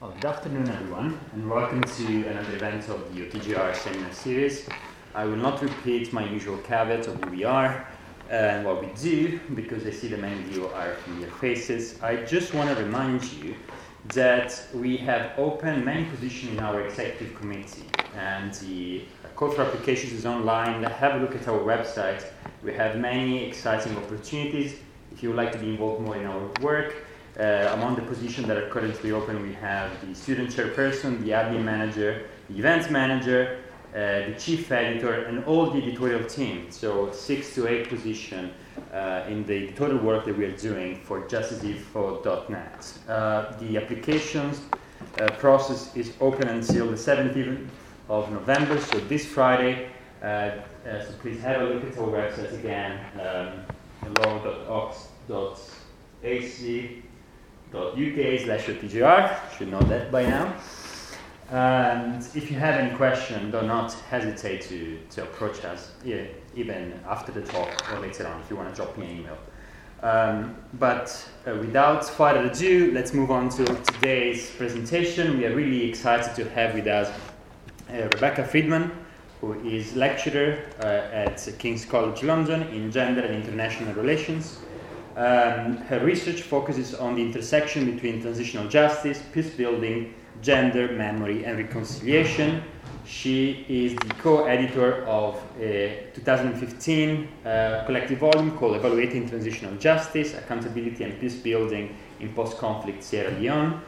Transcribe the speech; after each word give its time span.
Well, 0.00 0.12
good 0.12 0.26
afternoon, 0.26 0.68
everyone, 0.68 1.18
and 1.32 1.50
welcome 1.50 1.84
to 1.84 2.26
another 2.28 2.54
event 2.54 2.88
of 2.88 3.12
the 3.12 3.22
OTJR 3.22 3.74
seminar 3.74 4.12
series. 4.12 4.70
I 5.12 5.24
will 5.24 5.34
not 5.34 5.60
repeat 5.60 6.12
my 6.12 6.24
usual 6.24 6.58
caveat 6.58 7.08
of 7.08 7.16
who 7.16 7.30
we 7.30 7.42
are 7.42 7.84
uh, 8.30 8.32
and 8.32 8.64
what 8.64 8.80
we 8.80 8.92
do 8.92 9.40
because 9.56 9.84
I 9.84 9.90
see 9.90 10.06
that 10.06 10.20
many 10.20 10.40
of 10.40 10.52
you 10.52 10.68
are 10.68 10.94
familiar 10.98 11.32
faces. 11.32 12.00
I 12.00 12.24
just 12.24 12.54
want 12.54 12.70
to 12.70 12.80
remind 12.80 13.24
you 13.24 13.56
that 14.12 14.68
we 14.72 14.98
have 14.98 15.36
opened 15.36 15.84
many 15.84 16.04
positions 16.04 16.52
in 16.52 16.60
our 16.60 16.80
executive 16.86 17.34
committee, 17.34 17.90
and 18.14 18.54
the 18.54 19.08
call 19.34 19.50
for 19.50 19.62
applications 19.62 20.12
is 20.12 20.24
online. 20.24 20.80
Have 20.84 21.16
a 21.16 21.18
look 21.18 21.34
at 21.34 21.48
our 21.48 21.58
website. 21.58 22.24
We 22.62 22.72
have 22.72 22.96
many 23.00 23.48
exciting 23.48 23.96
opportunities. 23.96 24.78
If 25.10 25.24
you 25.24 25.30
would 25.30 25.38
like 25.38 25.50
to 25.54 25.58
be 25.58 25.70
involved 25.70 26.02
more 26.02 26.16
in 26.16 26.24
our 26.24 26.46
work, 26.60 27.07
uh, 27.38 27.70
among 27.74 27.94
the 27.94 28.02
positions 28.02 28.48
that 28.48 28.56
are 28.56 28.68
currently 28.68 29.12
open, 29.12 29.40
we 29.42 29.54
have 29.54 29.90
the 30.06 30.14
student 30.14 30.50
chairperson, 30.50 31.22
the 31.22 31.30
admin 31.30 31.62
manager, 31.62 32.26
the 32.50 32.58
events 32.58 32.90
manager, 32.90 33.60
uh, 33.94 34.26
the 34.26 34.34
chief 34.38 34.70
editor, 34.72 35.24
and 35.24 35.44
all 35.44 35.70
the 35.70 35.80
editorial 35.80 36.24
team. 36.24 36.70
So 36.70 37.12
six 37.12 37.54
to 37.54 37.68
eight 37.68 37.88
positions 37.88 38.52
uh, 38.92 39.24
in 39.28 39.44
the 39.46 39.70
total 39.72 39.98
work 39.98 40.24
that 40.24 40.36
we 40.36 40.44
are 40.46 40.56
doing 40.56 41.00
for 41.04 41.22
justiceinfo.net. 41.22 42.98
Uh, 43.08 43.56
the 43.58 43.76
applications 43.76 44.60
uh, 45.20 45.30
process 45.38 45.94
is 45.96 46.12
open 46.20 46.48
until 46.48 46.88
the 46.90 46.96
17th 46.96 47.68
of 48.08 48.30
November, 48.32 48.80
so 48.80 48.98
this 49.00 49.24
Friday. 49.26 49.90
Uh, 50.22 50.24
uh, 50.24 50.60
so 51.04 51.12
please 51.20 51.40
have 51.40 51.60
a 51.60 51.64
look 51.64 51.84
at 51.84 51.96
our 51.98 52.08
website 52.08 52.52
again, 52.58 52.98
um, 53.20 53.62
law.ox.ac 54.24 55.04
uk 57.74 58.40
slash 58.40 58.66
OTJR, 58.66 59.56
should 59.56 59.68
know 59.68 59.80
that 59.80 60.10
by 60.10 60.24
now. 60.24 60.54
And 61.50 62.22
if 62.34 62.50
you 62.50 62.58
have 62.58 62.74
any 62.74 62.94
question, 62.96 63.50
do 63.50 63.62
not 63.62 63.92
hesitate 64.10 64.62
to, 64.62 64.98
to 65.10 65.22
approach 65.22 65.64
us, 65.64 65.92
yeah, 66.04 66.24
even 66.54 67.00
after 67.08 67.32
the 67.32 67.42
talk 67.42 67.90
or 67.92 68.00
later 68.00 68.26
on 68.26 68.40
if 68.40 68.50
you 68.50 68.56
want 68.56 68.68
to 68.68 68.74
drop 68.74 68.96
me 68.98 69.06
an 69.06 69.18
email. 69.18 69.38
Um, 70.02 70.56
but 70.74 71.26
uh, 71.46 71.54
without 71.56 72.04
further 72.04 72.48
ado, 72.50 72.92
let's 72.92 73.14
move 73.14 73.30
on 73.30 73.48
to 73.50 73.64
today's 73.64 74.50
presentation. 74.50 75.38
We 75.38 75.46
are 75.46 75.54
really 75.54 75.88
excited 75.88 76.34
to 76.36 76.48
have 76.50 76.74
with 76.74 76.86
us 76.86 77.08
uh, 77.88 77.92
Rebekka 77.92 78.46
Friedman, 78.46 78.92
who 79.40 79.54
is 79.66 79.96
lecturer 79.96 80.58
uh, 80.80 80.84
at 80.84 81.48
King's 81.58 81.84
College 81.84 82.22
London 82.22 82.62
in 82.68 82.92
Gender 82.92 83.22
and 83.22 83.34
International 83.34 83.94
Relations 83.94 84.58
um, 85.18 85.78
her 85.88 85.98
research 85.98 86.42
focuses 86.42 86.94
on 86.94 87.16
the 87.16 87.22
intersection 87.22 87.90
between 87.92 88.22
transitional 88.22 88.68
justice, 88.68 89.20
peace 89.32 89.50
building, 89.50 90.14
gender, 90.42 90.92
memory, 90.92 91.44
and 91.44 91.58
reconciliation. 91.58 92.62
She 93.04 93.66
is 93.68 93.96
the 93.96 94.14
co 94.22 94.44
editor 94.44 95.04
of 95.06 95.42
a 95.58 96.06
2015 96.14 97.28
uh, 97.44 97.82
collective 97.84 98.18
volume 98.18 98.56
called 98.56 98.76
Evaluating 98.76 99.28
Transitional 99.28 99.74
Justice, 99.76 100.34
Accountability 100.34 101.02
and 101.02 101.18
Peace 101.18 101.34
Building 101.34 101.96
in 102.20 102.32
Post 102.32 102.58
Conflict 102.58 103.02
Sierra 103.02 103.32
Leone. 103.40 103.80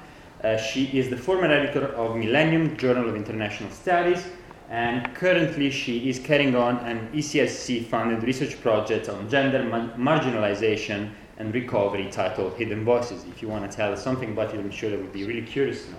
Uh, 0.43 0.57
she 0.57 0.87
is 0.99 1.11
the 1.11 1.17
former 1.17 1.47
editor 1.47 1.95
of 1.95 2.17
Millennium 2.17 2.77
Journal 2.77 3.09
of 3.09 3.15
International 3.15 3.71
Studies, 3.71 4.27
and 4.71 5.13
currently 5.17 5.69
she 5.69 6.09
is 6.09 6.21
carrying 6.21 6.55
on 6.55 6.77
an 6.87 7.09
ESRC 7.13 7.85
funded 7.87 8.23
research 8.23 8.61
project 8.63 9.09
on 9.09 9.29
gender 9.29 9.59
marginalization 9.99 11.11
and 11.39 11.53
recovery 11.53 12.09
titled 12.13 12.55
Hidden 12.55 12.85
Voices. 12.85 13.25
If 13.25 13.43
you 13.43 13.49
want 13.49 13.69
to 13.69 13.77
tell 13.77 13.93
us 13.93 14.03
something 14.03 14.31
about 14.31 14.55
it, 14.55 14.61
I'm 14.61 14.71
sure 14.71 14.91
that 14.91 15.01
would 15.01 15.13
be 15.13 15.25
really 15.25 15.43
curious 15.43 15.85
to 15.87 15.91
know. 15.91 15.99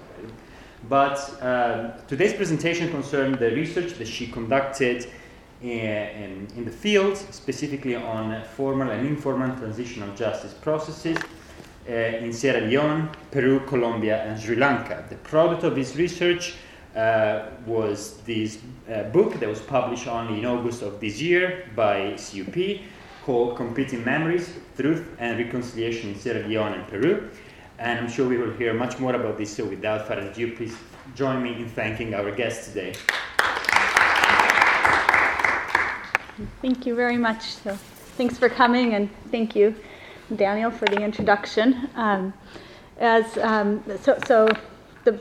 But 0.87 1.17
uh, 1.41 1.97
today's 2.07 2.33
presentation 2.33 2.89
concerned 2.89 3.35
the 3.35 3.51
research 3.51 3.93
that 3.95 4.07
she 4.07 4.27
conducted 4.27 5.07
in, 5.61 5.67
in, 5.69 6.47
in, 6.55 6.65
the 6.65 6.71
field, 6.71 7.17
specifically 7.17 7.95
on 7.95 8.43
formal 8.55 8.89
and 8.89 9.05
informal 9.05 9.55
transitional 9.57 10.15
justice 10.15 10.53
processes 10.53 11.17
uh, 11.87 11.91
in 11.91 12.31
Sierra 12.31 12.61
Leone, 12.61 13.09
Peru, 13.31 13.59
Colombia, 13.67 14.23
and 14.23 14.39
Sri 14.41 14.55
Lanka. 14.55 15.05
The 15.09 15.17
product 15.17 15.63
of 15.63 15.75
this 15.75 15.95
research 15.97 16.55
uh, 16.95 17.49
was 17.65 18.17
this 18.25 18.59
uh, 18.91 19.03
book 19.03 19.39
that 19.39 19.47
was 19.47 19.61
published 19.61 20.07
only 20.07 20.39
in 20.39 20.45
August 20.45 20.81
of 20.81 20.99
this 20.99 21.21
year 21.21 21.69
by 21.75 22.17
CUP 22.17 22.81
called 23.23 23.55
Competing 23.55 24.03
Memories, 24.03 24.53
Truth 24.75 25.07
and 25.19 25.37
Reconciliation 25.37 26.09
in 26.09 26.19
Sierra 26.19 26.47
Leone 26.47 26.73
and 26.73 26.87
Peru. 26.87 27.29
And 27.79 27.99
I'm 27.99 28.09
sure 28.09 28.27
we 28.27 28.37
will 28.37 28.53
hear 28.53 28.73
much 28.73 28.99
more 28.99 29.15
about 29.15 29.37
this, 29.37 29.55
so 29.55 29.65
without 29.65 30.07
further 30.07 30.29
ado, 30.29 30.55
please 30.55 30.75
join 31.15 31.41
me 31.41 31.55
in 31.55 31.69
thanking 31.69 32.13
our 32.13 32.31
guests 32.31 32.67
today. 32.67 32.93
Thank 36.61 36.85
you 36.85 36.95
very 36.95 37.17
much. 37.17 37.55
So, 37.55 37.75
thanks 38.17 38.37
for 38.37 38.49
coming, 38.49 38.93
and 38.93 39.09
thank 39.31 39.55
you, 39.55 39.75
Daniel, 40.35 40.71
for 40.71 40.85
the 40.85 41.01
introduction. 41.01 41.89
Um, 41.95 42.33
as 42.99 43.37
um, 43.39 43.83
so, 44.01 44.19
so, 44.25 44.47
the 45.03 45.19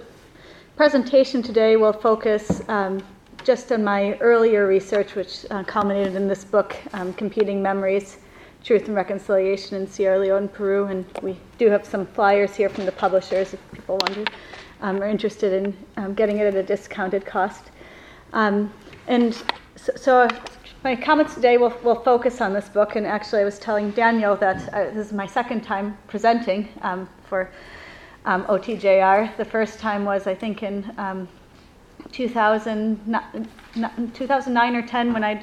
presentation 0.81 1.43
today 1.43 1.77
will 1.77 1.93
focus 1.93 2.63
um, 2.69 3.03
just 3.45 3.71
on 3.71 3.85
my 3.85 4.15
earlier 4.21 4.67
research, 4.67 5.15
which 5.15 5.45
uh, 5.51 5.63
culminated 5.65 6.15
in 6.15 6.27
this 6.27 6.43
book, 6.43 6.75
um, 6.95 7.13
Competing 7.13 7.61
Memories 7.61 8.17
Truth 8.65 8.87
and 8.87 8.97
Reconciliation 8.97 9.77
in 9.77 9.87
Sierra 9.87 10.19
Leone, 10.19 10.49
Peru. 10.49 10.87
And 10.87 11.05
we 11.21 11.37
do 11.59 11.69
have 11.69 11.85
some 11.85 12.07
flyers 12.07 12.55
here 12.57 12.71
from 12.71 12.87
the 12.87 12.93
publishers 12.93 13.53
if 13.53 13.61
people 13.73 13.99
wonder, 14.07 14.25
um, 14.81 15.03
are 15.03 15.07
interested 15.07 15.53
in 15.53 15.77
um, 15.99 16.15
getting 16.15 16.39
it 16.39 16.47
at 16.47 16.55
a 16.55 16.63
discounted 16.63 17.27
cost. 17.27 17.73
Um, 18.33 18.73
and 19.07 19.35
so, 19.77 19.93
so, 19.97 20.29
my 20.83 20.97
comments 20.97 21.35
today 21.35 21.59
will, 21.59 21.77
will 21.85 22.03
focus 22.03 22.41
on 22.41 22.55
this 22.55 22.71
book. 22.71 22.97
And 22.97 23.07
actually, 23.07 23.43
I 23.43 23.45
was 23.45 23.59
telling 23.59 23.91
Daniel 23.91 24.35
that 24.37 24.73
uh, 24.73 24.85
this 24.95 25.09
is 25.09 25.13
my 25.13 25.27
second 25.27 25.61
time 25.61 25.99
presenting 26.09 26.71
um, 26.81 27.07
for 27.29 27.51
um, 28.25 28.45
OTJR. 28.45 29.37
The 29.37 29.45
first 29.45 29.79
time 29.79 30.05
was, 30.05 30.27
I 30.27 30.35
think, 30.35 30.63
in 30.63 30.93
um, 30.99 31.29
2000, 32.13 33.01
2009 34.15 34.77
or 34.77 34.87
10 34.87 35.13
when 35.13 35.25
I 35.25 35.43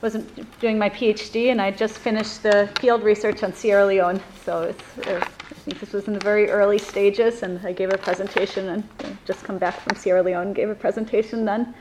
wasn't 0.00 0.60
doing 0.60 0.78
my 0.78 0.90
PhD 0.90 1.52
and 1.52 1.60
I 1.62 1.70
just 1.70 1.96
finished 1.96 2.42
the 2.42 2.68
field 2.80 3.04
research 3.04 3.42
on 3.44 3.52
Sierra 3.54 3.86
Leone. 3.86 4.20
So 4.44 4.62
it's, 4.62 4.98
uh, 5.06 5.20
I 5.22 5.54
think 5.64 5.78
this 5.78 5.92
was 5.92 6.08
in 6.08 6.14
the 6.14 6.20
very 6.20 6.50
early 6.50 6.78
stages, 6.78 7.44
and 7.44 7.64
I 7.64 7.72
gave 7.72 7.92
a 7.92 7.98
presentation 7.98 8.68
and 8.68 8.88
just 9.24 9.44
come 9.44 9.58
back 9.58 9.78
from 9.80 9.94
Sierra 9.94 10.22
Leone, 10.22 10.52
gave 10.52 10.68
a 10.70 10.74
presentation 10.74 11.44
then, 11.44 11.72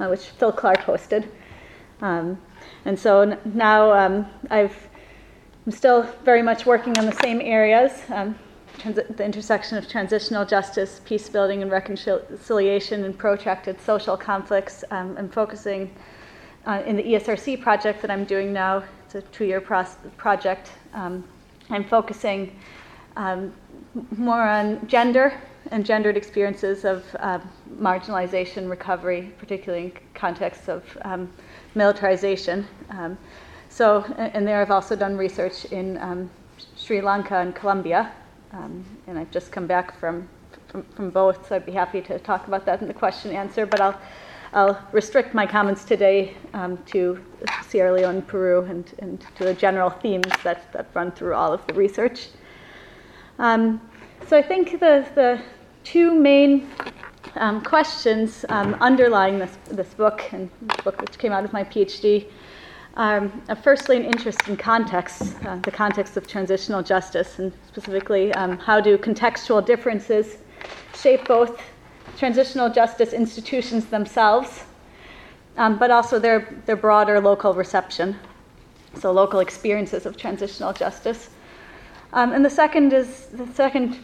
uh, 0.00 0.06
which 0.06 0.22
Phil 0.22 0.52
Clark 0.52 0.78
hosted. 0.80 1.28
Um, 2.00 2.40
and 2.86 2.98
so 2.98 3.20
n- 3.20 3.38
now 3.44 3.92
um, 3.92 4.26
I've, 4.48 4.88
I'm 5.66 5.72
still 5.72 6.04
very 6.24 6.42
much 6.42 6.64
working 6.64 6.96
on 6.96 7.04
the 7.04 7.12
same 7.12 7.42
areas. 7.42 7.92
Um, 8.08 8.38
the 8.84 9.24
intersection 9.24 9.78
of 9.78 9.88
transitional 9.88 10.44
justice, 10.44 11.00
peace 11.04 11.28
building, 11.28 11.62
and 11.62 11.70
reconciliation 11.70 13.04
in 13.04 13.12
protracted 13.12 13.80
social 13.80 14.16
conflicts. 14.16 14.84
Um, 14.90 15.16
I'm 15.18 15.28
focusing 15.28 15.90
uh, 16.66 16.82
in 16.86 16.96
the 16.96 17.02
ESRC 17.02 17.60
project 17.62 18.02
that 18.02 18.10
I'm 18.10 18.24
doing 18.24 18.52
now. 18.52 18.84
It's 19.04 19.14
a 19.14 19.22
two 19.22 19.44
year 19.44 19.60
project. 19.60 20.72
Um, 20.94 21.24
I'm 21.70 21.84
focusing 21.84 22.58
um, 23.16 23.52
more 24.16 24.42
on 24.42 24.86
gender 24.86 25.40
and 25.70 25.84
gendered 25.84 26.16
experiences 26.16 26.84
of 26.84 27.04
uh, 27.18 27.40
marginalization, 27.78 28.70
recovery, 28.70 29.32
particularly 29.38 29.86
in 29.86 29.92
contexts 30.14 30.68
of 30.68 30.84
um, 31.02 31.32
militarization. 31.74 32.66
Um, 32.90 33.18
so, 33.68 34.04
and 34.16 34.46
there 34.46 34.60
I've 34.60 34.70
also 34.70 34.94
done 34.94 35.16
research 35.16 35.64
in 35.66 35.98
um, 35.98 36.30
Sri 36.76 37.00
Lanka 37.00 37.36
and 37.36 37.54
Colombia. 37.54 38.12
Um, 38.56 38.84
and 39.06 39.18
I've 39.18 39.30
just 39.30 39.52
come 39.52 39.66
back 39.66 39.98
from, 40.00 40.28
from, 40.68 40.82
from, 40.94 41.10
both, 41.10 41.46
so 41.48 41.56
I'd 41.56 41.66
be 41.66 41.72
happy 41.72 42.00
to 42.02 42.18
talk 42.18 42.46
about 42.46 42.64
that 42.64 42.80
in 42.80 42.88
the 42.88 42.94
question 42.94 43.32
answer. 43.32 43.66
But 43.66 43.82
I'll, 43.82 44.00
I'll 44.54 44.82
restrict 44.92 45.34
my 45.34 45.46
comments 45.46 45.84
today 45.84 46.34
um, 46.54 46.78
to 46.86 47.22
Sierra 47.68 47.92
Leone, 47.92 48.22
Peru, 48.22 48.62
and, 48.62 48.90
and 49.00 49.20
to 49.36 49.44
the 49.44 49.52
general 49.52 49.90
themes 49.90 50.32
that, 50.42 50.72
that 50.72 50.86
run 50.94 51.12
through 51.12 51.34
all 51.34 51.52
of 51.52 51.66
the 51.66 51.74
research. 51.74 52.28
Um, 53.38 53.78
so 54.26 54.38
I 54.38 54.42
think 54.42 54.80
the, 54.80 55.06
the 55.14 55.42
two 55.84 56.14
main 56.14 56.70
um, 57.34 57.60
questions 57.62 58.46
um, 58.48 58.74
underlying 58.80 59.38
this, 59.38 59.58
this 59.70 59.92
book, 59.92 60.32
and 60.32 60.48
this 60.62 60.80
book 60.80 60.98
which 61.02 61.18
came 61.18 61.32
out 61.32 61.44
of 61.44 61.52
my 61.52 61.64
PhD, 61.64 62.26
um, 62.96 63.42
firstly, 63.62 63.96
an 63.96 64.04
interest 64.04 64.48
in 64.48 64.56
context, 64.56 65.22
uh, 65.44 65.56
the 65.56 65.70
context 65.70 66.16
of 66.16 66.26
transitional 66.26 66.82
justice, 66.82 67.38
and 67.38 67.52
specifically, 67.68 68.32
um, 68.32 68.56
how 68.58 68.80
do 68.80 68.96
contextual 68.96 69.64
differences 69.64 70.38
shape 70.94 71.26
both 71.28 71.60
transitional 72.16 72.70
justice 72.70 73.12
institutions 73.12 73.86
themselves, 73.86 74.64
um, 75.58 75.78
but 75.78 75.90
also 75.90 76.18
their, 76.18 76.62
their 76.64 76.76
broader 76.76 77.20
local 77.20 77.52
reception, 77.52 78.16
so 78.98 79.12
local 79.12 79.40
experiences 79.40 80.06
of 80.06 80.16
transitional 80.16 80.72
justice. 80.72 81.28
Um, 82.14 82.32
and 82.32 82.42
the 82.42 82.50
second 82.50 82.94
is 82.94 83.26
the 83.26 83.46
second 83.52 83.98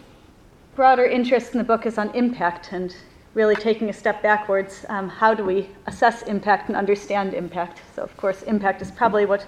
broader 0.75 1.07
interest 1.07 1.53
in 1.53 1.59
the 1.59 1.65
book 1.65 1.87
is 1.87 1.97
on 1.97 2.11
impact 2.15 2.73
and 2.73 2.95
really 3.35 3.57
taking 3.57 3.89
a 3.89 3.93
step 3.93 4.23
backwards. 4.23 4.85
Um, 4.89 5.09
how 5.09 5.35
do 5.35 5.45
we 5.45 5.69
assess 5.87 6.23
impact 6.23 6.69
and 6.69 6.77
understand 6.77 7.35
impact? 7.35 7.81
So, 7.95 8.03
of 8.03 8.17
course, 8.17 8.43
impact 8.43 8.83
is 8.83 8.91
probably 8.91 9.27
what 9.27 9.47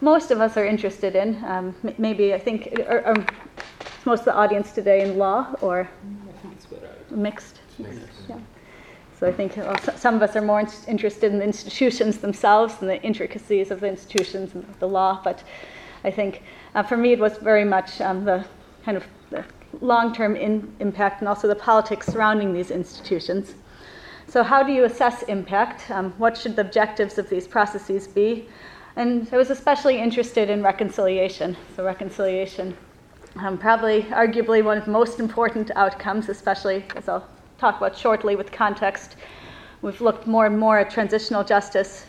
most 0.00 0.30
of 0.30 0.40
us 0.40 0.56
are 0.56 0.66
interested 0.66 1.14
in. 1.14 1.42
Um, 1.44 1.74
maybe 1.98 2.34
I 2.34 2.38
think 2.38 2.72
or, 2.88 3.06
or 3.06 3.26
most 4.04 4.20
of 4.20 4.24
the 4.26 4.34
audience 4.34 4.72
today 4.72 5.02
in 5.02 5.18
law 5.18 5.54
or 5.60 5.88
mixed. 7.10 7.60
Yeah. 8.28 8.38
So 9.18 9.26
I 9.26 9.32
think 9.32 9.56
well, 9.56 9.76
some 9.96 10.14
of 10.14 10.22
us 10.22 10.34
are 10.36 10.40
more 10.40 10.60
interested 10.88 11.30
in 11.32 11.38
the 11.38 11.44
institutions 11.44 12.18
themselves 12.18 12.76
and 12.80 12.88
the 12.88 13.02
intricacies 13.02 13.70
of 13.70 13.80
the 13.80 13.88
institutions 13.88 14.54
and 14.54 14.64
the 14.78 14.88
law. 14.88 15.20
But 15.22 15.42
I 16.04 16.10
think 16.10 16.42
uh, 16.74 16.82
for 16.82 16.96
me 16.96 17.12
it 17.12 17.18
was 17.18 17.36
very 17.36 17.64
much 17.64 18.00
um, 18.00 18.24
the 18.24 18.46
kind 18.82 18.96
of 18.96 19.04
the 19.28 19.44
long-term 19.80 20.36
in 20.36 20.72
impact 20.80 21.20
and 21.20 21.28
also 21.28 21.48
the 21.48 21.54
politics 21.54 22.06
surrounding 22.06 22.52
these 22.52 22.70
institutions. 22.70 23.54
So 24.26 24.42
how 24.42 24.62
do 24.62 24.72
you 24.72 24.84
assess 24.84 25.22
impact? 25.24 25.90
Um, 25.90 26.12
what 26.18 26.36
should 26.36 26.56
the 26.56 26.62
objectives 26.62 27.18
of 27.18 27.28
these 27.28 27.48
processes 27.48 28.06
be? 28.06 28.48
And 28.96 29.28
I 29.32 29.36
was 29.36 29.50
especially 29.50 29.98
interested 29.98 30.50
in 30.50 30.62
reconciliation. 30.62 31.56
So, 31.76 31.84
reconciliation, 31.84 32.76
um, 33.36 33.56
probably 33.56 34.02
arguably 34.04 34.64
one 34.64 34.78
of 34.78 34.84
the 34.84 34.90
most 34.90 35.20
important 35.20 35.70
outcomes, 35.76 36.28
especially 36.28 36.84
as 36.96 37.08
I'll 37.08 37.26
talk 37.58 37.76
about 37.76 37.96
shortly 37.96 38.36
with 38.36 38.50
context. 38.50 39.16
We've 39.82 40.00
looked 40.00 40.26
more 40.26 40.46
and 40.46 40.58
more 40.58 40.78
at 40.78 40.90
transitional 40.90 41.44
justice 41.44 42.06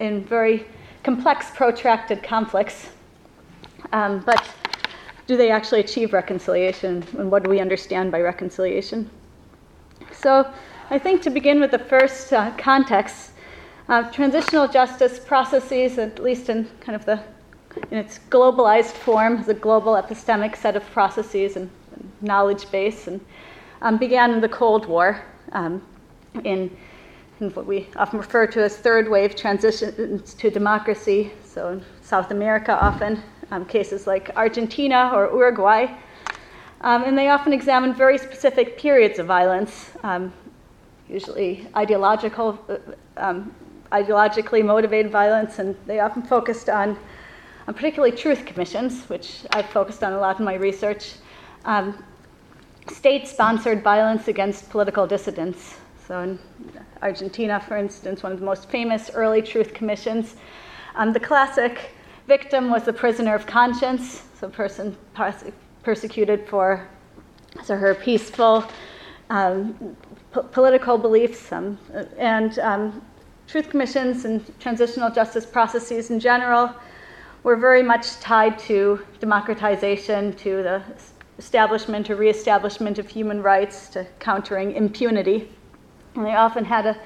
in 0.00 0.24
very 0.24 0.66
complex, 1.02 1.50
protracted 1.50 2.22
conflicts. 2.22 2.90
Um, 3.92 4.20
but 4.20 4.48
do 5.28 5.36
they 5.36 5.50
actually 5.50 5.80
achieve 5.80 6.12
reconciliation? 6.12 7.04
And 7.18 7.30
what 7.30 7.44
do 7.44 7.50
we 7.50 7.60
understand 7.60 8.10
by 8.10 8.20
reconciliation? 8.20 9.08
So, 10.10 10.50
I 10.90 10.98
think 10.98 11.20
to 11.22 11.30
begin 11.30 11.60
with 11.60 11.70
the 11.70 11.78
first 11.78 12.32
uh, 12.32 12.50
context, 12.56 13.32
uh, 13.90 14.10
transitional 14.10 14.66
justice 14.66 15.20
processes, 15.20 15.98
at 15.98 16.18
least 16.18 16.48
in 16.48 16.66
kind 16.80 16.96
of 16.96 17.04
the 17.04 17.20
in 17.90 17.98
its 17.98 18.18
globalized 18.30 18.92
form, 18.92 19.36
as 19.36 19.48
a 19.48 19.54
global 19.54 19.92
epistemic 19.92 20.56
set 20.56 20.74
of 20.74 20.90
processes 20.90 21.56
and, 21.56 21.70
and 21.92 22.10
knowledge 22.22 22.70
base, 22.70 23.06
and 23.06 23.20
um, 23.82 23.98
began 23.98 24.32
in 24.32 24.40
the 24.40 24.48
Cold 24.48 24.86
War 24.86 25.22
um, 25.52 25.82
in, 26.42 26.74
in, 27.38 27.50
what 27.50 27.66
we 27.66 27.86
often 27.96 28.18
refer 28.18 28.46
to 28.46 28.62
as 28.62 28.78
third 28.78 29.08
wave 29.08 29.36
transitions 29.36 30.34
to 30.34 30.50
democracy. 30.50 31.30
So 31.44 31.68
in 31.68 31.84
South 32.00 32.30
America, 32.30 32.72
often 32.82 33.22
um, 33.50 33.64
cases 33.64 34.06
like 34.06 34.30
Argentina 34.36 35.10
or 35.14 35.26
Uruguay, 35.26 35.86
um, 36.82 37.04
and 37.04 37.18
they 37.18 37.28
often 37.28 37.52
examine 37.52 37.92
very 37.94 38.18
specific 38.18 38.78
periods 38.78 39.18
of 39.18 39.26
violence, 39.26 39.90
um, 40.04 40.32
usually 41.08 41.66
ideological 41.76 42.58
uh, 42.68 42.76
um, 43.16 43.54
ideologically 43.90 44.64
motivated 44.64 45.10
violence, 45.10 45.58
and 45.58 45.74
they 45.86 45.98
often 46.00 46.22
focused 46.22 46.68
on, 46.68 46.96
on 47.66 47.74
particularly 47.74 48.14
truth 48.14 48.44
commissions, 48.44 49.08
which 49.08 49.44
I've 49.52 49.68
focused 49.70 50.04
on 50.04 50.12
a 50.12 50.20
lot 50.20 50.38
in 50.38 50.44
my 50.44 50.54
research, 50.54 51.14
um, 51.64 52.02
state 52.88 53.26
sponsored 53.26 53.82
violence 53.82 54.28
against 54.28 54.70
political 54.70 55.06
dissidents. 55.06 55.76
So, 56.06 56.20
in 56.20 56.38
Argentina, 57.02 57.60
for 57.60 57.76
instance, 57.76 58.22
one 58.22 58.32
of 58.32 58.40
the 58.40 58.46
most 58.46 58.68
famous 58.70 59.10
early 59.12 59.42
truth 59.42 59.74
commissions, 59.74 60.36
um, 60.94 61.12
the 61.12 61.20
classic 61.20 61.90
victim 62.28 62.68
was 62.68 62.84
the 62.84 62.92
prisoner 62.92 63.34
of 63.34 63.46
conscience, 63.46 64.22
so 64.38 64.46
a 64.48 64.50
person 64.50 64.94
persecuted 65.82 66.46
for 66.46 66.86
so 67.64 67.74
her 67.74 67.94
peaceful 67.94 68.64
um, 69.30 69.96
p- 70.34 70.40
political 70.52 70.98
beliefs, 70.98 71.50
um, 71.52 71.78
and 72.18 72.58
um, 72.58 73.02
truth 73.46 73.70
commissions 73.70 74.26
and 74.26 74.44
transitional 74.60 75.10
justice 75.10 75.46
processes 75.46 76.10
in 76.10 76.20
general 76.20 76.72
were 77.44 77.56
very 77.56 77.82
much 77.82 78.20
tied 78.20 78.58
to 78.58 79.00
democratization, 79.20 80.34
to 80.34 80.62
the 80.62 80.82
establishment 81.38 82.10
or 82.10 82.16
reestablishment 82.16 82.98
of 82.98 83.08
human 83.08 83.42
rights, 83.42 83.88
to 83.88 84.06
countering 84.18 84.72
impunity. 84.72 85.50
And 86.14 86.26
they 86.26 86.34
often 86.34 86.66
had 86.66 86.84
a 86.84 86.98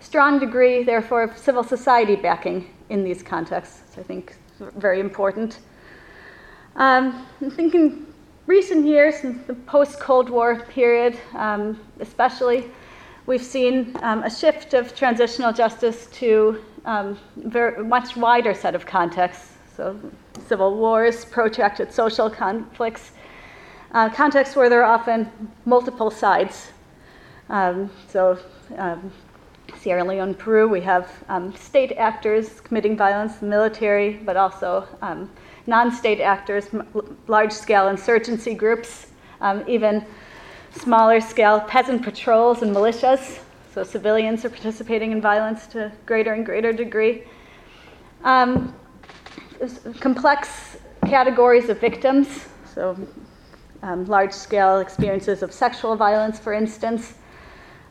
strong 0.00 0.38
degree, 0.38 0.82
therefore, 0.82 1.22
of 1.22 1.38
civil 1.38 1.64
society 1.64 2.16
backing 2.16 2.74
in 2.90 3.04
these 3.04 3.22
contexts, 3.22 3.96
I 3.96 4.02
think 4.02 4.36
very 4.58 5.00
important. 5.00 5.60
Um, 6.76 7.26
I'm 7.40 7.50
thinking 7.50 8.06
recent 8.46 8.86
years, 8.86 9.24
in 9.24 9.44
the 9.46 9.54
post 9.54 10.00
Cold 10.00 10.30
War 10.30 10.60
period, 10.60 11.18
um, 11.34 11.80
especially, 12.00 12.70
we've 13.26 13.42
seen 13.42 13.96
um, 14.02 14.22
a 14.22 14.30
shift 14.30 14.74
of 14.74 14.94
transitional 14.94 15.52
justice 15.52 16.06
to 16.12 16.62
um, 16.84 17.18
much 17.84 18.16
wider 18.16 18.54
set 18.54 18.74
of 18.74 18.86
contexts. 18.86 19.54
So, 19.76 19.98
civil 20.46 20.76
wars, 20.76 21.24
protracted 21.24 21.92
social 21.92 22.30
conflicts, 22.30 23.12
uh, 23.92 24.08
contexts 24.10 24.54
where 24.56 24.68
there 24.68 24.84
are 24.84 24.94
often 24.94 25.30
multiple 25.64 26.10
sides. 26.10 26.68
Um, 27.48 27.90
so, 28.08 28.38
um, 28.78 29.12
Sierra 29.86 30.02
Leone, 30.02 30.34
Peru, 30.34 30.66
we 30.66 30.80
have 30.80 31.08
um, 31.28 31.54
state 31.54 31.92
actors 31.92 32.60
committing 32.60 32.96
violence, 32.96 33.36
the 33.36 33.46
military, 33.46 34.14
but 34.14 34.36
also 34.36 34.84
um, 35.00 35.30
non 35.68 35.92
state 35.92 36.20
actors, 36.20 36.66
large 37.28 37.52
scale 37.52 37.86
insurgency 37.86 38.52
groups, 38.52 39.06
even 39.68 40.04
smaller 40.72 41.20
scale 41.20 41.60
peasant 41.60 42.02
patrols 42.02 42.62
and 42.62 42.74
militias. 42.74 43.38
So 43.72 43.84
civilians 43.84 44.44
are 44.44 44.48
participating 44.48 45.12
in 45.12 45.20
violence 45.20 45.68
to 45.68 45.92
greater 46.04 46.32
and 46.32 46.44
greater 46.44 46.72
degree. 46.72 47.22
Um, 48.24 48.74
complex 50.00 50.78
categories 51.06 51.68
of 51.68 51.78
victims, 51.78 52.46
so 52.74 52.98
um, 53.84 54.04
large 54.06 54.32
scale 54.32 54.80
experiences 54.80 55.44
of 55.44 55.52
sexual 55.52 55.94
violence, 55.94 56.40
for 56.40 56.52
instance, 56.52 57.14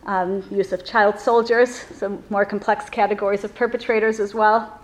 um, 0.05 0.43
use 0.51 0.71
of 0.71 0.85
child 0.85 1.19
soldiers, 1.19 1.69
some 1.69 2.23
more 2.29 2.45
complex 2.45 2.89
categories 2.89 3.43
of 3.43 3.53
perpetrators 3.55 4.19
as 4.19 4.33
well. 4.33 4.79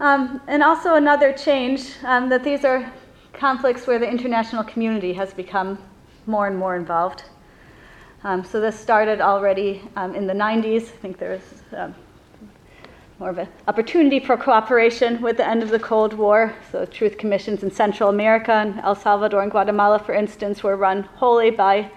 Um, 0.00 0.40
and 0.46 0.62
also 0.62 0.94
another 0.94 1.32
change 1.32 1.92
um, 2.04 2.28
that 2.28 2.42
these 2.42 2.64
are 2.64 2.92
conflicts 3.32 3.86
where 3.86 3.98
the 3.98 4.08
international 4.08 4.64
community 4.64 5.12
has 5.12 5.32
become 5.32 5.78
more 6.26 6.46
and 6.46 6.56
more 6.56 6.76
involved. 6.76 7.24
Um, 8.24 8.44
so 8.44 8.60
this 8.60 8.78
started 8.78 9.20
already 9.20 9.82
um, 9.96 10.14
in 10.14 10.26
the 10.26 10.34
90s. 10.34 10.82
I 10.82 10.96
think 11.02 11.18
there 11.18 11.30
was 11.30 11.62
um, 11.76 11.94
more 13.18 13.30
of 13.30 13.38
an 13.38 13.48
opportunity 13.68 14.20
for 14.20 14.36
cooperation 14.36 15.20
with 15.20 15.36
the 15.36 15.46
end 15.46 15.62
of 15.62 15.70
the 15.70 15.78
Cold 15.78 16.14
War. 16.14 16.54
So 16.70 16.84
truth 16.84 17.18
commissions 17.18 17.62
in 17.62 17.70
Central 17.70 18.08
America 18.08 18.52
and 18.52 18.78
El 18.80 18.94
Salvador 18.94 19.42
and 19.42 19.50
Guatemala, 19.50 19.98
for 19.98 20.14
instance, 20.14 20.62
were 20.62 20.76
run 20.76 21.02
wholly 21.02 21.50
by 21.50 21.90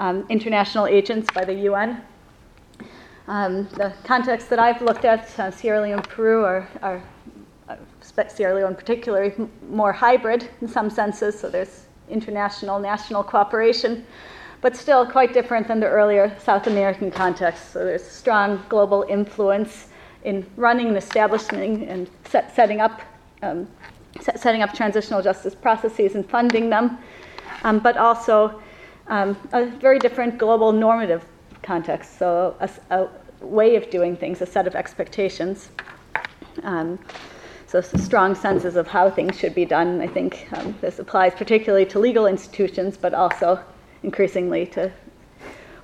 um, 0.00 0.24
international 0.28 0.86
agents 0.86 1.28
by 1.34 1.44
the 1.44 1.54
UN. 1.54 2.02
Um, 3.26 3.68
the 3.76 3.92
context 4.04 4.48
that 4.50 4.58
I've 4.58 4.80
looked 4.80 5.04
at, 5.04 5.38
uh, 5.38 5.50
Sierra 5.50 5.82
Leone, 5.82 6.02
Peru, 6.02 6.44
are, 6.44 6.68
are 6.82 7.02
uh, 7.68 7.76
Sierra 8.28 8.54
Leone 8.54 8.74
particularly 8.74 9.34
more 9.68 9.92
hybrid 9.92 10.48
in 10.60 10.68
some 10.68 10.88
senses. 10.88 11.38
So 11.38 11.50
there's 11.50 11.86
international 12.08 12.78
national 12.78 13.22
cooperation, 13.22 14.06
but 14.60 14.74
still 14.76 15.04
quite 15.06 15.34
different 15.34 15.68
than 15.68 15.78
the 15.78 15.86
earlier 15.86 16.34
South 16.40 16.66
American 16.66 17.10
context. 17.10 17.72
So 17.72 17.84
there's 17.84 18.04
strong 18.04 18.64
global 18.68 19.04
influence 19.08 19.88
in 20.24 20.46
running 20.56 20.88
and 20.88 20.96
establishing 20.96 21.86
and 21.88 22.08
set, 22.24 22.54
setting 22.54 22.80
up 22.80 23.02
um, 23.42 23.68
set, 24.20 24.40
setting 24.40 24.62
up 24.62 24.72
transitional 24.74 25.22
justice 25.22 25.54
processes 25.54 26.14
and 26.14 26.28
funding 26.28 26.70
them, 26.70 26.98
um, 27.62 27.78
but 27.78 27.96
also 27.96 28.60
um, 29.08 29.36
a 29.52 29.66
very 29.66 29.98
different 29.98 30.38
global 30.38 30.72
normative 30.72 31.24
context. 31.62 32.18
So 32.18 32.56
a, 32.60 32.70
a, 32.90 33.08
way 33.40 33.76
of 33.76 33.88
doing 33.90 34.16
things, 34.16 34.42
a 34.42 34.46
set 34.46 34.66
of 34.66 34.74
expectations. 34.74 35.68
Um, 36.64 36.98
so 37.66 37.80
strong 37.80 38.34
senses 38.34 38.76
of 38.76 38.88
how 38.88 39.10
things 39.10 39.38
should 39.38 39.54
be 39.54 39.64
done. 39.64 40.00
I 40.00 40.06
think 40.06 40.48
um, 40.52 40.74
this 40.80 40.98
applies 40.98 41.34
particularly 41.34 41.86
to 41.86 41.98
legal 41.98 42.26
institutions, 42.26 42.96
but 42.96 43.14
also 43.14 43.62
increasingly 44.02 44.66
to 44.66 44.90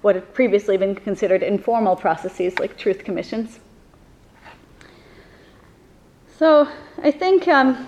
what 0.01 0.15
had 0.17 0.35
previously 0.35 0.77
been 0.77 0.95
considered 0.95 1.43
informal 1.43 1.95
processes 1.95 2.59
like 2.59 2.77
truth 2.77 3.05
commissions. 3.05 3.61
So 6.39 6.69
I 7.03 7.11
think 7.11 7.47
um, 7.49 7.87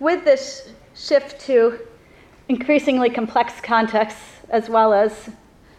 with 0.00 0.24
this 0.24 0.70
shift 0.94 1.40
to 1.42 1.78
increasingly 2.48 3.10
complex 3.10 3.60
contexts 3.60 4.37
as 4.50 4.68
well 4.68 4.92
as 4.92 5.30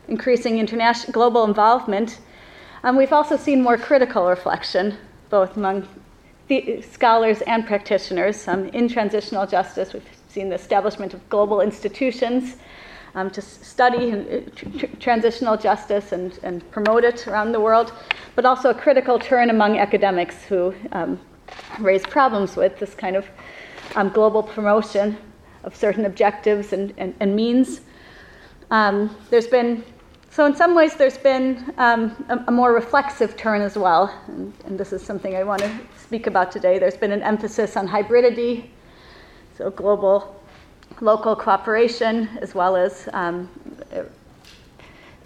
increasing 0.07 0.57
international 0.57 1.13
global 1.13 1.43
involvement, 1.43 2.19
um, 2.83 2.95
we've 2.95 3.13
also 3.13 3.37
seen 3.37 3.61
more 3.61 3.77
critical 3.77 4.27
reflection, 4.27 4.97
both 5.29 5.57
among 5.57 5.87
the 6.47 6.81
scholars 6.81 7.41
and 7.41 7.65
practitioners 7.65 8.47
um, 8.47 8.65
in 8.69 8.87
transitional 8.87 9.45
justice. 9.45 9.93
We've 9.93 10.07
seen 10.29 10.49
the 10.49 10.55
establishment 10.55 11.13
of 11.13 11.29
global 11.29 11.61
institutions 11.61 12.55
um, 13.15 13.29
to 13.31 13.41
study 13.41 14.11
and, 14.11 14.55
tr- 14.55 14.85
transitional 14.99 15.57
justice 15.57 16.11
and, 16.11 16.37
and 16.43 16.69
promote 16.71 17.03
it 17.03 17.27
around 17.27 17.51
the 17.51 17.59
world, 17.59 17.91
but 18.35 18.45
also 18.45 18.69
a 18.69 18.73
critical 18.73 19.19
turn 19.19 19.49
among 19.49 19.77
academics 19.77 20.43
who 20.43 20.73
um, 20.91 21.19
raise 21.79 22.03
problems 22.03 22.55
with 22.55 22.79
this 22.79 22.93
kind 22.95 23.15
of 23.15 23.27
um, 23.95 24.09
global 24.09 24.43
promotion 24.43 25.17
of 25.63 25.75
certain 25.75 26.05
objectives 26.05 26.73
and, 26.73 26.93
and, 26.97 27.13
and 27.19 27.35
means. 27.35 27.81
Um, 28.71 29.15
there's 29.31 29.47
been, 29.47 29.83
so 30.29 30.45
in 30.45 30.55
some 30.55 30.75
ways, 30.75 30.95
there's 30.95 31.17
been 31.17 31.73
um, 31.77 32.23
a, 32.29 32.43
a, 32.47 32.51
more 32.51 32.71
reflexive 32.71 33.35
turn 33.35 33.61
as 33.61 33.75
well, 33.75 34.13
and, 34.27 34.53
and 34.65 34.79
this 34.79 34.93
is 34.93 35.01
something 35.01 35.35
I 35.35 35.43
want 35.43 35.61
to 35.61 35.79
speak 35.97 36.27
about 36.27 36.51
today. 36.51 36.77
There's 36.77 36.97
been 36.97 37.11
an 37.11 37.23
emphasis 37.23 37.75
on 37.75 37.87
hybridity, 37.87 38.69
so 39.57 39.71
global 39.71 40.35
local 41.01 41.35
cooperation, 41.35 42.29
as 42.41 42.53
well 42.53 42.75
as 42.75 43.07
um, 43.13 43.49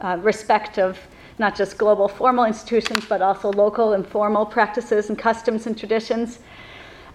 uh, 0.01 0.17
respect 0.21 0.77
of 0.77 1.00
not 1.39 1.55
just 1.55 1.77
global 1.77 2.07
formal 2.07 2.45
institutions, 2.45 3.05
but 3.05 3.21
also 3.21 3.51
local 3.51 3.93
informal 3.93 4.45
practices 4.45 5.09
and 5.09 5.17
customs 5.17 5.65
and 5.65 5.77
traditions. 5.77 6.39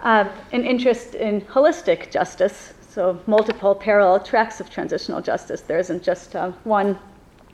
Uh, 0.02 0.28
an 0.52 0.64
interest 0.64 1.14
in 1.14 1.40
holistic 1.42 2.10
justice, 2.10 2.72
so 2.88 3.20
multiple 3.26 3.74
parallel 3.74 4.20
tracks 4.20 4.60
of 4.60 4.70
transitional 4.70 5.20
justice. 5.20 5.60
There 5.60 5.78
isn't 5.78 6.02
just 6.02 6.34
uh, 6.34 6.52
one 6.64 6.98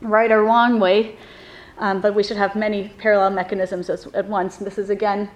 right 0.00 0.31
or 0.31 0.45
wrong 0.45 0.79
way, 0.79 1.17
um, 1.79 2.00
but 2.00 2.14
we 2.14 2.23
should 2.23 2.37
have 2.37 2.55
many 2.55 2.88
parallel 2.99 3.31
mechanisms 3.31 3.91
as, 3.91 4.07
at 4.14 4.26
once. 4.26 4.59
And 4.59 4.67
this 4.67 4.79
is 4.79 4.91
again, 4.91 5.29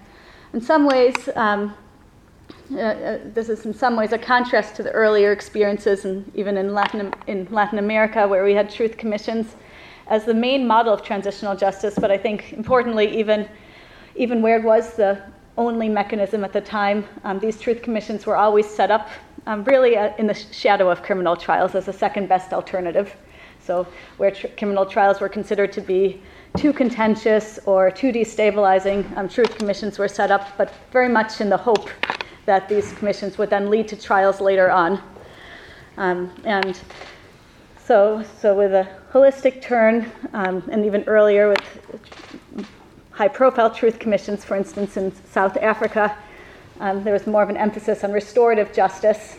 in 0.53 0.61
some 0.61 0.85
ways, 0.85 1.15
um, 1.35 1.73
uh, 2.71 2.79
uh, 2.79 3.19
this 3.33 3.49
is 3.49 3.65
in 3.65 3.73
some 3.73 3.95
ways 3.95 4.13
a 4.13 4.17
contrast 4.17 4.75
to 4.75 4.83
the 4.83 4.91
earlier 4.91 5.31
experiences, 5.31 6.05
and 6.05 6.31
even 6.35 6.55
in 6.57 6.73
Latin, 6.73 7.13
in 7.27 7.47
Latin 7.51 7.79
America, 7.79 8.27
where 8.27 8.43
we 8.43 8.53
had 8.53 8.69
truth 8.69 8.95
commissions 8.95 9.55
as 10.07 10.25
the 10.25 10.33
main 10.33 10.65
model 10.65 10.93
of 10.93 11.03
transitional 11.03 11.55
justice. 11.55 11.95
But 11.99 12.09
I 12.09 12.17
think 12.17 12.53
importantly, 12.53 13.17
even 13.19 13.49
even 14.15 14.41
where 14.41 14.57
it 14.57 14.63
was 14.63 14.95
the 14.95 15.21
only 15.57 15.89
mechanism 15.89 16.43
at 16.43 16.53
the 16.53 16.61
time, 16.61 17.05
um, 17.23 17.39
these 17.39 17.59
truth 17.59 17.81
commissions 17.81 18.25
were 18.25 18.35
always 18.35 18.69
set 18.69 18.91
up 18.91 19.09
um, 19.45 19.63
really 19.65 19.97
uh, 19.97 20.15
in 20.17 20.27
the 20.27 20.33
shadow 20.33 20.89
of 20.89 21.01
criminal 21.03 21.35
trials 21.35 21.75
as 21.75 21.87
a 21.87 21.93
second 21.93 22.29
best 22.29 22.53
alternative. 22.53 23.15
So 23.59 23.87
where 24.17 24.31
tr- 24.31 24.47
criminal 24.57 24.85
trials 24.85 25.19
were 25.19 25.29
considered 25.29 25.71
to 25.73 25.81
be 25.81 26.21
too 26.57 26.73
contentious 26.73 27.59
or 27.65 27.91
too 27.91 28.11
destabilizing, 28.11 29.05
um, 29.17 29.27
truth 29.29 29.57
commissions 29.57 29.99
were 29.99 30.07
set 30.07 30.31
up, 30.31 30.57
but 30.57 30.73
very 30.91 31.09
much 31.09 31.41
in 31.41 31.49
the 31.49 31.57
hope 31.57 31.89
that 32.45 32.67
these 32.67 32.93
commissions 32.93 33.37
would 33.37 33.49
then 33.49 33.69
lead 33.69 33.87
to 33.89 33.95
trials 33.95 34.41
later 34.41 34.71
on. 34.71 35.01
Um, 35.97 36.31
and 36.45 36.79
so, 37.83 38.23
so 38.39 38.55
with 38.55 38.73
a 38.73 38.87
holistic 39.11 39.61
turn, 39.61 40.11
um, 40.33 40.63
and 40.71 40.85
even 40.85 41.03
earlier 41.03 41.49
with 41.49 42.28
high 43.19 43.27
profile 43.27 43.69
truth 43.69 43.99
commissions, 43.99 44.45
for 44.45 44.55
instance, 44.55 44.95
in 44.95 45.11
South 45.29 45.57
Africa, 45.57 46.17
um, 46.79 47.03
there 47.03 47.11
was 47.11 47.27
more 47.27 47.43
of 47.43 47.49
an 47.49 47.57
emphasis 47.57 48.05
on 48.05 48.13
restorative 48.13 48.71
justice 48.71 49.35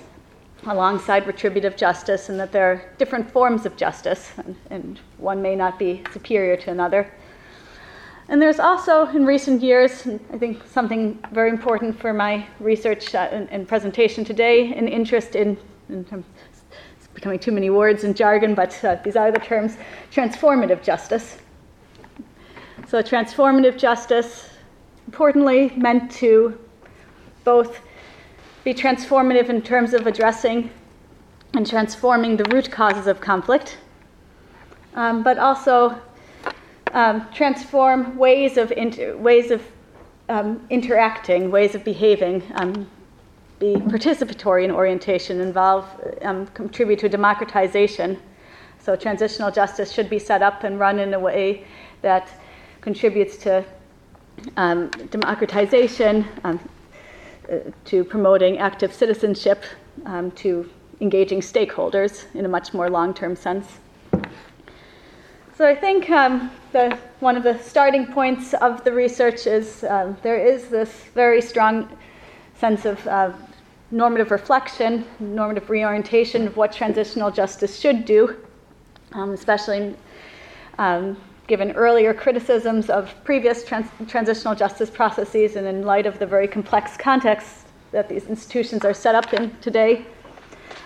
alongside 0.66 1.26
retributive 1.26 1.78
justice, 1.78 2.28
and 2.28 2.38
that 2.38 2.52
there 2.52 2.70
are 2.70 2.82
different 2.98 3.30
forms 3.30 3.64
of 3.64 3.74
justice, 3.78 4.32
and, 4.36 4.54
and 4.68 5.00
one 5.16 5.40
may 5.40 5.56
not 5.56 5.78
be 5.78 6.02
superior 6.12 6.58
to 6.58 6.70
another. 6.70 7.10
And 8.28 8.42
there's 8.42 8.60
also, 8.60 9.06
in 9.06 9.24
recent 9.24 9.62
years, 9.62 10.06
I 10.30 10.36
think 10.36 10.62
something 10.66 11.18
very 11.32 11.48
important 11.48 11.98
for 11.98 12.12
my 12.12 12.46
research 12.58 13.14
uh, 13.14 13.30
and, 13.32 13.48
and, 13.48 13.66
presentation 13.66 14.26
today, 14.26 14.74
an 14.74 14.88
interest 14.88 15.34
in, 15.34 15.56
in 15.88 16.04
it's 16.98 17.08
becoming 17.14 17.38
too 17.38 17.52
many 17.52 17.70
words 17.70 18.04
and 18.04 18.14
jargon, 18.14 18.54
but 18.54 18.78
uh, 18.84 18.96
these 19.02 19.16
are 19.16 19.32
the 19.32 19.38
terms 19.38 19.78
transformative 20.12 20.82
justice. 20.82 21.38
So, 22.90 23.00
transformative 23.00 23.78
justice, 23.78 24.50
importantly, 25.06 25.72
meant 25.76 26.10
to 26.22 26.58
both 27.44 27.78
be 28.64 28.74
transformative 28.74 29.48
in 29.48 29.62
terms 29.62 29.94
of 29.94 30.08
addressing 30.08 30.70
and 31.54 31.64
transforming 31.64 32.36
the 32.36 32.42
root 32.50 32.68
causes 32.72 33.06
of 33.06 33.20
conflict, 33.20 33.78
um, 34.96 35.22
but 35.22 35.38
also 35.38 36.02
um, 36.90 37.28
transform 37.32 38.16
ways 38.16 38.56
of 38.56 38.72
inter- 38.72 39.16
ways 39.16 39.52
of 39.52 39.62
um, 40.28 40.66
interacting, 40.68 41.52
ways 41.52 41.76
of 41.76 41.84
behaving, 41.84 42.42
um, 42.56 42.90
be 43.60 43.74
participatory 43.74 44.64
in 44.64 44.72
orientation, 44.72 45.40
involve, 45.40 45.86
um, 46.22 46.44
contribute 46.54 46.98
to 46.98 47.08
democratization. 47.08 48.20
So 48.80 48.96
transitional 48.96 49.52
justice 49.52 49.92
should 49.92 50.10
be 50.10 50.18
set 50.18 50.42
up 50.42 50.64
and 50.64 50.80
run 50.80 50.98
in 50.98 51.14
a 51.14 51.20
way 51.20 51.64
that 52.02 52.28
contributes 52.80 53.36
to 53.38 53.64
um, 54.56 54.88
democratization, 55.10 56.26
um, 56.44 56.60
uh, 57.50 57.58
to 57.84 58.04
promoting 58.04 58.58
active 58.58 58.92
citizenship, 58.92 59.64
to 60.34 60.68
engaging 61.00 61.40
stakeholders 61.40 62.24
in 62.34 62.44
a 62.44 62.48
much 62.48 62.72
more 62.72 62.88
long-term 62.90 63.36
sense. 63.36 63.78
So 65.56 65.66
I 65.66 65.74
think 65.74 66.08
um, 66.08 66.50
the, 66.72 66.96
one 67.20 67.36
of 67.36 67.42
the 67.42 67.58
starting 67.58 68.06
points 68.06 68.54
of 68.54 68.82
the 68.82 68.92
research 68.92 69.46
is 69.46 69.84
um, 69.84 70.16
there 70.22 70.38
is 70.38 70.68
this 70.68 70.90
very 71.14 71.42
strong 71.42 71.88
sense 72.54 72.86
of 72.86 73.06
uh, 73.06 73.32
normative 73.90 74.30
reflection, 74.30 75.04
normative 75.18 75.68
reorientation 75.68 76.46
of 76.46 76.56
what 76.56 76.72
transitional 76.72 77.30
justice 77.30 77.78
should 77.78 78.04
do, 78.04 78.36
um, 79.12 79.32
especially 79.32 79.94
um, 80.78 81.16
given 81.50 81.72
earlier 81.72 82.14
criticisms 82.14 82.88
of 82.88 83.12
previous 83.24 83.64
trans- 83.64 83.90
transitional 84.06 84.54
justice 84.54 84.88
processes 84.88 85.56
and 85.56 85.66
in 85.66 85.82
light 85.82 86.06
of 86.06 86.16
the 86.20 86.24
very 86.24 86.46
complex 86.46 86.96
context 86.96 87.66
that 87.90 88.08
these 88.08 88.26
institutions 88.28 88.84
are 88.84 88.94
set 88.94 89.16
up 89.16 89.34
in 89.34 89.50
today. 89.60 90.06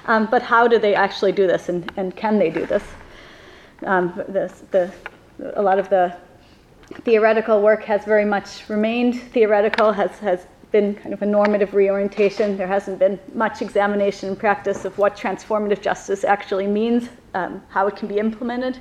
Um, 0.06 0.26
but 0.30 0.40
how 0.40 0.66
do 0.66 0.78
they 0.78 0.94
actually 0.94 1.32
do 1.32 1.46
this 1.46 1.68
and, 1.68 1.92
and 1.98 2.16
can 2.16 2.38
they 2.38 2.48
do 2.48 2.64
this? 2.64 2.82
Um, 3.84 4.14
the, 4.16 4.50
the, 4.70 4.90
a 5.54 5.60
lot 5.60 5.78
of 5.78 5.90
the 5.90 6.16
theoretical 7.02 7.60
work 7.60 7.84
has 7.84 8.06
very 8.06 8.24
much 8.24 8.66
remained 8.70 9.20
theoretical, 9.20 9.92
has, 9.92 10.12
has 10.20 10.46
been 10.72 10.94
kind 10.94 11.12
of 11.12 11.20
a 11.20 11.26
normative 11.26 11.74
reorientation. 11.74 12.56
There 12.56 12.66
hasn't 12.66 12.98
been 12.98 13.20
much 13.34 13.60
examination 13.60 14.30
and 14.30 14.38
practice 14.38 14.86
of 14.86 14.96
what 14.96 15.14
transformative 15.14 15.82
justice 15.82 16.24
actually 16.24 16.68
means, 16.68 17.10
um, 17.34 17.62
how 17.68 17.86
it 17.86 17.96
can 17.96 18.08
be 18.08 18.18
implemented. 18.18 18.78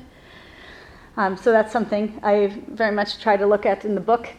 Um, 1.16 1.38
so 1.38 1.52
that's 1.52 1.72
something 1.72 2.20
I 2.24 2.60
very 2.70 2.94
much 2.94 3.20
try 3.20 3.38
to 3.38 3.46
look 3.46 3.66
at 3.66 3.86
in 3.86 3.94
the 3.94 4.02
book. 4.02 4.30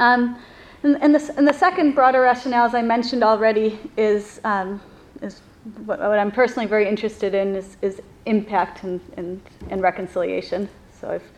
Um, 0.00 0.38
and, 0.82 0.96
and, 1.02 1.14
the, 1.14 1.34
and, 1.36 1.46
the, 1.46 1.52
second 1.52 1.94
broader 1.94 2.20
rationale, 2.20 2.66
as 2.66 2.74
I 2.74 2.82
mentioned 2.82 3.22
already, 3.22 3.78
is, 3.96 4.40
um, 4.44 4.80
is 5.22 5.40
what, 5.84 5.98
what, 5.98 6.18
I'm 6.18 6.30
personally 6.30 6.66
very 6.66 6.88
interested 6.88 7.34
in 7.34 7.54
is, 7.54 7.76
is 7.82 8.00
impact 8.24 8.82
and, 8.82 9.00
and, 9.16 9.40
and 9.70 9.82
reconciliation. 9.82 10.68
So 11.00 11.10
I've 11.10 11.30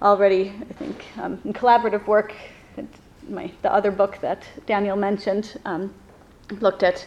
already, 0.00 0.52
I 0.70 0.72
think, 0.74 1.04
um, 1.18 1.40
in 1.44 1.52
collaborative 1.52 2.06
work, 2.06 2.34
my, 3.28 3.50
the 3.62 3.72
other 3.72 3.90
book 3.90 4.18
that 4.20 4.44
Daniel 4.66 4.96
mentioned 4.96 5.60
um, 5.64 5.92
looked 6.60 6.82
at 6.82 7.06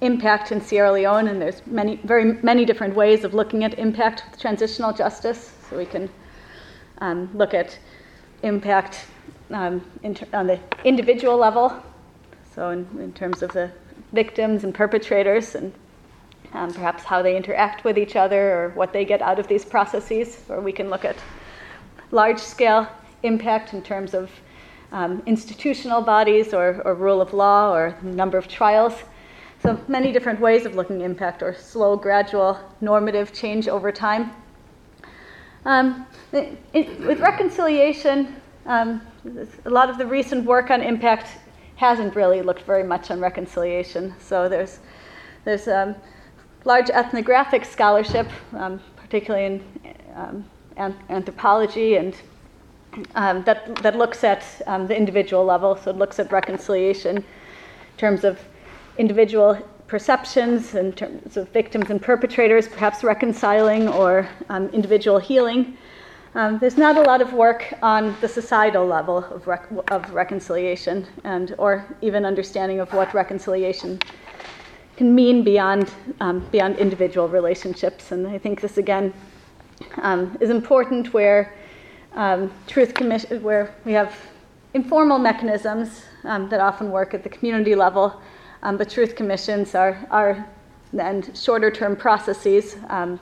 impact 0.00 0.52
in 0.52 0.60
Sierra 0.60 0.92
Leone, 0.92 1.28
and 1.28 1.40
there's 1.40 1.66
many, 1.66 1.96
very 2.04 2.34
many 2.42 2.64
different 2.64 2.94
ways 2.94 3.24
of 3.24 3.34
looking 3.34 3.64
at 3.64 3.78
impact 3.78 4.24
with 4.30 4.40
transitional 4.40 4.92
justice. 4.92 5.52
So 5.68 5.76
we 5.76 5.86
can 5.86 6.08
um, 6.98 7.30
look 7.34 7.54
at 7.54 7.78
impact 8.42 9.06
um, 9.50 9.80
ter- 10.14 10.26
on 10.32 10.46
the 10.46 10.60
individual 10.84 11.36
level, 11.36 11.82
so 12.54 12.70
in, 12.70 12.86
in 13.00 13.12
terms 13.12 13.42
of 13.42 13.52
the 13.52 13.70
victims 14.12 14.64
and 14.64 14.74
perpetrators, 14.74 15.54
and 15.54 15.72
um, 16.52 16.72
perhaps 16.72 17.04
how 17.04 17.22
they 17.22 17.36
interact 17.36 17.84
with 17.84 17.98
each 17.98 18.16
other 18.16 18.56
or 18.56 18.68
what 18.70 18.92
they 18.92 19.04
get 19.04 19.20
out 19.22 19.38
of 19.38 19.48
these 19.48 19.64
processes. 19.64 20.42
Or 20.48 20.60
we 20.60 20.72
can 20.72 20.88
look 20.88 21.04
at 21.04 21.16
large 22.10 22.38
scale 22.38 22.88
impact 23.22 23.74
in 23.74 23.82
terms 23.82 24.14
of 24.14 24.30
um, 24.92 25.22
institutional 25.26 26.00
bodies 26.00 26.54
or, 26.54 26.80
or, 26.84 26.94
rule 26.94 27.20
of 27.20 27.34
law 27.34 27.74
or 27.74 27.96
number 28.02 28.38
of 28.38 28.46
trials. 28.46 28.94
So 29.62 29.80
many 29.88 30.12
different 30.12 30.40
ways 30.40 30.64
of 30.64 30.76
looking 30.76 31.02
at 31.02 31.04
impact 31.04 31.42
or 31.42 31.54
slow, 31.54 31.96
gradual, 31.96 32.58
normative 32.80 33.32
change 33.32 33.66
over 33.66 33.90
time. 33.90 34.30
Um, 35.66 36.06
it, 36.30 36.56
it, 36.74 37.00
with 37.00 37.18
reconciliation, 37.18 38.36
um, 38.66 39.02
a 39.64 39.70
lot 39.70 39.90
of 39.90 39.98
the 39.98 40.06
recent 40.06 40.44
work 40.44 40.70
on 40.70 40.80
impact 40.80 41.26
hasn't 41.74 42.14
really 42.14 42.40
looked 42.40 42.62
very 42.62 42.84
much 42.84 43.10
on 43.10 43.18
reconciliation. 43.20 44.14
So 44.20 44.48
there's, 44.48 44.78
there's 45.44 45.66
um, 45.66 45.96
large 46.64 46.88
ethnographic 46.88 47.64
scholarship, 47.64 48.28
um, 48.52 48.80
particularly 48.94 49.46
in 49.46 49.64
um, 50.14 50.44
anthropology, 51.08 51.96
and 51.96 52.14
um, 53.16 53.42
that, 53.42 53.74
that 53.82 53.96
looks 53.96 54.22
at 54.22 54.44
the 54.66 54.96
individual 54.96 55.44
level. 55.44 55.74
So 55.74 55.90
it 55.90 55.96
looks 55.96 56.20
at 56.20 56.30
reconciliation 56.30 57.16
in 57.16 57.24
terms 57.96 58.22
of 58.22 58.38
individual 58.98 59.60
perceptions 59.86 60.74
in 60.74 60.92
terms 60.92 61.36
of 61.36 61.48
victims 61.50 61.90
and 61.90 62.02
perpetrators, 62.02 62.68
perhaps 62.68 63.04
reconciling 63.04 63.88
or 63.88 64.28
um, 64.48 64.68
individual 64.68 65.18
healing. 65.18 65.76
Um, 66.34 66.58
there's 66.58 66.76
not 66.76 66.96
a 66.98 67.02
lot 67.02 67.22
of 67.22 67.32
work 67.32 67.72
on 67.82 68.14
the 68.20 68.28
societal 68.28 68.86
level 68.86 69.18
of, 69.18 69.46
rec- 69.46 69.70
of 69.90 70.10
reconciliation 70.12 71.06
and 71.24 71.54
or 71.56 71.86
even 72.02 72.26
understanding 72.26 72.80
of 72.80 72.92
what 72.92 73.14
reconciliation 73.14 73.98
can 74.96 75.14
mean 75.14 75.42
beyond 75.42 75.90
um, 76.20 76.46
beyond 76.50 76.76
individual 76.76 77.28
relationships. 77.28 78.12
And 78.12 78.26
I 78.26 78.38
think 78.38 78.60
this 78.60 78.76
again 78.76 79.14
um, 79.98 80.36
is 80.40 80.50
important 80.50 81.12
where 81.12 81.54
um, 82.14 82.50
truth 82.66 82.94
commission 82.94 83.42
where 83.42 83.74
we 83.84 83.92
have 83.92 84.14
informal 84.74 85.18
mechanisms 85.18 86.02
um, 86.24 86.48
that 86.48 86.60
often 86.60 86.90
work 86.90 87.14
at 87.14 87.22
the 87.22 87.28
community 87.30 87.74
level, 87.74 88.20
um, 88.66 88.76
but 88.76 88.90
truth 88.90 89.14
commissions 89.14 89.74
are 89.74 90.06
are 90.10 90.46
shorter 91.34 91.70
term 91.70 91.96
processes 91.96 92.76
and 92.90 93.18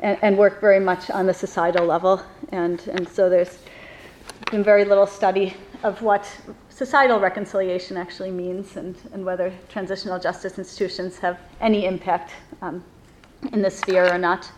and, 0.00 0.22
and, 0.22 0.36
work 0.36 0.60
very 0.60 0.78
much 0.78 1.10
on 1.10 1.26
the 1.26 1.34
societal 1.34 1.86
level. 1.86 2.22
And, 2.52 2.86
and 2.88 3.08
so 3.08 3.28
there's 3.28 3.58
been 4.50 4.62
very 4.62 4.84
little 4.84 5.06
study 5.06 5.54
of 5.82 6.02
what 6.02 6.30
societal 6.68 7.18
reconciliation 7.18 7.96
actually 7.96 8.30
means 8.30 8.76
and, 8.76 8.96
and 9.12 9.24
whether 9.24 9.52
transitional 9.68 10.18
justice 10.18 10.58
institutions 10.58 11.18
have 11.18 11.38
any 11.60 11.86
impact 11.86 12.32
um, 12.62 12.84
in 13.52 13.62
this 13.62 13.78
sphere 13.78 14.12
or 14.12 14.18
not. 14.18 14.50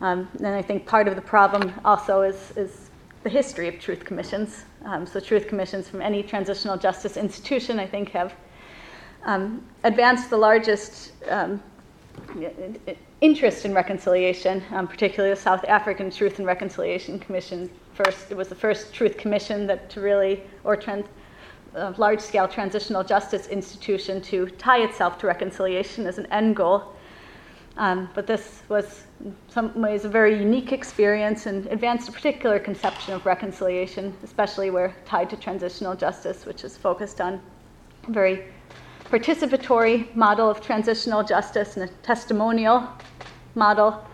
Um, 0.00 0.28
and 0.38 0.48
I 0.48 0.62
think 0.62 0.86
part 0.86 1.08
of 1.08 1.14
the 1.16 1.22
problem 1.22 1.72
also 1.84 2.22
is, 2.22 2.52
is 2.56 2.90
the 3.22 3.30
history 3.30 3.68
of 3.68 3.78
truth 3.78 4.04
commissions. 4.04 4.64
Um, 4.84 5.06
so, 5.06 5.20
truth 5.20 5.48
commissions 5.48 5.88
from 5.88 6.00
any 6.02 6.22
transitional 6.22 6.76
justice 6.76 7.16
institution, 7.16 7.80
I 7.80 7.86
think, 7.86 8.10
have 8.10 8.34
um, 9.24 9.66
advanced 9.84 10.30
the 10.30 10.36
largest 10.36 11.12
um, 11.28 11.62
interest 13.20 13.64
in 13.64 13.74
reconciliation, 13.74 14.62
um, 14.70 14.86
particularly 14.86 15.34
the 15.34 15.40
South 15.40 15.64
African 15.64 16.10
Truth 16.10 16.38
and 16.38 16.46
Reconciliation 16.46 17.18
Commission. 17.18 17.70
First, 17.94 18.30
it 18.30 18.36
was 18.36 18.48
the 18.48 18.54
first 18.54 18.94
truth 18.94 19.16
commission 19.16 19.66
that 19.66 19.90
to 19.90 20.00
really, 20.00 20.42
or 20.64 20.76
trans, 20.76 21.06
uh, 21.74 21.92
large-scale 21.96 22.48
transitional 22.48 23.02
justice 23.02 23.48
institution 23.48 24.20
to 24.22 24.46
tie 24.50 24.82
itself 24.82 25.18
to 25.18 25.26
reconciliation 25.26 26.06
as 26.06 26.18
an 26.18 26.26
end 26.26 26.56
goal. 26.56 26.94
Um, 27.78 28.10
but 28.12 28.26
this 28.26 28.62
was, 28.68 29.04
in 29.24 29.36
some 29.48 29.72
ways, 29.80 30.04
a 30.04 30.08
very 30.08 30.36
unique 30.36 30.72
experience 30.72 31.46
and 31.46 31.64
advanced 31.68 32.08
a 32.08 32.12
particular 32.12 32.58
conception 32.58 33.14
of 33.14 33.24
reconciliation, 33.24 34.12
especially 34.24 34.70
where 34.70 34.96
tied 35.04 35.30
to 35.30 35.36
transitional 35.36 35.94
justice, 35.94 36.44
which 36.44 36.64
is 36.64 36.76
focused 36.76 37.20
on 37.20 37.40
a 38.08 38.10
very 38.10 38.42
participatory 39.04 40.12
model 40.16 40.50
of 40.50 40.60
transitional 40.60 41.22
justice 41.22 41.76
and 41.76 41.88
a 41.88 41.92
testimonial 42.02 42.86
model, 43.54 44.04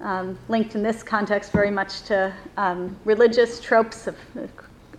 um, 0.00 0.38
linked 0.48 0.76
in 0.76 0.82
this 0.84 1.02
context 1.02 1.50
very 1.50 1.72
much 1.72 2.02
to 2.02 2.32
um, 2.56 2.96
religious 3.04 3.60
tropes 3.60 4.06
of, 4.06 4.16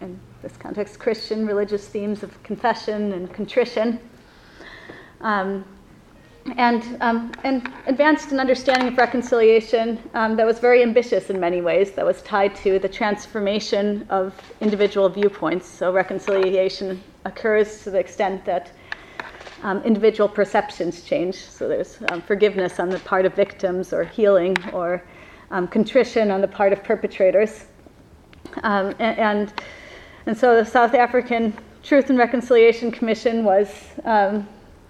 in 0.01 0.19
this 0.41 0.57
context, 0.57 0.99
Christian 0.99 1.47
religious 1.47 1.87
themes 1.87 2.21
of 2.21 2.43
confession 2.43 3.13
and 3.13 3.33
contrition. 3.33 3.97
And, 6.57 6.97
um, 6.99 7.31
and 7.43 7.71
advanced 7.87 8.33
an 8.33 8.39
understanding 8.39 8.89
of 8.89 8.97
reconciliation 8.97 9.97
um, 10.13 10.35
that 10.35 10.45
was 10.45 10.59
very 10.59 10.83
ambitious 10.83 11.29
in 11.29 11.39
many 11.39 11.61
ways, 11.61 11.91
that 11.91 12.05
was 12.05 12.21
tied 12.21 12.53
to 12.57 12.79
the 12.79 12.89
transformation 12.89 14.05
of 14.09 14.33
individual 14.59 15.07
viewpoints. 15.07 15.65
So, 15.65 15.93
reconciliation 15.93 17.01
occurs 17.23 17.83
to 17.83 17.91
the 17.91 17.99
extent 17.99 18.43
that 18.43 18.71
um, 19.63 19.81
individual 19.83 20.27
perceptions 20.27 21.03
change. 21.03 21.35
So 21.35 21.69
there's 21.69 21.97
um, 22.09 22.21
forgiveness 22.21 22.79
on 22.79 22.89
the 22.89 22.99
part 22.99 23.25
of 23.25 23.33
victims, 23.33 23.93
or 23.93 24.03
healing, 24.03 24.57
or 24.73 25.01
um, 25.51 25.67
contrition 25.67 26.29
on 26.29 26.41
the 26.41 26.47
part 26.47 26.73
of 26.73 26.83
perpetrators. 26.83 27.65
Um, 28.63 28.93
and, 28.99 29.17
and, 29.17 29.53
and 30.25 30.37
so 30.37 30.57
the 30.61 30.69
South 30.69 30.93
African 30.93 31.53
Truth 31.81 32.09
and 32.09 32.19
Reconciliation 32.19 32.91
Commission 32.91 33.45
was, 33.45 33.69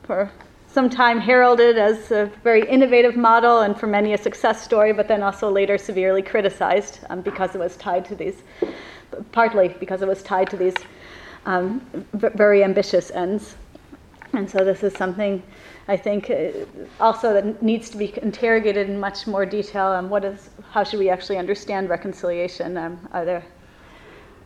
for 0.03 0.31
some 0.73 0.89
time, 0.89 1.19
heralded 1.19 1.77
as 1.77 2.11
a 2.11 2.25
very 2.43 2.67
innovative 2.67 3.15
model 3.15 3.61
and 3.61 3.79
for 3.79 3.85
many 3.85 4.13
a 4.13 4.17
success 4.17 4.63
story, 4.63 4.91
but 4.91 5.07
then 5.07 5.21
also 5.21 5.49
later 5.51 5.77
severely 5.77 6.23
criticized 6.23 6.99
um, 7.11 7.21
because 7.21 7.53
it 7.53 7.59
was 7.59 7.77
tied 7.77 8.03
to 8.05 8.15
these, 8.15 8.41
partly 9.31 9.67
because 9.79 10.01
it 10.01 10.07
was 10.07 10.23
tied 10.23 10.49
to 10.49 10.57
these 10.57 10.73
very 12.13 12.63
ambitious 12.63 13.11
ends. 13.11 13.55
And 14.33 14.49
so 14.49 14.65
this 14.65 14.81
is 14.81 14.95
something 14.95 15.43
I 15.87 15.97
think 15.97 16.31
uh, 16.31 16.51
also 16.99 17.33
that 17.33 17.61
needs 17.61 17.89
to 17.91 17.97
be 17.97 18.17
interrogated 18.23 18.89
in 18.89 18.99
much 18.99 19.27
more 19.27 19.45
detail 19.45 19.87
on 19.87 20.09
what 20.09 20.25
is, 20.25 20.49
how 20.71 20.83
should 20.83 20.99
we 20.99 21.09
actually 21.09 21.37
understand 21.37 21.89
reconciliation? 21.89 22.77
Um, 22.77 23.07
are 23.11 23.25
there 23.25 23.43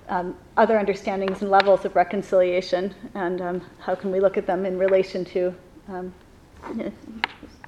um, 0.09 0.35
other 0.57 0.77
understandings 0.77 1.41
and 1.41 1.51
levels 1.51 1.85
of 1.85 1.95
reconciliation, 1.95 2.93
and 3.13 3.41
um, 3.41 3.61
how 3.79 3.95
can 3.95 4.11
we 4.11 4.19
look 4.19 4.35
at 4.35 4.45
them 4.45 4.65
in 4.65 4.77
relation 4.77 5.23
to 5.25 5.53
um, 5.89 6.13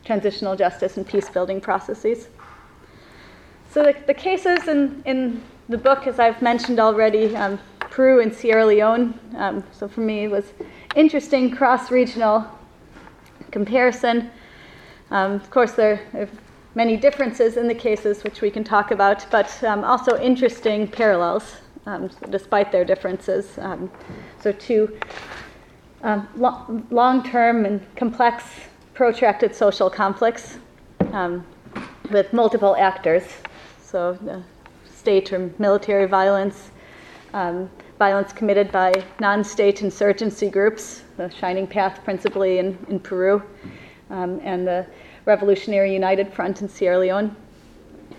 transitional 0.05 0.55
justice 0.55 0.97
and 0.97 1.07
peace 1.07 1.29
building 1.29 1.61
processes? 1.61 2.27
So 3.71 3.83
the, 3.83 3.95
the, 4.07 4.13
cases 4.13 4.67
in, 4.67 5.01
in 5.05 5.43
the 5.67 5.77
book, 5.77 6.07
as 6.07 6.19
I've 6.19 6.41
mentioned 6.41 6.79
already, 6.79 7.35
um, 7.35 7.59
Peru 7.79 8.21
and 8.21 8.33
Sierra 8.33 8.65
Leone. 8.65 9.19
Um, 9.37 9.63
so 9.71 9.87
for 9.87 10.01
me, 10.01 10.23
it 10.23 10.31
was 10.31 10.53
interesting 10.95 11.51
cross-regional 11.51 12.49
comparison. 13.51 14.31
Um, 15.11 15.33
of 15.33 15.49
course, 15.51 15.73
there 15.73 16.01
are 16.13 16.27
many 16.75 16.97
differences 16.97 17.57
in 17.57 17.67
the 17.67 17.75
cases, 17.75 18.23
which 18.23 18.41
we 18.41 18.49
can 18.49 18.63
talk 18.63 18.91
about, 18.91 19.25
but 19.31 19.63
um, 19.63 19.83
also 19.83 20.19
interesting 20.19 20.87
parallels, 20.87 21.57
um, 21.85 22.09
despite 22.29 22.71
their 22.71 22.85
differences. 22.85 23.57
Um, 23.57 23.91
so 24.41 24.51
two 24.51 24.97
um, 26.03 26.27
lo- 26.35 26.83
long-term 26.89 27.65
and 27.65 27.95
complex, 27.95 28.43
protracted 28.93 29.55
social 29.55 29.89
conflicts 29.89 30.57
with 32.11 32.33
multiple 32.33 32.75
actors. 32.77 33.23
So 33.81 34.17
state 34.93 35.31
or 35.31 35.51
military 35.59 36.05
violence, 36.05 36.71
um, 37.33 37.69
violence 37.97 38.33
committed 38.33 38.71
by 38.71 38.93
non 39.19 39.43
state 39.43 39.81
insurgency 39.81 40.49
groups, 40.49 41.03
the 41.17 41.29
Shining 41.29 41.67
Path 41.67 42.03
principally 42.03 42.59
in, 42.59 42.77
in 42.89 42.99
Peru, 42.99 43.41
um, 44.09 44.39
and 44.43 44.67
the 44.67 44.85
Revolutionary 45.25 45.93
United 45.93 46.33
Front 46.33 46.61
in 46.61 46.69
Sierra 46.69 46.99
Leone. 46.99 47.35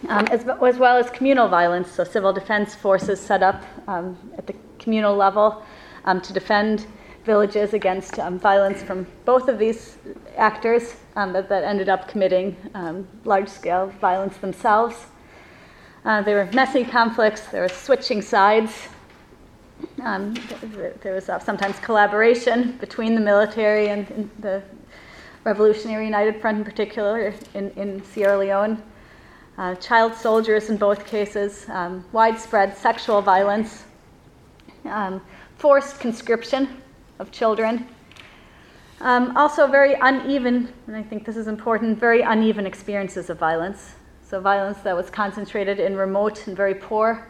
Um, 0.09 0.27
as, 0.29 0.47
as, 0.47 0.79
well 0.79 0.97
as 0.97 1.11
communal 1.11 1.49
violence, 1.49 1.91
so 1.91 2.05
civil 2.05 2.33
defense 2.33 2.75
forces 2.75 3.21
set 3.21 3.43
up 3.43 3.63
um, 3.87 4.17
at 4.39 4.47
the 4.47 4.55
communal 4.79 5.15
level 5.15 5.63
um, 6.07 6.21
to 6.23 6.33
defend 6.33 6.87
villages 7.25 7.75
against 7.75 8.19
um, 8.19 8.39
violence 8.39 8.83
from 8.83 9.07
both 9.25 9.49
of 9.49 9.59
these 9.59 9.99
actors 10.37 10.97
that, 11.15 11.49
that, 11.49 11.65
ended 11.65 11.89
up 11.89 12.09
committing 12.09 12.57
large 13.25 13.49
scale 13.49 13.89
violence 14.01 14.37
themselves. 14.39 15.07
Uh, 16.03 16.23
there 16.23 16.37
were 16.37 16.51
messy 16.53 16.83
conflicts, 16.83 17.43
there 17.49 17.61
were 17.61 17.69
switching 17.69 18.23
sides, 18.23 18.89
um, 20.03 20.35
there 21.03 21.15
was 21.15 21.29
uh, 21.29 21.39
sometimes 21.39 21.79
collaboration 21.81 22.73
between 22.81 23.15
the 23.15 23.21
military 23.21 23.89
and, 23.89 24.11
and, 24.11 24.31
the 24.39 24.63
Revolutionary 25.45 26.05
United 26.05 26.41
Front, 26.41 26.59
in 26.59 26.65
particular, 26.65 27.33
in, 27.55 27.71
in 27.71 28.05
Sierra 28.05 28.37
Leone. 28.39 28.83
Uh, 29.57 29.75
child 29.77 30.15
soldiers 30.15 30.69
in 30.69 30.77
both 30.77 31.07
cases, 31.07 31.67
um, 31.71 32.05
widespread 32.13 32.77
sexual 32.77 33.23
violence, 33.23 33.85
um, 34.85 35.21
forced 35.57 35.99
conscription 35.99 36.83
of 37.21 37.31
children. 37.31 37.87
Um, 39.01 39.37
also, 39.37 39.67
very 39.67 39.95
uneven, 39.95 40.73
and 40.87 40.97
I 40.97 41.03
think 41.03 41.25
this 41.25 41.37
is 41.37 41.47
important, 41.47 41.99
very 41.99 42.23
uneven 42.23 42.67
experiences 42.67 43.31
of 43.31 43.39
violence. 43.39 43.95
So, 44.29 44.41
violence 44.41 44.79
that 44.79 44.97
was 44.97 45.09
concentrated 45.11 45.79
in 45.79 45.97
remote 45.97 46.47
and 46.49 46.57
very 46.57 46.75
poor 46.75 47.29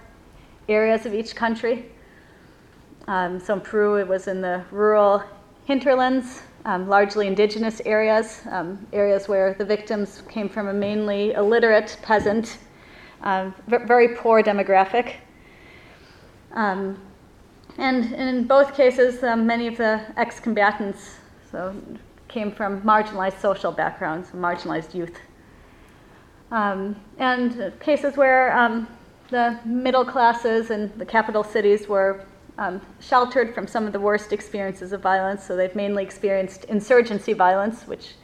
areas 0.69 1.05
of 1.05 1.15
each 1.15 1.35
country. 1.35 1.87
Um, 3.07 3.41
so 3.41 3.55
in 3.55 3.61
Peru, 3.61 3.97
it 3.97 4.07
was 4.07 4.29
in 4.29 4.41
the 4.41 4.63
rural 4.71 5.23
hinterlands, 5.65 6.43
um, 6.65 6.89
largely 6.89 7.27
indigenous 7.27 7.81
areas, 7.85 8.43
um, 8.51 8.87
areas 8.93 9.29
where 9.29 9.55
the 9.55 9.65
victims 9.65 10.23
came 10.29 10.49
from 10.49 10.69
a 10.69 10.73
mainly 10.73 11.33
illiterate 11.33 11.99
peasant, 12.03 12.59
um, 13.23 13.55
very 13.67 14.15
poor 14.15 14.43
demographic. 14.43 15.15
Um, 16.53 17.01
and, 17.81 18.13
in 18.13 18.45
both 18.47 18.75
cases, 18.75 19.23
um, 19.23 19.47
many 19.47 19.67
of 19.67 19.77
the 19.77 20.01
ex 20.17 20.39
combatants 20.39 21.17
so, 21.51 21.75
came 22.29 22.53
from 22.53 22.81
marginalized 22.83 23.41
social 23.41 23.73
backgrounds, 23.73 24.31
marginalized 24.31 24.95
youth. 24.95 25.19
and 26.53 27.73
cases 27.81 28.17
where 28.17 28.53
the 29.31 29.59
middle 29.65 30.05
classes 30.05 30.71
and 30.71 30.93
the 30.99 31.07
capital 31.07 31.43
cities 31.43 31.89
were 31.89 32.25
um, 32.59 32.81
sheltered 33.01 33.55
from 33.55 33.67
some 33.67 33.87
of 33.87 33.93
the 33.93 34.01
worst 34.01 34.33
experiences 34.33 34.93
of 34.93 35.01
violence. 35.01 35.43
So 35.45 35.57
they've 35.57 35.75
mainly 35.75 36.03
experienced 36.03 36.65
insurgency 36.65 37.33
violence, 37.33 37.87
which 37.87 38.15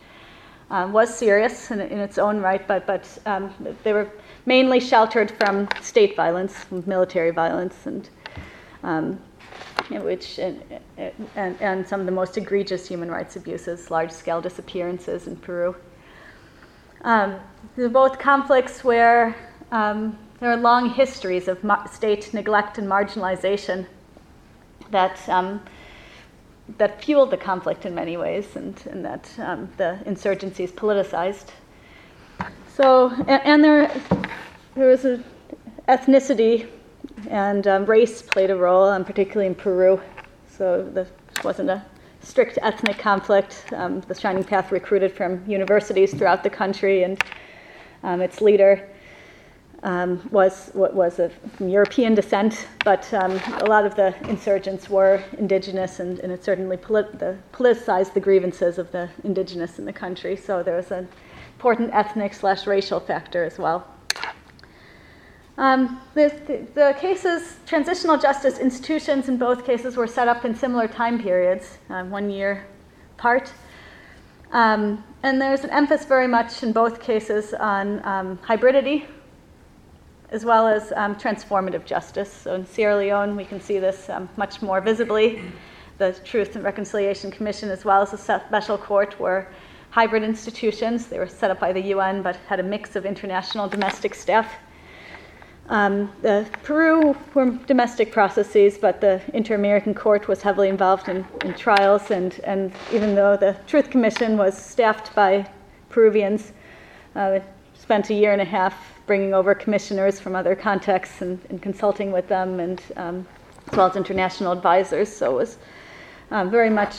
um, 0.71 0.93
was 0.93 1.17
serious 1.17 1.71
in, 1.71 1.81
in, 1.81 1.99
its 1.99 2.19
own 2.19 2.41
right, 2.41 2.67
but, 2.67 2.87
but 2.87 3.19
um, 3.25 3.55
they 3.85 3.93
were 3.93 4.11
mainly 4.47 4.81
sheltered 4.81 5.31
from 5.31 5.69
state 5.81 6.17
violence, 6.17 6.67
military 6.87 7.31
violence, 7.31 7.87
and 7.87 8.11
um, 8.83 9.21
which 9.91 10.39
and, 10.39 10.63
and, 11.37 11.87
some 11.87 12.01
of 12.01 12.07
the 12.07 12.13
most 12.13 12.37
egregious 12.37 12.89
human 12.89 13.11
rights 13.11 13.37
abuses, 13.37 13.91
large-scale 13.91 14.41
disappearances 14.41 15.27
in 15.27 15.37
Peru. 15.37 15.77
Um, 17.03 17.37
they're 17.77 17.89
both 17.89 18.19
conflicts 18.19 18.83
where 18.83 19.37
um, 19.71 20.19
there 20.41 20.51
are 20.51 20.57
long 20.57 20.91
histories 20.91 21.49
of 21.49 21.59
state 21.91 22.35
neglect 22.35 22.79
and 22.79 22.89
marginalization 22.89 23.87
that 24.91 25.27
um, 25.29 25.61
that 26.79 27.03
fueled 27.03 27.31
the 27.31 27.37
conflict 27.37 27.87
in 27.87 27.95
many 27.95 28.17
ways, 28.17 28.57
and, 28.57 28.83
and 28.91 29.05
that 29.05 29.31
um, 29.39 29.69
the 29.77 29.99
insurgency 30.05 30.65
is 30.65 30.73
politicized. 30.73 31.51
So, 32.75 33.11
and, 33.29 33.43
and 33.45 33.65
there, 33.65 34.03
there 34.75 34.89
was 34.89 35.05
a 35.05 35.23
ethnicity 35.89 36.69
and 37.29 37.67
um, 37.67 37.87
race 37.87 38.23
played 38.23 38.51
a 38.51 38.57
role, 38.57 38.85
um, 38.85 39.05
particularly 39.05 39.47
in 39.47 39.55
Peru. 39.55 40.01
So 40.49 40.83
this 40.83 41.09
wasn't 41.45 41.71
a 41.71 41.85
strict 42.21 42.59
ethnic 42.63 42.99
conflict. 42.99 43.65
Um, 43.73 44.01
the 44.03 44.15
Shining 44.15 44.45
Path 44.45 44.73
recruited 44.73 45.13
from 45.13 45.45
universities 45.47 46.13
throughout 46.13 46.43
the 46.43 46.51
country, 46.51 47.05
and 47.05 47.23
um, 48.03 48.21
its 48.21 48.41
leader 48.41 48.89
um, 49.83 50.27
was 50.31 50.71
was 50.75 51.19
of 51.19 51.33
European 51.61 52.15
descent, 52.15 52.67
but 52.85 53.13
um, 53.15 53.33
a 53.59 53.67
lot 53.67 53.87
of 53.87 53.95
the 53.95 54.15
insurgents 54.29 54.89
were 54.91 55.23
indigenous, 55.39 56.01
and, 56.01 56.19
and 56.21 56.33
it 56.33 56.43
certainly 56.43 56.77
polit- 56.77 57.19
the, 57.19 57.37
politicized 57.53 58.13
the 58.15 58.21
grievances 58.21 58.79
of 58.79 58.91
the 58.91 59.09
indigenous 59.23 59.79
in 59.79 59.85
the 59.85 59.93
country. 59.93 60.37
So 60.37 60.63
there 60.63 60.77
was 60.77 60.91
an 60.91 61.09
important 61.55 61.95
ethnic 61.95 62.35
slash 62.35 62.67
racial 62.67 63.01
factor 63.01 63.45
as 63.45 63.59
well. 63.59 63.87
Um, 65.59 66.01
the, 66.15 66.67
the, 66.75 66.95
cases, 66.99 67.57
transitional 67.67 68.19
justice 68.19 68.59
institutions 68.59 69.29
in 69.29 69.39
both 69.39 69.65
cases 69.65 69.97
were 69.97 70.07
set 70.07 70.29
up 70.29 70.45
in 70.45 70.55
similar 70.55 70.87
time 70.87 71.21
periods, 71.21 71.79
uh, 71.89 72.05
one 72.05 72.29
year 72.29 72.67
apart. 73.19 73.53
Um, 74.53 75.03
and 75.23 75.41
there's 75.41 75.65
an 75.65 75.71
emphasis 75.71 76.07
very 76.07 76.29
much 76.29 76.63
in 76.63 76.73
both 76.73 77.01
cases 77.01 77.55
on 77.55 78.05
um, 78.07 78.39
hybridity 78.39 79.07
as 80.31 80.45
well 80.45 80.67
as 80.67 80.93
um, 80.97 81.15
transformative 81.15 81.85
justice. 81.85 82.33
So 82.33 82.55
in 82.55 82.67
Sierra 82.67 82.97
Leone, 82.97 83.37
we 83.37 83.45
can 83.45 83.61
see 83.61 83.79
this 83.79 84.09
um, 84.09 84.29
much 84.37 84.61
more 84.61 84.81
visibly. 84.81 85.41
The 85.99 86.13
Truth 86.25 86.57
and 86.57 86.65
Reconciliation 86.65 87.31
Commission, 87.31 87.71
as 87.71 87.85
well 87.85 88.03
as 88.03 88.11
the 88.11 88.19
special 88.19 88.77
court, 88.77 89.19
were 89.19 89.49
hybrid 89.91 90.23
institutions. 90.23 91.07
They 91.07 91.19
were 91.19 91.29
set 91.29 91.51
up 91.51 91.61
by 91.61 91.73
the 91.73 91.81
UN 91.81 92.23
but 92.23 92.37
had 92.49 92.61
a 92.61 92.63
mix 92.63 92.97
of 92.97 93.07
international 93.07 93.69
domestic 93.69 94.15
staff. 94.15 94.53
Um, 95.69 96.13
the 96.23 96.49
Peru 96.63 97.17
were 97.35 97.51
domestic 97.67 98.13
processes, 98.13 98.79
but 98.79 99.01
the 99.01 99.21
Inter 99.35 99.57
American 99.57 99.95
Court 99.95 100.29
was 100.29 100.41
heavily 100.41 100.69
involved 100.69 101.09
in, 101.09 101.27
in 101.45 101.55
trials, 101.55 102.11
and, 102.13 102.39
and 102.45 102.73
even 102.93 103.17
though 103.17 103.37
the 103.37 103.57
Truth 103.67 103.91
Commission 103.91 104.37
was 104.37 104.57
staffed 104.57 105.13
by 105.15 105.49
Peruvians, 105.89 106.53
uh, 107.17 107.41
spent 107.75 108.11
a 108.11 108.15
year 108.15 108.33
and 108.33 108.41
a 108.41 108.45
half 108.45 108.75
bringing 109.07 109.35
over 109.35 109.55
commissioners 109.55 110.21
from 110.21 110.37
other 110.37 110.55
contexts 110.55 111.21
and, 111.23 111.41
and 111.51 111.61
consulting 111.61 112.13
with 112.13 112.29
them, 112.29 112.61
and 112.61 112.81
um, 112.97 113.27
as 113.71 113.77
well 113.77 113.91
as 113.91 113.97
international 113.97 114.53
advisors. 114.53 115.15
So 115.15 115.33
it 115.33 115.35
was 115.35 115.59
um, 116.31 116.49
very 116.49 116.71
much 116.71 116.97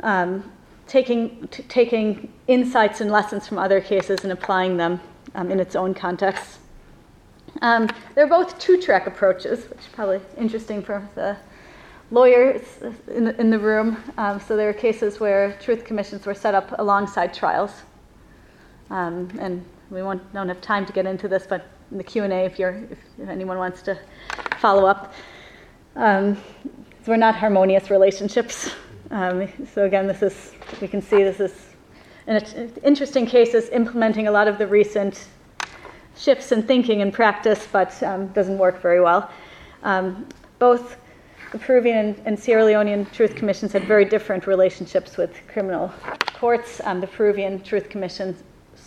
um, 0.00 0.50
taking 0.86 1.48
t- 1.48 1.62
taking 1.64 2.32
insights 2.48 3.00
and 3.00 3.10
lessons 3.10 3.48
from 3.48 3.58
other 3.58 3.80
cases 3.80 4.24
and 4.24 4.32
applying 4.32 4.76
them 4.76 5.00
um, 5.34 5.50
in 5.50 5.58
its 5.58 5.74
own 5.74 5.94
context. 5.94 6.58
Um, 7.62 7.88
they're 8.14 8.26
both 8.26 8.58
two-track 8.58 9.06
approaches, 9.06 9.68
which 9.68 9.80
is 9.80 9.88
probably 9.92 10.20
interesting 10.36 10.82
for 10.82 11.06
the 11.14 11.36
lawyers 12.10 12.62
in 13.08 13.24
the, 13.24 13.40
in 13.40 13.50
the 13.50 13.58
room. 13.58 13.96
Um, 14.16 14.40
so 14.40 14.56
there 14.56 14.68
are 14.68 14.74
cases 14.74 15.20
where 15.20 15.56
truth 15.60 15.84
commissions 15.84 16.24
were 16.24 16.34
set 16.34 16.54
up 16.54 16.78
alongside 16.78 17.34
trials, 17.34 17.72
and 18.90 19.64
we 19.90 20.02
won't, 20.02 20.32
don't 20.32 20.48
have 20.48 20.60
time 20.60 20.86
to 20.86 20.92
get 20.92 21.06
into 21.06 21.28
this, 21.28 21.46
but 21.48 21.66
in 21.90 21.98
the 21.98 22.04
Q&A, 22.04 22.44
if, 22.44 22.58
you're, 22.58 22.76
if, 22.90 22.98
if 23.18 23.28
anyone 23.28 23.58
wants 23.58 23.82
to 23.82 23.98
follow 24.58 24.86
up. 24.86 25.12
Um, 25.96 26.36
we're 27.06 27.16
not 27.16 27.34
harmonious 27.34 27.90
relationships. 27.90 28.70
Um, 29.10 29.48
so 29.72 29.86
again, 29.86 30.06
this 30.06 30.22
is, 30.22 30.52
we 30.80 30.88
can 30.88 31.00
see 31.00 31.24
this 31.24 31.40
is 31.40 31.68
an 32.26 32.44
interesting 32.84 33.24
case 33.24 33.54
is 33.54 33.70
implementing 33.70 34.28
a 34.28 34.30
lot 34.30 34.48
of 34.48 34.58
the 34.58 34.66
recent 34.66 35.28
shifts 36.18 36.52
in 36.52 36.62
thinking 36.62 37.02
and 37.02 37.12
practice, 37.12 37.66
but 37.70 38.02
um, 38.02 38.26
doesn't 38.28 38.58
work 38.58 38.82
very 38.82 39.00
well. 39.00 39.30
Um, 39.82 40.26
both 40.58 40.98
the 41.52 41.58
Peruvian 41.58 41.96
and, 41.96 42.22
and, 42.26 42.38
Sierra 42.38 42.62
Leonean 42.62 43.10
Truth 43.12 43.36
Commissions 43.36 43.72
had 43.72 43.84
very 43.84 44.04
different 44.04 44.46
relationships 44.46 45.16
with 45.16 45.34
criminal 45.48 45.92
courts. 46.34 46.80
Um, 46.84 47.00
the 47.00 47.06
Peruvian 47.06 47.62
Truth 47.62 47.88
Commission 47.88 48.36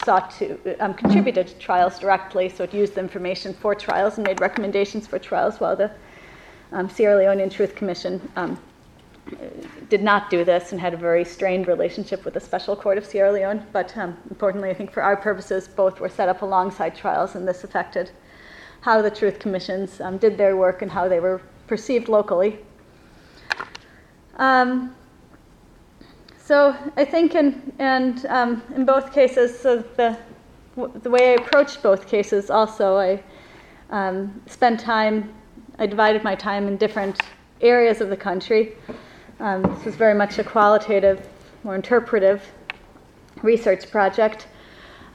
sought 0.04 0.32
to 0.32 0.78
um, 0.80 0.94
contributed 0.94 1.48
to 1.48 1.58
trials 1.58 1.98
directly, 1.98 2.50
so 2.50 2.64
it 2.64 2.74
used 2.74 2.96
the 2.96 3.00
information 3.00 3.54
for 3.54 3.74
trials 3.74 4.18
and 4.18 4.28
made 4.28 4.42
recommendations 4.42 5.08
for 5.08 5.18
trials, 5.18 5.60
while 5.60 5.76
the 5.76 5.92
um, 6.72 6.90
Sierra 6.90 7.24
Leonean 7.24 7.52
Truth 7.52 7.76
Commission 7.76 8.22
um, 8.36 8.60
did 9.90 10.02
not 10.02 10.30
do 10.30 10.44
this 10.44 10.72
and 10.72 10.82
had 10.82 10.94
a 10.94 10.98
very 10.98 11.24
strained 11.24 11.68
relationship 11.68 12.26
with 12.26 12.34
the 12.34 12.40
Special 12.40 12.76
Court 12.76 12.98
of 12.98 13.06
Sierra 13.06 13.32
Leone. 13.32 13.66
But 13.72 13.96
um, 13.98 14.18
importantly, 14.30 14.70
I 14.70 14.74
think 14.74 14.92
for 14.92 15.04
our 15.04 15.16
purposes, 15.16 15.68
both 15.68 16.00
were 16.00 16.10
set 16.10 16.30
up 16.30 16.42
alongside 16.42 16.96
trials, 16.96 17.36
and 17.36 17.48
this 17.48 17.64
affected 17.64 18.12
how 18.82 19.02
the 19.02 19.12
Truth 19.12 19.40
Commissions 19.40 20.02
um, 20.02 20.18
did 20.18 20.38
their 20.38 20.58
work 20.58 20.82
and 20.82 20.92
how 20.92 21.08
they 21.08 21.20
were 21.20 21.42
perceived 21.68 22.10
locally. 22.10 22.60
Um, 24.38 24.96
so 26.44 26.76
I 26.98 27.06
think 27.06 27.36
in, 27.36 27.72
and 27.80 28.26
um, 28.26 28.64
in 28.76 28.86
both 28.86 29.14
cases, 29.14 29.58
so 29.58 29.84
the, 29.96 30.18
the 30.76 31.10
way 31.10 31.32
I 31.32 31.34
approached 31.34 31.84
both 31.84 32.08
cases 32.08 32.50
also, 32.50 32.98
I 32.98 33.24
um, 33.92 34.42
spent 34.48 34.80
time, 34.80 35.34
I 35.78 35.86
divided 35.86 36.24
my 36.24 36.34
time 36.36 36.68
in 36.68 36.78
different 36.78 37.20
areas 37.62 38.02
of 38.02 38.10
the 38.10 38.18
country. 38.18 38.74
Um, 39.42 39.64
this 39.64 39.86
was 39.86 39.96
very 39.96 40.14
much 40.14 40.38
a 40.38 40.44
qualitative 40.44 41.28
more 41.64 41.76
interpretive 41.76 42.44
research 43.42 43.90
project. 43.90 44.48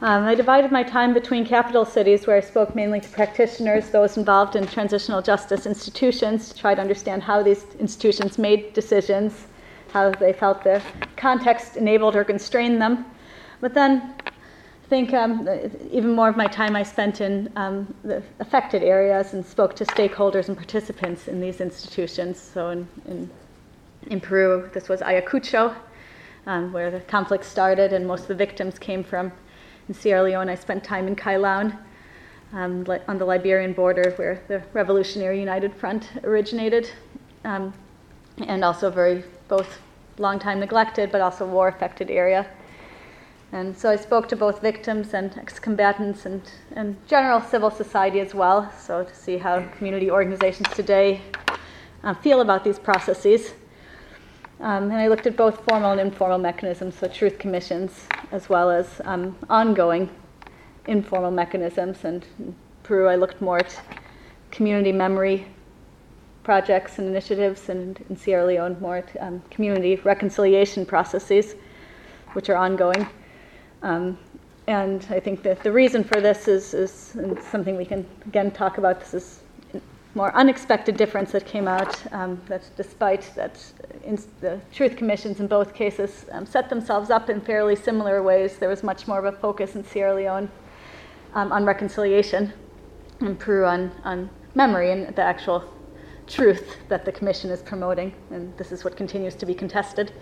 Um, 0.01 0.25
I 0.25 0.35
divided 0.35 0.71
my 0.71 0.83
time 0.83 1.13
between 1.13 1.45
capital 1.45 1.85
cities, 1.85 2.27
where 2.27 2.35
I 2.35 2.41
spoke 2.41 2.75
mainly 2.75 2.99
to 2.99 3.09
practitioners, 3.09 3.89
those 3.89 4.17
involved 4.17 4.55
in 4.57 4.67
transitional 4.67 5.21
justice 5.21 5.65
institutions, 5.65 6.49
to 6.49 6.59
try 6.59 6.75
to 6.75 6.81
understand 6.81 7.23
how 7.23 7.41
these 7.41 7.65
institutions 7.79 8.37
made 8.37 8.73
decisions 8.73 9.47
how 9.93 10.11
they 10.11 10.33
felt 10.33 10.63
the 10.63 10.81
context 11.15 11.77
enabled 11.77 12.15
or 12.15 12.23
constrained 12.23 12.81
them. 12.81 13.05
But 13.61 13.73
then 13.73 14.13
I 14.25 14.87
think 14.89 15.13
um, 15.13 15.47
even 15.89 16.11
more 16.11 16.29
of 16.29 16.37
my 16.37 16.47
time 16.47 16.75
I 16.75 16.83
spent 16.83 17.21
in 17.21 17.51
um, 17.55 17.93
the 18.03 18.21
affected 18.39 18.83
areas 18.83 19.33
and 19.33 19.45
spoke 19.45 19.75
to 19.77 19.85
stakeholders 19.85 20.49
and 20.49 20.57
participants 20.57 21.27
in 21.27 21.39
these 21.39 21.61
institutions. 21.61 22.39
So 22.39 22.69
in, 22.69 22.87
in, 23.07 23.29
in 24.09 24.19
Peru, 24.21 24.69
this 24.73 24.89
was 24.89 25.01
Ayacucho, 25.01 25.75
um, 26.45 26.73
where 26.73 26.89
the 26.89 27.01
conflict 27.01 27.43
started 27.43 27.93
and 27.93 28.07
most 28.07 28.21
of 28.21 28.27
the 28.29 28.35
victims 28.35 28.79
came 28.79 29.03
from. 29.03 29.31
In 29.87 29.93
Sierra 29.93 30.23
Leone, 30.23 30.49
I 30.49 30.55
spent 30.55 30.83
time 30.83 31.07
in 31.07 31.15
Kailahun. 31.15 31.77
Um, 32.53 32.85
on 33.09 33.17
the 33.17 33.25
Liberian 33.25 33.73
border, 33.73 34.13
where 34.15 34.41
the 34.47 34.63
Revolutionary 34.71 35.37
United 35.37 35.73
Front 35.73 36.11
originated, 36.23 36.89
um, 37.43 37.73
and 38.47 38.63
also 38.63 38.89
very 38.89 39.21
both 39.49 39.81
long 40.17 40.39
time 40.39 40.61
neglected 40.61 41.11
but 41.11 41.19
also 41.19 41.45
war 41.45 41.67
affected 41.67 42.09
area. 42.09 42.47
And 43.51 43.77
so 43.77 43.89
I 43.89 43.97
spoke 43.97 44.29
to 44.29 44.37
both 44.37 44.61
victims 44.61 45.13
and 45.13 45.37
ex 45.37 45.59
combatants 45.59 46.25
and, 46.25 46.41
and 46.73 46.95
general 47.07 47.41
civil 47.41 47.69
society 47.69 48.21
as 48.21 48.33
well, 48.33 48.71
so 48.77 49.03
to 49.03 49.13
see 49.13 49.37
how 49.37 49.67
community 49.77 50.09
organizations 50.09 50.69
today 50.73 51.21
uh, 52.03 52.13
feel 52.13 52.39
about 52.39 52.63
these 52.63 52.79
processes. 52.79 53.53
Um, 54.59 54.85
and 54.85 54.93
I 54.93 55.07
looked 55.07 55.27
at 55.27 55.37
both 55.37 55.63
formal 55.65 55.91
and 55.91 56.01
informal 56.01 56.39
mechanisms, 56.39 56.95
so 56.95 57.07
truth 57.07 57.37
commissions, 57.37 58.07
as 58.31 58.49
well 58.49 58.71
as 58.71 59.01
um, 59.05 59.37
ongoing 59.49 60.09
informal 60.87 61.29
mechanisms. 61.29 62.03
And 62.03 62.25
in 62.39 62.55
Peru, 62.81 63.07
I 63.07 63.15
looked 63.15 63.39
more 63.39 63.59
at 63.59 63.79
community 64.49 64.91
memory 64.91 65.45
projects 66.43 66.97
and 66.97 67.07
initiatives, 67.07 67.69
and 67.69 68.03
in 68.09 68.17
Sierra 68.17 68.45
Leone, 68.45 68.77
more 68.79 69.03
um, 69.19 69.43
community 69.51 69.97
reconciliation 69.97 70.85
processes, 70.85 71.55
which 72.33 72.49
are 72.49 72.55
ongoing. 72.55 73.07
Um, 73.83 74.17
and 74.65 75.05
I 75.11 75.19
think 75.19 75.43
that 75.43 75.61
the 75.61 75.71
reason 75.71 76.03
for 76.03 76.19
this 76.19 76.47
is, 76.47 76.73
is 76.73 77.15
something 77.51 77.77
we 77.77 77.85
can 77.85 78.07
again 78.25 78.49
talk 78.51 78.79
about. 78.79 78.99
This 78.99 79.13
is 79.13 79.39
more 80.15 80.33
unexpected 80.35 80.97
difference 80.97 81.31
that 81.31 81.45
came 81.45 81.67
out 81.67 81.95
um, 82.11 82.41
that 82.47 82.63
despite 82.75 83.31
that 83.35 83.63
the 84.15 84.59
truth 84.71 84.95
commissions 84.95 85.39
in 85.39 85.47
both 85.47 85.73
cases 85.73 86.25
um, 86.31 86.45
set 86.45 86.69
themselves 86.69 87.09
up 87.09 87.29
in 87.29 87.41
fairly 87.41 87.75
similar 87.75 88.23
ways, 88.23 88.57
there 88.57 88.69
was 88.69 88.83
much 88.83 89.07
more 89.07 89.19
of 89.19 89.25
a 89.25 89.37
focus 89.37 89.75
in 89.75 89.83
Sierra 89.83 90.15
Leone 90.15 90.49
um, 91.33 91.51
on 91.51 91.65
reconciliation 91.65 92.53
and 93.19 93.37
Peru 93.37 93.65
on, 93.65 93.91
on 94.03 94.29
memory 94.55 94.91
and 94.91 95.13
the 95.15 95.21
actual 95.21 95.63
truth 96.25 96.77
that 96.87 97.05
the 97.05 97.11
commission 97.11 97.49
is 97.49 97.61
promoting. 97.61 98.13
And 98.31 98.55
this 98.57 98.71
is 98.71 98.83
what 98.83 98.95
continues 98.95 99.35
to 99.35 99.45
be 99.45 99.53
contested. 99.53 100.13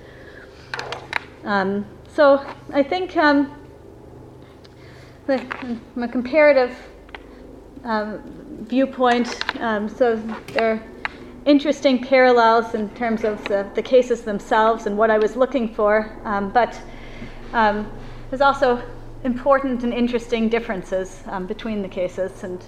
Um, 1.43 1.86
so 2.08 2.45
I 2.74 2.82
think 2.82 3.15
um, 3.17 3.54
the, 5.28 5.38
from 5.93 6.04
a 6.04 6.08
comparative 6.08 6.76
um, 7.84 8.65
viewpoint, 8.67 9.39
um, 9.62 9.88
so 9.88 10.15
there 10.54 10.84
interesting 11.45 12.03
parallels 12.03 12.73
in 12.73 12.89
terms 12.91 13.23
of 13.23 13.43
the, 13.45 13.67
the, 13.75 13.81
cases 13.81 14.21
themselves 14.21 14.88
and 14.88 14.97
what 14.97 15.12
I 15.12 15.17
was 15.19 15.36
looking 15.36 15.73
for, 15.73 16.12
um, 16.25 16.49
but 16.49 16.79
um, 17.53 17.91
there's 18.29 18.41
also 18.41 18.81
important 19.23 19.84
and 19.84 19.93
interesting 19.93 20.49
differences 20.49 21.21
um, 21.27 21.45
between 21.45 21.81
the 21.81 21.88
cases, 21.88 22.43
and 22.43 22.65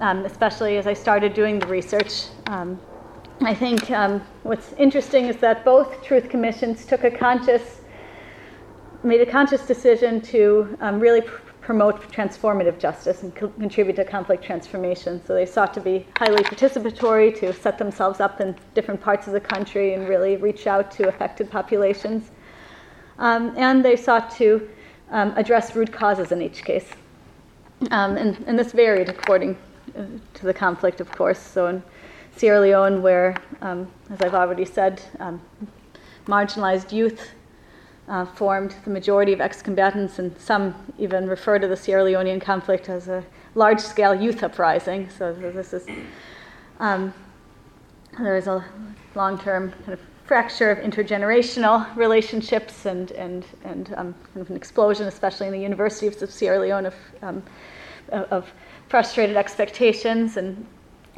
um, 0.00 0.24
especially 0.24 0.78
as 0.78 0.86
I 0.86 0.94
started 0.94 1.34
doing 1.34 1.58
the 1.58 1.66
research. 1.66 2.24
Um, 2.46 2.80
I 3.42 3.54
think 3.54 3.90
um, 3.90 4.20
what's 4.42 4.72
interesting 4.74 5.26
is 5.26 5.36
that 5.36 5.64
both 5.64 6.02
truth 6.02 6.28
commissions 6.28 6.86
took 6.86 7.04
a 7.04 7.10
conscious, 7.10 7.82
made 9.02 9.20
a 9.20 9.30
conscious 9.30 9.66
decision 9.66 10.20
to 10.22 10.76
really 10.94 11.22
promote 11.68 12.00
transformative 12.10 12.78
justice 12.78 13.22
and 13.22 13.36
co- 13.36 13.48
contribute 13.48 13.94
to 13.94 14.02
conflict 14.02 14.42
transformation. 14.42 15.22
So 15.26 15.34
they 15.34 15.44
sought 15.44 15.74
to 15.74 15.82
be 15.82 16.06
highly 16.16 16.42
participatory, 16.42 17.38
to 17.40 17.52
set 17.52 17.76
themselves 17.76 18.20
up 18.20 18.40
in 18.40 18.56
different 18.72 19.02
parts 19.02 19.26
of 19.26 19.34
the 19.34 19.40
country 19.40 19.92
and 19.92 20.08
really 20.08 20.36
reach 20.36 20.66
out 20.66 20.90
to 20.92 21.08
affected 21.08 21.50
populations. 21.50 22.30
Um, 23.18 23.52
and 23.58 23.84
they 23.84 23.96
sought 23.96 24.30
to 24.36 24.66
um, 25.10 25.34
address 25.36 25.76
root 25.76 25.92
causes 25.92 26.32
in 26.32 26.40
each 26.40 26.64
case. 26.64 26.88
Um, 27.90 28.16
and, 28.16 28.42
and, 28.46 28.58
this 28.58 28.72
varied 28.72 29.10
according 29.10 29.58
uh, 29.94 30.06
to 30.38 30.46
the 30.46 30.54
conflict, 30.54 31.02
of 31.02 31.10
course. 31.10 31.38
So 31.38 31.66
in 31.66 31.82
Sierra 32.34 32.60
Leone, 32.60 33.02
where, 33.02 33.36
um, 33.60 33.90
as 34.08 34.22
I've 34.22 34.34
already 34.34 34.64
said, 34.64 35.02
um, 35.20 35.38
marginalized 36.26 36.92
youth 36.92 37.28
uh, 38.08 38.24
formed 38.24 38.74
the 38.84 38.90
majority 38.90 39.32
of 39.32 39.40
ex 39.40 39.62
combatants, 39.62 40.18
and 40.18 40.36
some 40.38 40.74
even 40.98 41.28
refer 41.28 41.58
to 41.58 41.68
the 41.68 41.76
Sierra 41.76 42.04
Leonean 42.04 42.40
conflict 42.40 42.88
as 42.88 43.08
a 43.08 43.24
large 43.54 43.80
scale 43.80 44.14
youth 44.14 44.42
uprising. 44.42 45.08
So 45.10 45.32
this 45.32 45.72
is, 45.72 45.86
um, 46.80 47.12
there 48.18 48.36
is 48.36 48.46
a 48.46 48.64
long 49.14 49.38
term 49.38 49.72
kind 49.84 49.92
of 49.92 50.00
fracture 50.24 50.70
of 50.70 50.78
intergenerational 50.78 51.96
relationships 51.96 52.84
and, 52.84 53.10
and, 53.12 53.44
and 53.64 53.94
um, 53.96 54.14
kind 54.34 54.42
of 54.42 54.50
an 54.50 54.56
explosion, 54.56 55.06
especially 55.06 55.46
in 55.46 55.52
the 55.52 55.60
universities 55.60 56.20
of 56.22 56.30
Sierra 56.30 56.60
Leone, 56.60 56.86
of, 56.86 56.94
um, 57.22 57.42
of 58.12 58.52
frustrated 58.88 59.36
expectations 59.36 60.36
and 60.36 60.66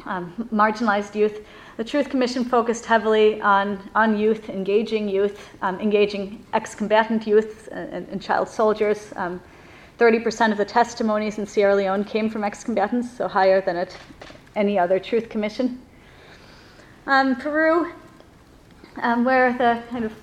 um, 0.05 0.49
marginalized 0.51 1.13
youth. 1.13 1.45
The 1.77 1.83
Truth 1.85 2.09
Commission 2.09 2.43
focused 2.43 2.85
heavily 2.85 3.39
on, 3.41 3.89
on 3.95 4.17
youth, 4.17 4.49
engaging 4.49 5.07
youth, 5.07 5.49
um, 5.61 5.79
engaging 5.79 6.45
ex 6.53 6.75
combatant 6.75 7.25
youth 7.25 7.69
and, 7.71 8.07
and, 8.09 8.21
child 8.21 8.49
soldiers. 8.49 9.13
30% 9.97 10.41
um, 10.41 10.51
of 10.51 10.57
the 10.57 10.65
testimonies 10.65 11.37
in 11.37 11.45
Sierra 11.45 11.75
Leone 11.75 12.03
came 12.03 12.29
from 12.29 12.43
ex 12.43 12.63
combatants, 12.63 13.09
so 13.09 13.27
higher 13.27 13.61
than 13.61 13.77
at 13.77 13.97
any 14.57 14.77
other 14.77 14.99
Truth 14.99 15.29
Commission. 15.29 15.81
Um, 17.07 17.37
Peru 17.37 17.93
um, 18.97 19.23
where 19.23 19.53
the 19.53 19.81
kind 19.89 20.03
of 20.03 20.13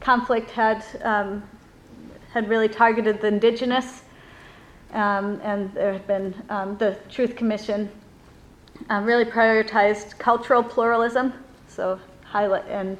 conflict 0.00 0.50
had 0.50 0.84
um, 1.02 1.42
had 2.32 2.48
really 2.48 2.68
targeted 2.68 3.20
the 3.20 3.28
indigenous, 3.28 4.02
um, 4.92 5.40
and 5.42 5.72
there 5.74 5.92
had 5.92 6.06
been 6.08 6.32
the 6.78 6.98
Truth 7.08 7.36
Commission 7.36 7.88
um, 8.90 9.04
really 9.04 9.24
prioritized 9.24 10.18
cultural 10.18 10.62
pluralism, 10.62 11.32
so 11.68 11.98
highlight 12.24 12.66
and 12.68 12.98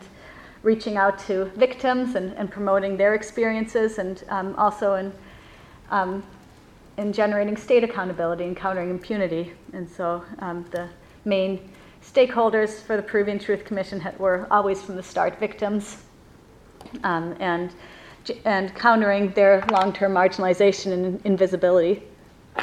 reaching 0.62 0.96
out 0.96 1.18
to 1.18 1.44
victims 1.56 2.14
and, 2.16 2.32
and 2.36 2.50
promoting 2.50 2.96
their 2.96 3.14
experiences, 3.14 3.98
and 3.98 4.24
um, 4.28 4.54
also 4.56 4.94
in 4.94 5.12
in 6.96 7.12
generating 7.12 7.56
state 7.56 7.84
accountability 7.84 8.44
and 8.44 8.56
countering 8.56 8.90
impunity. 8.90 9.52
And 9.72 9.88
so 9.88 10.24
the 10.38 10.88
main 11.24 11.70
stakeholders 12.02 12.80
for 12.80 12.96
the 12.96 13.02
Peruvian 13.02 13.38
Truth 13.38 13.64
Commission 13.64 14.02
were 14.18 14.46
always 14.50 14.82
from 14.82 14.96
the 14.96 15.02
start 15.02 15.38
victims 15.38 16.04
um, 17.04 17.36
and, 17.40 17.74
and 18.44 18.74
countering 18.74 19.30
their 19.32 19.64
long 19.70 19.92
term 19.92 20.12
marginalization 20.14 20.92
and 20.92 21.20
invisibility, 21.24 22.02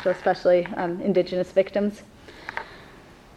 so 0.03 0.09
especially 0.09 0.65
um, 0.77 0.99
indigenous 1.01 1.51
victims. 1.51 2.01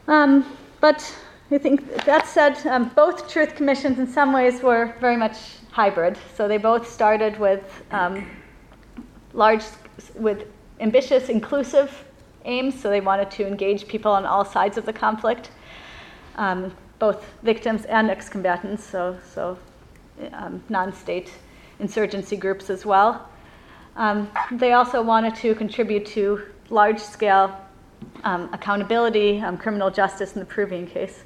Um, 0.09 0.45
but 0.81 1.17
I 1.51 1.59
think 1.59 2.05
that 2.05 2.27
said, 2.27 2.65
um, 2.67 2.91
both 2.95 3.29
truth 3.31 3.55
commissions 3.55 3.99
in 3.99 4.07
some 4.07 4.33
ways 4.33 4.63
were 4.63 4.95
very 5.01 5.17
much 5.17 5.37
hybrid. 5.71 6.19
So 6.37 6.49
they 6.49 6.59
both 6.59 6.91
started 6.91 7.39
with 7.39 7.83
um, 7.91 8.29
large, 9.33 9.65
with 10.15 10.47
ambitious, 10.81 11.29
inclusive 11.29 12.05
aims. 12.45 12.81
So 12.81 12.91
they 12.91 13.01
wanted 13.01 13.31
to 13.33 13.47
engage 13.47 13.87
people 13.89 14.13
on 14.13 14.25
all 14.25 14.45
sides 14.45 14.79
of 14.79 14.87
the 14.87 14.93
conflict 14.93 15.51
um, 16.37 16.73
both 16.99 17.35
victims 17.43 17.85
and 17.87 18.11
ex-combatants, 18.11 18.85
so, 18.85 19.19
so 19.35 19.59
um, 20.33 20.63
non-state 20.69 21.33
insurgency 21.79 22.37
groups 22.37 22.71
as 22.71 22.87
well. 22.87 23.29
Um, 23.97 24.31
they 24.53 24.73
also 24.73 25.03
wanted 25.03 25.35
to 25.37 25.55
contribute 25.55 26.07
to 26.07 26.43
large-scale 26.71 27.59
um, 28.25 28.49
accountability, 28.53 29.41
um, 29.41 29.57
criminal 29.57 29.91
justice 29.91 30.35
in 30.35 30.41
the 30.41 30.47
Peruvian 30.47 30.87
case. 30.87 31.25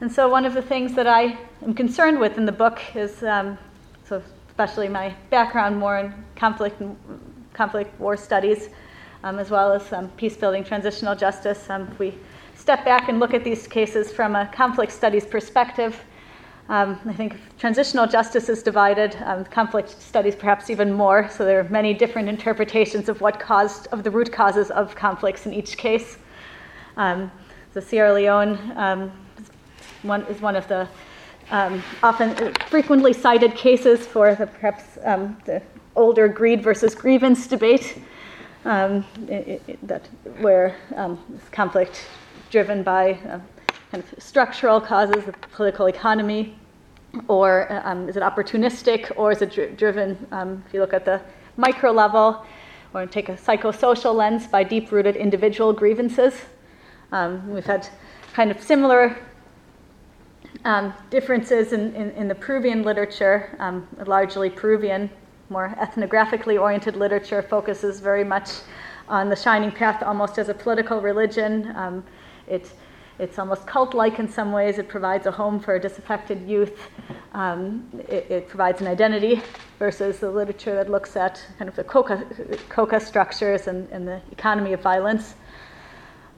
And 0.00 0.10
so 0.10 0.28
one 0.28 0.44
of 0.44 0.54
the 0.54 0.62
things 0.62 0.94
that 0.94 1.06
I 1.06 1.36
am 1.62 1.74
concerned 1.74 2.20
with 2.20 2.38
in 2.38 2.46
the 2.46 2.52
book 2.52 2.80
is, 2.94 3.22
um, 3.22 3.58
so 4.04 4.22
especially 4.48 4.88
my 4.88 5.14
background 5.30 5.76
more 5.76 5.98
in 5.98 6.14
conflict 6.36 6.82
conflict 7.52 7.98
war 7.98 8.16
studies, 8.16 8.68
as 9.24 9.50
well 9.50 9.72
as 9.72 9.92
peace 10.16 10.36
building, 10.36 10.62
transitional 10.62 11.16
justice. 11.16 11.68
we 11.98 12.14
step 12.54 12.84
back 12.84 13.08
and 13.08 13.18
look 13.18 13.34
at 13.34 13.42
these 13.42 13.66
cases 13.66 14.12
from 14.12 14.36
a 14.36 14.46
conflict 14.54 14.92
studies 14.92 15.26
perspective, 15.26 16.04
um, 16.68 17.00
I 17.06 17.14
think 17.14 17.36
transitional 17.58 18.06
justice 18.06 18.50
is 18.50 18.62
divided, 18.62 19.16
um, 19.24 19.44
conflict 19.44 20.00
studies 20.02 20.36
perhaps 20.36 20.68
even 20.68 20.92
more, 20.92 21.28
so 21.30 21.44
there 21.44 21.60
are 21.60 21.64
many 21.64 21.94
different 21.94 22.28
interpretations 22.28 23.08
of 23.08 23.22
what 23.22 23.40
caused, 23.40 23.86
of 23.88 24.04
the 24.04 24.10
root 24.10 24.30
causes 24.30 24.70
of 24.70 24.94
conflicts 24.94 25.46
in 25.46 25.54
each 25.54 25.78
case. 25.78 26.18
Um, 26.98 27.30
so 27.72 27.80
Sierra 27.80 28.12
Leone 28.12 28.58
um, 28.76 29.10
one, 30.02 30.22
is 30.26 30.42
one 30.42 30.56
of 30.56 30.68
the 30.68 30.86
um, 31.50 31.82
often 32.02 32.52
frequently 32.68 33.14
cited 33.14 33.54
cases 33.54 34.06
for 34.06 34.34
the, 34.34 34.46
perhaps 34.46 34.98
um, 35.04 35.38
the 35.46 35.62
older 35.96 36.28
greed 36.28 36.62
versus 36.62 36.94
grievance 36.94 37.46
debate, 37.46 37.98
it, 39.28 39.62
it, 39.66 39.88
that, 39.88 40.06
where 40.40 40.76
conflict 41.50 42.06
driven 42.50 42.82
by 42.82 43.12
uh, 43.12 43.40
kind 43.90 44.04
of 44.04 44.22
structural 44.22 44.80
causes, 44.80 45.24
the 45.24 45.32
political 45.32 45.86
economy, 45.86 46.58
or 47.26 47.66
um, 47.86 48.08
is 48.08 48.16
it 48.16 48.22
opportunistic, 48.22 49.10
or 49.16 49.32
is 49.32 49.42
it 49.42 49.50
dri- 49.50 49.70
driven, 49.70 50.26
um, 50.30 50.62
if 50.66 50.74
you 50.74 50.80
look 50.80 50.92
at 50.92 51.04
the 51.04 51.20
micro 51.56 51.90
level, 51.90 52.44
or 52.94 53.06
take 53.06 53.28
a 53.28 53.34
psychosocial 53.34 54.14
lens 54.14 54.46
by 54.46 54.62
deep 54.62 54.92
rooted 54.92 55.16
individual 55.16 55.72
grievances? 55.72 56.34
Um, 57.12 57.48
we've 57.48 57.64
had 57.64 57.88
kind 58.34 58.50
of 58.50 58.62
similar 58.62 59.16
um, 60.64 60.92
differences 61.10 61.72
in, 61.72 61.94
in, 61.94 62.10
in, 62.10 62.28
the 62.28 62.34
Peruvian 62.34 62.82
literature, 62.82 63.56
um, 63.58 63.86
largely 64.06 64.50
Peruvian, 64.50 65.08
more 65.50 65.74
ethnographically 65.78 66.60
oriented 66.60 66.96
literature 66.96 67.42
focuses 67.42 68.00
very 68.00 68.24
much 68.24 68.50
on 69.08 69.30
the 69.30 69.36
shining 69.36 69.72
path 69.72 70.02
almost 70.02 70.38
as 70.38 70.50
a 70.50 70.54
political 70.54 71.00
religion. 71.00 71.72
Um, 71.74 72.04
it, 72.46 72.70
it's 73.18 73.38
almost 73.38 73.66
cult 73.66 73.94
like 73.94 74.18
in 74.18 74.28
some 74.28 74.52
ways. 74.52 74.78
It 74.78 74.88
provides 74.88 75.26
a 75.26 75.30
home 75.30 75.58
for 75.60 75.78
disaffected 75.78 76.48
youth. 76.48 76.78
Um, 77.32 77.88
it, 78.08 78.30
it, 78.30 78.48
provides 78.48 78.80
an 78.80 78.86
identity 78.86 79.42
versus 79.78 80.18
the 80.18 80.30
literature 80.30 80.74
that 80.74 80.90
looks 80.90 81.16
at 81.16 81.44
kind 81.58 81.68
of 81.68 81.76
the 81.76 81.84
coca, 81.84 82.24
coca 82.68 83.00
structures 83.00 83.66
and, 83.66 83.88
and 83.90 84.06
the 84.06 84.20
economy 84.32 84.72
of 84.72 84.80
violence. 84.80 85.34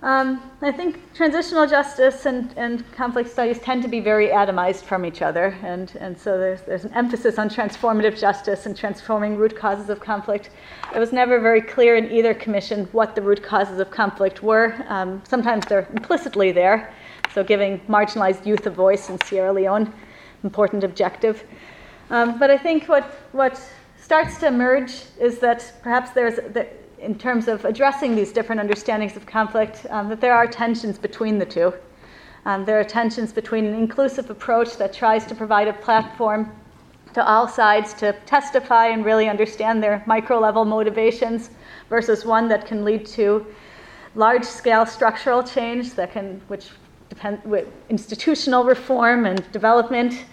Um, 0.03 0.51
I 0.63 0.73
think 0.73 1.13
transitional 1.13 1.67
justice 1.67 2.25
and, 2.25 2.55
and 2.57 2.91
conflict 2.93 3.29
studies 3.29 3.59
tend 3.59 3.83
to 3.83 3.89
be 3.89 4.01
very 4.01 4.29
atomized 4.29 4.85
from 4.85 5.05
each 5.05 5.21
other, 5.21 5.55
and, 5.63 5.95
and 6.01 6.19
so 6.19 6.39
there's, 6.39 6.63
there's 6.63 6.87
an 6.87 6.95
emphasis 6.95 7.39
on 7.39 7.51
transformative 7.51 8.19
justice 8.19 8.65
and 8.65 8.75
transforming 8.75 9.37
root 9.37 9.55
causes 9.55 9.91
of 9.91 10.01
conflict. 10.01 10.49
It 10.95 10.99
was 10.99 11.13
never 11.13 11.39
very 11.39 11.61
clear 11.61 11.97
in 11.97 12.11
either 12.11 12.33
commission 12.33 12.87
what 12.93 13.15
the 13.15 13.21
root 13.21 13.43
causes 13.43 13.79
of 13.79 13.91
conflict 13.91 14.43
were. 14.43 14.75
Um, 14.89 15.23
sometimes 15.29 15.67
they're 15.67 15.87
implicitly 15.93 16.51
there, 16.51 16.95
so 17.35 17.45
giving 17.45 17.79
marginalized 17.81 18.47
youth 18.47 18.65
a 18.65 18.71
voice 18.71 19.11
in 19.11 19.21
Sierra 19.27 19.53
Leone, 19.53 19.93
important 20.45 20.83
objective. 20.83 21.45
Um, 22.09 22.39
but 22.39 22.51
I 22.51 22.57
think 22.57 22.89
what, 22.89 23.05
what 23.33 23.63
starts 24.01 24.39
to 24.39 24.47
emerge 24.47 24.95
is 25.21 25.41
that 25.41 25.71
perhaps 25.83 26.13
there's, 26.13 26.37
in 27.01 27.19
terms 27.19 27.49
of 27.49 27.65
addressing 27.65 28.15
these 28.15 28.33
different 28.33 28.61
understandings 28.61 29.17
of 29.17 29.27
conflict, 29.27 29.87
um, 29.91 30.09
that 30.09 30.21
there 30.21 30.35
are 30.35 30.47
tensions 30.47 30.99
between 30.99 31.39
the 31.39 31.47
two. 31.47 31.73
Um, 32.47 32.65
there 32.65 32.79
are 32.81 32.85
tensions 32.85 33.33
between 33.33 33.67
an 33.67 33.75
inclusive 33.75 34.31
approach 34.31 34.77
that 34.77 34.93
tries 34.93 35.27
to 35.27 35.35
provide 35.35 35.69
a 35.69 35.73
platform 35.73 36.51
to 37.15 37.27
all 37.27 37.49
sides 37.49 37.93
to 37.95 38.13
testify 38.25 38.87
and 38.87 39.05
really 39.05 39.29
understand 39.29 39.83
their 39.83 40.03
micro 40.07 40.39
level 40.39 40.65
motivations 40.65 41.51
versus 41.89 42.25
one 42.25 42.49
that 42.49 42.67
can 42.67 42.85
lead 42.85 43.05
to 43.05 43.45
large 44.15 44.45
scale 44.45 44.87
structural 44.87 45.43
change 45.43 45.95
that 45.95 46.13
can 46.13 46.41
which 46.49 46.71
depend 47.09 47.43
with 47.45 47.69
institutional 47.89 48.65
reform 48.65 49.27
and 49.27 49.51
development 49.53 50.25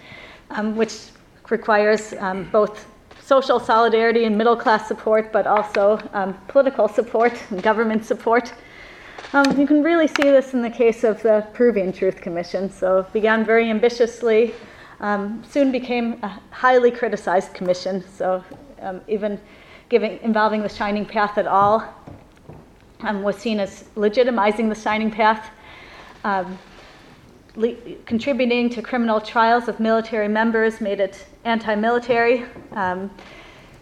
um, 0.50 0.76
which 0.76 1.08
requires 1.50 2.14
um, 2.14 2.48
both 2.50 2.86
social 3.28 3.60
solidarity 3.60 4.24
and 4.24 4.38
middle 4.38 4.56
class 4.56 4.88
support, 4.88 5.30
but 5.32 5.46
also 5.46 6.00
um, 6.14 6.32
political 6.48 6.88
support 6.88 7.34
and 7.50 7.62
government 7.62 8.02
support. 8.02 8.54
Um, 9.34 9.44
you 9.60 9.66
can 9.66 9.82
really 9.82 10.08
see 10.08 10.22
this 10.22 10.54
in 10.54 10.62
the 10.62 10.70
case 10.70 11.04
of 11.04 11.22
the 11.22 11.46
Peruvian 11.52 11.92
Truth 11.92 12.22
Commission. 12.22 12.70
So 12.70 13.00
it 13.00 13.12
began 13.12 13.44
very 13.44 13.68
ambitiously, 13.68 14.54
um, 15.00 15.44
soon 15.46 15.70
became 15.70 16.18
a 16.22 16.40
highly 16.50 16.90
criticized 16.90 17.52
commission. 17.52 18.02
So 18.08 18.42
um, 18.80 19.02
even 19.08 19.38
giving, 19.90 20.18
involving 20.22 20.62
the 20.62 20.70
Shining 20.70 21.04
Path 21.04 21.36
at 21.36 21.46
all 21.46 21.84
um, 23.00 23.22
was 23.22 23.36
seen 23.36 23.60
as 23.60 23.84
legitimizing 23.94 24.70
the 24.70 24.80
Shining 24.80 25.10
Path. 25.10 25.50
Um, 26.24 26.58
le- 27.58 27.74
contributing 28.06 28.70
to 28.70 28.80
criminal 28.80 29.20
trials 29.20 29.68
of 29.68 29.80
military 29.80 30.28
members 30.28 30.80
made 30.80 31.00
it 31.00 31.26
anti-military. 31.44 32.44
Um, 32.72 33.10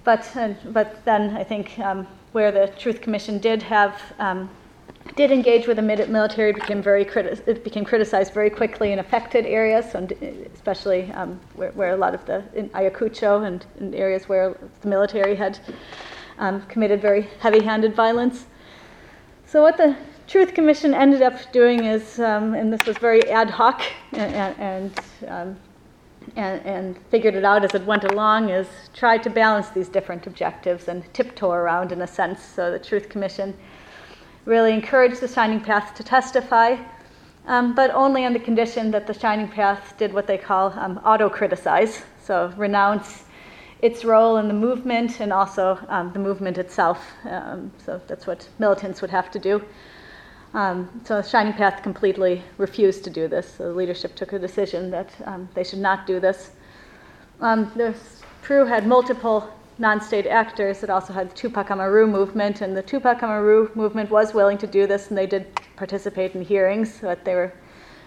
but 0.03 0.29
uh, 0.37 0.55
but 0.73 1.05
then 1.05 1.37
I 1.37 1.45
think 1.45 1.79
um, 1.79 2.07
where 2.33 2.51
the 2.51 2.73
Truth 2.79 3.01
Commission 3.01 3.39
did 3.39 3.63
have 3.63 4.01
um, 4.19 4.49
did 5.15 5.31
engage 5.31 5.67
with 5.67 5.77
the 5.77 5.83
military 5.83 6.53
became 6.53 6.83
very 6.83 7.05
criti- 7.05 7.41
it 7.47 7.63
became 7.63 7.85
criticized 7.85 8.35
very 8.35 8.51
quickly 8.51 8.93
in 8.93 8.99
affected 8.99 9.47
areas, 9.47 9.95
especially 10.55 11.13
um, 11.13 11.39
where, 11.55 11.71
where, 11.73 11.91
a 11.95 11.97
lot 11.97 12.15
of 12.15 12.25
the 12.27 12.43
in 12.55 12.69
Ayacucho 12.71 13.47
and 13.47 13.65
in 13.79 13.95
areas 13.95 14.29
where 14.29 14.57
the 14.81 14.89
military 14.89 15.37
had 15.37 15.59
um, 16.39 16.63
committed 16.63 17.01
very 17.01 17.29
heavy-handed 17.41 17.95
violence. 17.95 18.47
So 19.47 19.63
what 19.63 19.77
the 19.77 19.97
Truth 20.27 20.55
Commission 20.55 20.93
ended 20.93 21.23
up 21.23 21.53
doing 21.53 21.85
is, 21.85 22.19
um, 22.19 22.55
and 22.55 22.73
this 22.73 22.85
was 22.85 22.99
very 22.99 23.23
ad 23.31 23.49
hoc, 23.49 23.83
and, 24.13 24.57
and, 24.59 25.01
um, 25.29 25.57
and, 26.35 26.67
and, 26.67 26.99
figured 27.13 27.37
it 27.37 27.45
out 27.45 27.65
as 27.65 27.77
it 27.77 27.87
went 27.87 28.03
along, 28.03 28.49
is 28.49 28.67
tried 28.93 29.23
to 29.23 29.31
balance 29.31 29.69
these 29.71 29.89
different 29.89 30.27
objectives 30.27 30.89
and 30.89 31.05
tiptoe 31.15 31.53
around 31.53 31.93
in 31.93 32.03
a 32.03 32.09
sense. 32.09 32.43
So 32.43 32.73
the 32.73 32.79
Truth 32.81 33.09
Commission 33.09 33.57
really 34.47 34.73
encouraged 34.73 35.21
the 35.21 35.29
Shining 35.29 35.61
Path 35.61 35.95
to 35.95 36.03
testify, 36.03 36.77
um, 37.47 37.77
but 37.77 37.93
only 37.93 38.25
on 38.25 38.33
the 38.33 38.41
condition 38.41 38.91
that 38.91 39.07
the 39.07 39.15
Shining 39.15 39.47
Path 39.47 39.95
did 39.97 40.13
what 40.13 40.27
they 40.27 40.39
call 40.39 40.73
um, 40.77 40.99
auto 41.05 41.31
criticize, 41.31 42.03
so 42.21 42.53
renounce 42.57 43.27
its 43.81 44.05
role 44.05 44.39
in 44.39 44.49
the 44.49 44.55
movement 44.55 45.21
and 45.21 45.33
also 45.33 45.79
um, 45.89 46.13
the 46.13 46.19
movement 46.19 46.59
itself. 46.59 47.13
Um, 47.31 47.71
so 47.85 48.01
that's 48.09 48.27
what 48.27 48.49
militants 48.59 49.01
would 49.01 49.11
have 49.11 49.31
to 49.31 49.39
do. 49.39 49.63
Um, 50.57 51.03
so 51.05 51.21
Shining 51.21 51.53
Path 51.53 51.83
completely 51.83 52.43
refused 52.57 53.05
to 53.05 53.11
do 53.11 53.29
this. 53.29 53.53
The 53.59 53.71
leadership 53.71 54.15
took 54.15 54.33
a 54.33 54.39
decision 54.39 54.91
that 54.91 55.11
um, 55.27 55.51
they 55.53 55.63
should 55.63 55.81
not 55.81 56.07
do 56.07 56.19
this. 56.19 56.53
Um, 57.43 57.71
Peru 58.41 58.65
had 58.65 58.87
multiple 58.87 59.53
non-state 59.77 60.27
actors. 60.27 60.83
It 60.83 60.89
also 60.89 61.13
had 61.13 61.29
the 61.29 61.35
Tupac 61.35 61.71
Amaru 61.71 62.07
movement, 62.07 62.63
and 62.63 62.75
the 62.75 62.83
Tupac 62.83 63.23
Amaru 63.23 63.69
movement 63.75 64.09
was 64.09 64.33
willing 64.33 64.57
to 64.57 64.67
do 64.67 64.87
this, 64.87 65.11
and 65.11 65.19
they 65.19 65.27
did 65.27 65.47
participate 65.77 66.35
in 66.35 66.41
hearings, 66.41 67.01
but 67.03 67.23
they 67.27 67.35
were 67.35 67.53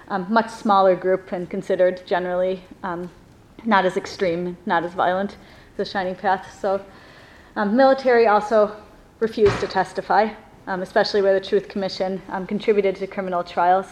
a 0.08 0.16
um, 0.16 0.26
much 0.28 0.50
smaller 0.50 0.96
group 0.96 1.32
and 1.32 1.52
considered 1.52 2.02
generally 2.08 2.64
um, 2.82 3.12
not 3.64 3.86
as 3.86 3.96
extreme, 3.96 4.58
not 4.66 4.84
as 4.84 4.96
violent 4.96 5.34
as 5.34 5.78
the 5.78 5.86
Shining 5.86 6.16
Path. 6.16 6.60
So 6.60 6.84
um, 7.56 7.76
military 7.76 8.26
also 8.26 8.76
refused 9.20 9.60
to 9.60 9.68
testify 9.68 10.34
um, 10.70 10.84
especially 10.84 11.24
where 11.24 11.34
the 11.34 11.46
Truth 11.46 11.68
Commission 11.68 12.22
um, 12.30 12.46
contributed 12.46 12.96
to 12.98 13.08
criminal 13.08 13.44
trials. 13.44 13.88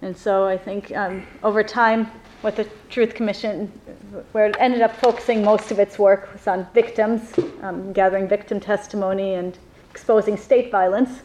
And 0.00 0.16
so 0.16 0.46
I 0.46 0.56
think 0.56 0.90
um, 0.96 1.26
over 1.42 1.62
time, 1.62 2.06
what 2.40 2.56
the 2.56 2.66
Truth 2.88 3.14
Commission, 3.14 3.70
where 4.32 4.46
it 4.46 4.56
ended 4.58 4.80
up 4.80 4.96
focusing 4.96 5.44
most 5.44 5.70
of 5.70 5.78
its 5.78 5.98
work 5.98 6.32
was 6.32 6.46
on 6.46 6.66
victims, 6.72 7.38
um, 7.60 7.92
gathering 7.92 8.26
victim 8.26 8.58
testimony 8.58 9.34
and 9.34 9.58
exposing 9.90 10.38
state 10.38 10.70
violence. 10.70 11.20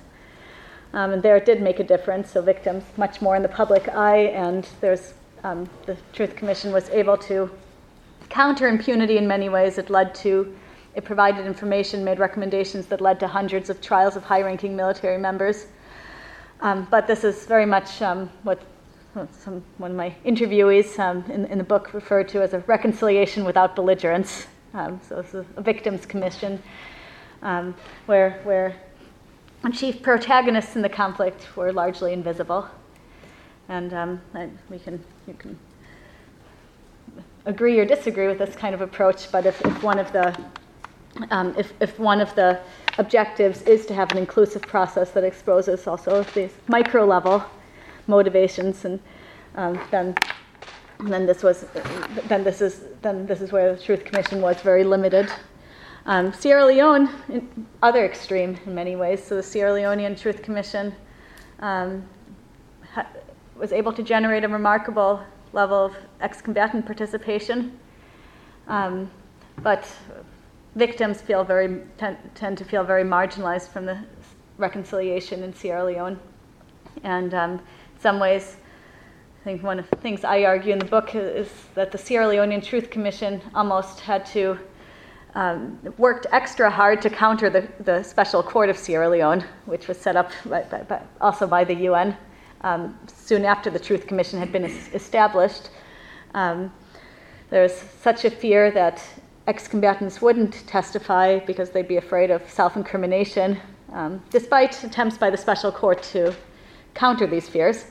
Um, 0.94 1.14
and 1.14 1.24
there 1.24 1.38
it 1.38 1.46
did 1.46 1.62
make 1.62 1.80
a 1.80 1.86
difference, 1.86 2.32
so 2.32 2.42
victims 2.42 2.84
much 2.98 3.22
more 3.22 3.38
in 3.38 3.44
the 3.44 3.50
public 3.50 3.88
eye, 3.88 4.26
and 4.34 4.68
there's 4.82 5.14
um, 5.46 5.70
the 5.86 5.96
Truth 6.12 6.36
Commission 6.36 6.74
was 6.74 6.90
able 6.90 7.18
to 7.20 7.50
counter 8.28 8.68
impunity 8.68 9.18
in 9.18 9.26
many 9.28 9.48
ways. 9.48 9.78
It 9.78 9.90
led 9.90 10.14
to 10.16 10.54
it 10.96 11.06
provided 11.06 11.46
information, 11.46 12.04
made 12.04 12.20
recommendations 12.20 12.88
that 12.88 13.02
led 13.02 13.20
to 13.20 13.28
hundreds 13.28 13.70
of 13.70 13.82
trials 13.82 14.16
of 14.16 14.24
high 14.24 14.42
ranking 14.42 14.76
military 14.76 15.18
members. 15.18 15.68
Um, 16.62 16.88
but 16.92 17.08
this 17.08 17.24
is 17.24 17.46
very 17.46 17.66
much 17.66 18.02
um, 18.02 18.30
what 18.44 18.62
some, 19.32 19.64
one 19.78 19.92
of 19.92 19.98
my 19.98 20.16
interviewees 20.26 20.98
um, 21.00 21.24
in, 21.30 21.46
in, 21.46 21.58
the 21.58 21.64
book 21.64 21.94
referred 21.94 22.30
to 22.30 22.42
as 22.42 22.54
a 22.54 22.60
reconciliation 22.60 23.44
without 23.44 23.76
belligerence. 23.76 24.48
Um, 24.74 25.02
so 25.08 25.22
this 25.22 25.34
is 25.34 25.46
a 25.58 25.62
victims 25.62 26.06
commission 26.06 26.62
um, 27.42 27.76
where, 28.06 28.40
where 28.44 28.76
chief 29.74 30.02
protagonists 30.02 30.76
in 30.76 30.82
the 30.82 30.90
conflict 30.90 31.56
were 31.58 31.74
largely 31.74 32.14
invisible. 32.14 32.68
And, 33.68 33.94
um, 33.94 34.22
we 34.70 34.80
can, 34.80 35.04
you 35.28 35.34
can 35.34 35.58
agree 37.46 37.80
or 37.80 37.86
disagree 37.86 38.28
with 38.28 38.38
this 38.38 38.56
kind 38.56 38.76
of 38.76 38.82
approach, 38.82 39.32
but 39.32 39.46
if, 39.46 39.60
if 39.66 39.84
one 39.84 40.00
of 40.00 40.12
the 40.12 40.38
um, 41.30 41.54
if, 41.58 41.74
if 41.82 42.00
one 42.00 42.22
of 42.22 42.34
the 42.36 42.60
objectives 42.98 43.62
is 43.64 43.86
to 43.86 43.94
have 43.94 44.12
an 44.12 44.18
inclusive 44.18 44.62
process 44.62 45.12
that 45.12 45.24
exposes 45.24 45.88
also 45.88 46.24
these 46.24 46.52
micro 46.68 47.06
level 47.06 47.44
motivations, 48.08 48.86
and 48.86 49.00
um, 49.56 49.80
then 49.92 50.16
then 51.00 51.26
this 51.26 51.44
was 51.44 51.66
then 52.28 52.44
this 52.44 52.62
is 52.62 52.84
then 53.02 53.26
this 53.26 53.42
is 53.42 53.52
where 53.52 53.76
the 53.76 53.82
Truth 53.82 54.06
Commission 54.06 54.42
was 54.42 54.62
very 54.62 54.84
limited. 54.84 55.32
Um, 56.06 56.34
Sierra 56.34 56.66
Leone, 56.66 57.10
other 57.84 58.06
extreme 58.06 58.58
in 58.66 58.74
many 58.74 58.96
ways. 58.96 59.24
So 59.24 59.36
the 59.36 59.44
Sierra 59.44 59.72
Leonean 59.72 60.20
Truth 60.20 60.42
Commission 60.42 60.96
um, 61.60 62.04
ha- 62.94 63.08
was 63.56 63.72
able 63.72 63.94
to 63.94 64.02
generate 64.02 64.44
a 64.44 64.48
remarkable 64.48 65.22
level 65.54 65.86
of 65.86 65.96
ex-combatant 66.22 66.86
participation, 66.86 67.78
um, 68.68 69.12
but 69.62 69.88
victims 70.76 71.22
feel 71.22 71.44
very 71.44 71.82
tend, 71.98 72.18
tend, 72.36 72.58
to 72.58 72.66
feel 72.66 72.84
very 72.84 73.04
marginalized 73.04 73.70
from 73.70 73.86
the 73.86 73.98
reconciliation 74.58 75.44
in 75.44 75.54
Sierra 75.54 75.86
Leone, 75.86 76.20
and 77.04 77.34
um, 77.34 77.52
in 77.54 78.00
some 78.00 78.20
ways, 78.20 78.58
I 79.42 79.44
think 79.44 79.64
one 79.64 79.80
of 79.80 79.90
the 79.90 79.96
things 79.98 80.24
I 80.24 80.44
argue 80.44 80.72
in 80.72 80.80
the 80.80 80.86
book 80.86 81.16
is 81.16 81.50
that 81.74 81.92
the 81.92 81.98
Sierra 81.98 82.28
Leonean 82.28 82.64
Truth 82.64 82.90
Commission 82.90 83.42
almost 83.56 84.00
had 84.00 84.26
to 84.28 84.60
um, 85.34 85.80
worked 85.98 86.28
extra 86.32 86.70
hard 86.70 87.02
to 87.02 87.10
counter 87.10 87.50
the, 87.50 87.68
the 87.84 88.04
Special 88.04 88.44
Court 88.44 88.70
of 88.70 88.78
Sierra 88.78 89.10
Leone, 89.10 89.44
which 89.66 89.88
was 89.88 89.98
set 89.98 90.16
up 90.16 90.32
by, 90.46 90.64
by, 90.64 90.82
by, 90.84 91.02
also 91.22 91.48
by 91.48 91.64
the 91.64 91.74
UN 91.74 92.18
um, 92.62 92.98
soon 93.08 93.46
after 93.46 93.70
the 93.70 93.80
Truth 93.80 94.08
Commission 94.08 94.40
had 94.40 94.52
been 94.52 94.66
established. 94.66 95.70
Um, 96.34 96.72
there 97.50 97.64
was 97.64 97.74
such 97.74 98.26
a 98.26 98.30
fear 98.30 98.72
that 98.72 99.04
ex 99.48 99.68
combatants 99.68 100.22
wouldn't 100.22 100.66
testify 100.68 101.40
because 101.40 101.72
they'd 101.72 101.88
be 101.88 101.98
afraid 101.98 102.32
of 102.32 102.48
self 102.50 102.76
incrimination, 102.76 103.58
um, 103.92 104.22
despite 104.30 104.84
attempts 104.84 105.18
by 105.18 105.30
the 105.30 105.38
special 105.38 105.72
court 105.72 106.04
to 106.04 106.34
counter 106.94 107.26
these 107.26 107.50
fears, 107.50 107.86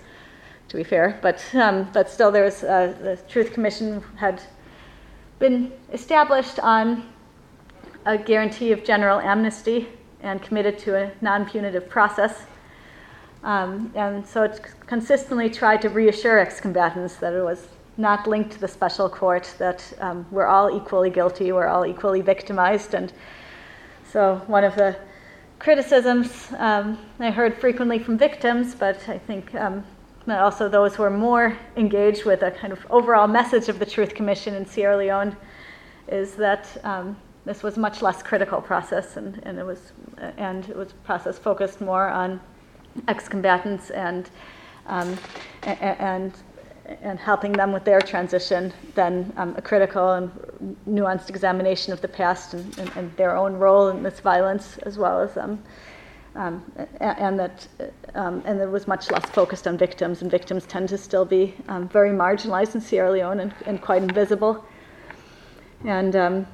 to 0.68 0.76
be 0.76 0.84
fair. 0.84 1.18
But, 1.22 1.44
um, 1.54 1.88
but 1.92 2.08
still, 2.08 2.30
there 2.30 2.44
was, 2.44 2.62
uh, 2.62 2.94
the 3.00 3.16
Truth 3.28 3.52
Commission 3.52 4.02
had 4.16 4.42
been 5.38 5.72
established 5.92 6.58
on 6.60 7.08
a 8.06 8.16
guarantee 8.16 8.72
of 8.72 8.84
general 8.84 9.20
amnesty 9.20 9.88
and 10.22 10.42
committed 10.42 10.78
to 10.78 10.96
a 10.96 11.12
non 11.20 11.48
punitive 11.48 11.88
process. 11.88 12.44
Um, 13.42 13.90
and 13.94 14.26
so 14.26 14.42
it 14.42 14.60
consistently 14.86 15.48
tried 15.48 15.80
to 15.82 15.88
reassure 15.88 16.38
ex 16.38 16.60
combatants 16.60 17.16
that 17.16 17.32
it 17.32 17.42
was 17.42 17.68
not 17.96 18.26
linked 18.26 18.52
to 18.52 18.60
the 18.60 18.68
special 18.68 19.08
court, 19.08 19.54
that 19.58 19.92
um, 20.00 20.26
we're 20.30 20.46
all 20.46 20.74
equally 20.74 21.10
guilty, 21.10 21.52
we're 21.52 21.68
all 21.68 21.84
equally 21.84 22.20
victimized. 22.22 22.94
And 22.94 23.12
so 24.10 24.42
one 24.46 24.64
of 24.64 24.74
the 24.74 24.96
criticisms 25.58 26.48
um, 26.56 26.98
I 27.18 27.30
heard 27.30 27.56
frequently 27.58 27.98
from 27.98 28.16
victims, 28.16 28.74
but 28.74 29.08
I 29.08 29.18
think 29.18 29.54
um, 29.54 29.84
also 30.28 30.68
those 30.68 30.96
who 30.96 31.02
are 31.02 31.10
more 31.10 31.56
engaged 31.76 32.24
with 32.24 32.42
a 32.42 32.50
kind 32.50 32.72
of 32.72 32.86
overall 32.90 33.28
message 33.28 33.68
of 33.68 33.78
the 33.78 33.86
Truth 33.86 34.14
Commission 34.14 34.54
in 34.54 34.64
Sierra 34.66 34.96
Leone, 34.96 35.36
is 36.08 36.34
that 36.36 36.66
um, 36.84 37.16
this 37.44 37.62
was 37.62 37.76
much 37.76 38.02
less 38.02 38.22
critical 38.22 38.60
process, 38.60 39.16
and, 39.16 39.40
and 39.44 39.58
it 39.58 39.64
was 39.64 39.92
and 40.36 40.68
it 40.68 40.76
was 40.76 40.92
process 41.04 41.38
focused 41.38 41.80
more 41.80 42.08
on 42.08 42.40
ex-combatants 43.08 43.90
and 43.90 44.30
um, 44.86 45.16
and 45.62 46.32
and 47.02 47.18
helping 47.18 47.52
them 47.52 47.72
with 47.72 47.84
their 47.84 48.00
transition 48.00 48.72
than 48.94 49.32
um, 49.36 49.54
a 49.56 49.62
critical 49.62 50.12
and 50.12 50.30
nuanced 50.88 51.28
examination 51.28 51.92
of 51.92 52.00
the 52.00 52.08
past 52.08 52.54
and, 52.54 52.78
and, 52.78 52.90
and, 52.96 53.16
their 53.16 53.36
own 53.36 53.54
role 53.54 53.88
in 53.88 54.02
this 54.02 54.20
violence, 54.20 54.78
as 54.78 54.98
well 54.98 55.20
as 55.20 55.36
um, 55.36 55.62
um, 56.34 56.64
and 57.00 57.38
that 57.38 57.66
um, 58.14 58.42
and 58.44 58.60
it 58.60 58.68
was 58.68 58.86
much 58.86 59.10
less 59.10 59.24
focused 59.30 59.66
on 59.66 59.76
victims, 59.76 60.22
and 60.22 60.30
victims 60.30 60.66
tend 60.66 60.88
to 60.88 60.98
still 60.98 61.24
be 61.24 61.54
um, 61.68 61.88
very 61.88 62.10
marginalized 62.10 62.74
in 62.74 62.80
Sierra 62.80 63.10
Leone 63.10 63.40
and, 63.40 63.54
and 63.66 63.80
quite 63.80 64.02
invisible. 64.02 64.64
And 65.84 66.14
um, 66.14 66.46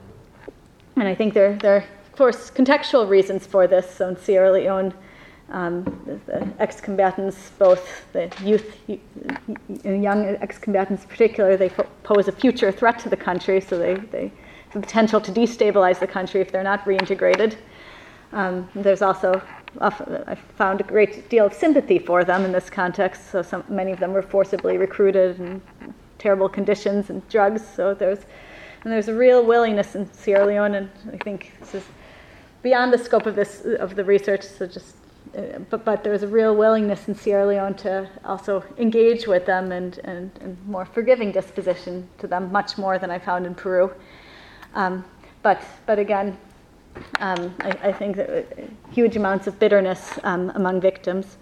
and 0.96 1.08
I 1.08 1.14
think 1.14 1.34
there 1.34 1.56
there 1.56 1.76
are 1.76 1.84
of 2.06 2.12
course 2.12 2.50
contextual 2.50 3.08
reasons 3.08 3.46
for 3.46 3.66
this. 3.66 3.90
So 3.90 4.08
in 4.08 4.16
Sierra 4.16 4.52
Leone 4.52 4.94
um, 5.50 5.84
the 6.26 6.48
ex-combatants, 6.58 7.50
both 7.58 8.04
the 8.12 8.30
youth, 8.42 8.78
young 9.84 10.24
ex-combatants 10.40 11.04
in 11.04 11.08
particular, 11.08 11.56
they 11.56 11.70
pose 12.02 12.28
a 12.28 12.32
future 12.32 12.72
threat 12.72 12.98
to 13.00 13.08
the 13.08 13.16
country, 13.16 13.60
so 13.60 13.78
they, 13.78 13.94
they 13.94 14.32
the 14.72 14.80
potential 14.80 15.20
to 15.20 15.32
destabilize 15.32 15.98
the 15.98 16.06
country 16.06 16.40
if 16.40 16.52
they're 16.52 16.62
not 16.62 16.84
reintegrated. 16.84 17.56
Um, 18.32 18.68
there's 18.74 19.02
also, 19.02 19.40
I 19.80 20.34
found 20.56 20.80
a 20.80 20.84
great 20.84 21.30
deal 21.30 21.46
of 21.46 21.54
sympathy 21.54 21.98
for 21.98 22.24
them 22.24 22.44
in 22.44 22.52
this 22.52 22.68
context. 22.68 23.30
So 23.30 23.42
some, 23.42 23.64
many 23.68 23.92
of 23.92 24.00
them 24.00 24.12
were 24.12 24.22
forcibly 24.22 24.76
recruited 24.76 25.38
in 25.40 25.62
terrible 26.18 26.48
conditions 26.48 27.10
and 27.10 27.26
drugs. 27.28 27.62
So 27.66 27.94
there's, 27.94 28.20
and 28.82 28.92
there's 28.92 29.08
a 29.08 29.14
real 29.14 29.44
willingness 29.44 29.94
in 29.94 30.12
Sierra 30.12 30.46
Leone, 30.46 30.74
and 30.74 30.90
I 31.12 31.16
think 31.18 31.52
this 31.60 31.74
is 31.74 31.84
beyond 32.62 32.92
the 32.92 32.98
scope 32.98 33.26
of 33.26 33.34
this 33.34 33.64
of 33.64 33.96
the 33.96 34.04
research. 34.04 34.42
So 34.42 34.66
just 34.66 34.96
uh, 35.36 35.58
but, 35.70 36.02
there 36.02 36.12
was 36.12 36.22
a 36.22 36.28
real 36.28 36.54
willingness 36.54 37.08
in 37.08 37.14
Sierra 37.14 37.46
Leone 37.46 37.74
to 37.74 38.08
also 38.24 38.62
engage 38.78 39.26
with 39.26 39.46
them 39.46 39.72
and, 39.72 39.98
and, 40.04 40.30
and 40.40 40.56
more 40.66 40.84
forgiving 40.84 41.32
disposition 41.32 42.08
to 42.18 42.26
them, 42.26 42.50
much 42.52 42.78
more 42.78 42.98
than 42.98 43.10
I 43.10 43.18
found 43.18 43.46
in 43.46 43.54
Peru. 43.54 43.92
Um, 44.74 45.04
but, 45.42 45.62
but 45.86 45.98
again, 45.98 46.36
um, 47.20 47.54
I, 47.60 47.70
I, 47.88 47.92
think 47.92 48.16
that 48.16 48.30
uh, 48.30 48.62
huge 48.90 49.16
amounts 49.16 49.46
of 49.46 49.58
bitterness 49.58 50.18
um, 50.24 50.50
among 50.54 50.80
victims. 50.80 51.36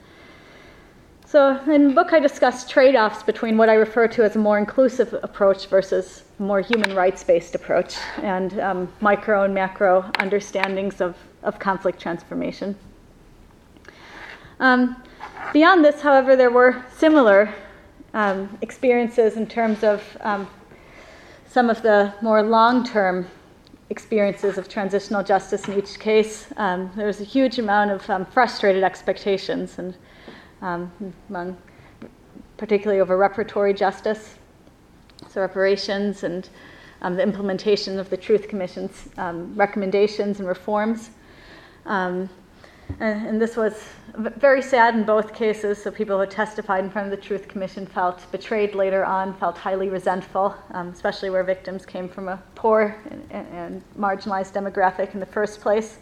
So 1.27 1.59
in 1.71 1.89
the 1.89 1.95
book, 1.95 2.13
I 2.13 2.21
discuss 2.21 2.69
trade 2.69 2.95
offs 2.97 3.23
between 3.23 3.57
what 3.57 3.69
I 3.69 3.75
refer 3.75 4.07
to 4.09 4.23
as 4.25 4.37
a 4.37 4.39
more 4.39 4.59
inclusive 4.59 5.15
approach 5.23 5.67
versus 5.67 6.25
a 6.39 6.43
more 6.43 6.61
human 6.61 6.95
rights 6.95 7.25
based 7.25 7.55
approach, 7.55 7.97
and 8.19 8.59
um, 8.61 8.93
micro 9.01 9.45
and 9.45 9.55
macro 9.55 10.11
understandings 10.19 11.01
of, 11.01 11.17
of 11.43 11.59
conflict 11.59 12.01
transformation. 12.01 12.77
Um, 14.61 15.03
beyond 15.53 15.85
this, 15.85 16.01
however, 16.01 16.37
there 16.37 16.51
were 16.51 16.85
similar 16.97 17.53
um, 18.13 18.57
experiences 18.63 19.37
in 19.37 19.47
terms 19.47 19.83
of 19.83 20.17
um, 20.21 20.49
some 21.47 21.69
of 21.69 21.83
the 21.83 22.13
more 22.23 22.43
long 22.43 22.85
term 22.85 23.27
experiences 23.91 24.57
of 24.57 24.69
transitional 24.69 25.23
justice 25.23 25.69
in 25.69 25.79
each 25.79 25.99
case. 25.99 26.47
Um, 26.57 26.91
there 26.97 27.07
was 27.07 27.21
a 27.21 27.25
huge 27.25 27.59
amount 27.59 27.91
of 27.91 28.09
um, 28.09 28.25
frustrated 28.25 28.85
expectations, 28.85 29.79
and 29.79 29.97
um, 30.63 30.93
among, 31.29 31.57
particularly 32.57 33.01
over 33.01 33.19
reparatory 33.19 33.77
justice, 33.77 34.37
so 35.29 35.41
reparations 35.41 36.23
and 36.23 36.49
the 37.03 37.23
implementation 37.23 37.99
of 37.99 38.09
the 38.09 38.17
Truth 38.17 38.49
Commission's 38.49 39.09
recommendations 39.57 40.39
and 40.39 40.49
reforms. 40.49 41.11
Um, 41.85 42.31
and, 43.01 43.27
and, 43.27 43.41
this 43.41 43.57
was 43.57 43.83
very 44.17 44.63
sad 44.63 44.95
in 44.95 45.05
both 45.05 45.35
cases. 45.35 45.83
So 45.83 45.91
people 45.91 46.19
who 46.19 46.27
testified 46.27 46.85
in 46.85 46.91
front 46.91 47.13
of 47.13 47.19
the 47.19 47.27
Truth 47.27 47.49
Commission 47.49 47.87
felt 47.87 48.31
betrayed 48.31 48.75
later 48.75 49.05
on, 49.05 49.35
felt 49.35 49.59
highly 49.59 49.89
resentful, 49.89 50.55
um, 50.73 50.89
especially 50.89 51.31
where 51.31 51.43
victims 51.43 51.87
came 51.87 52.09
from 52.09 52.29
a 52.29 52.43
poor 52.55 52.97
and, 53.11 53.27
and, 53.31 53.49
and 53.49 53.83
marginalized 53.99 54.53
demographic 54.53 55.15
in 55.15 55.21
the 55.21 55.27
first 55.27 55.61
place. 55.61 55.99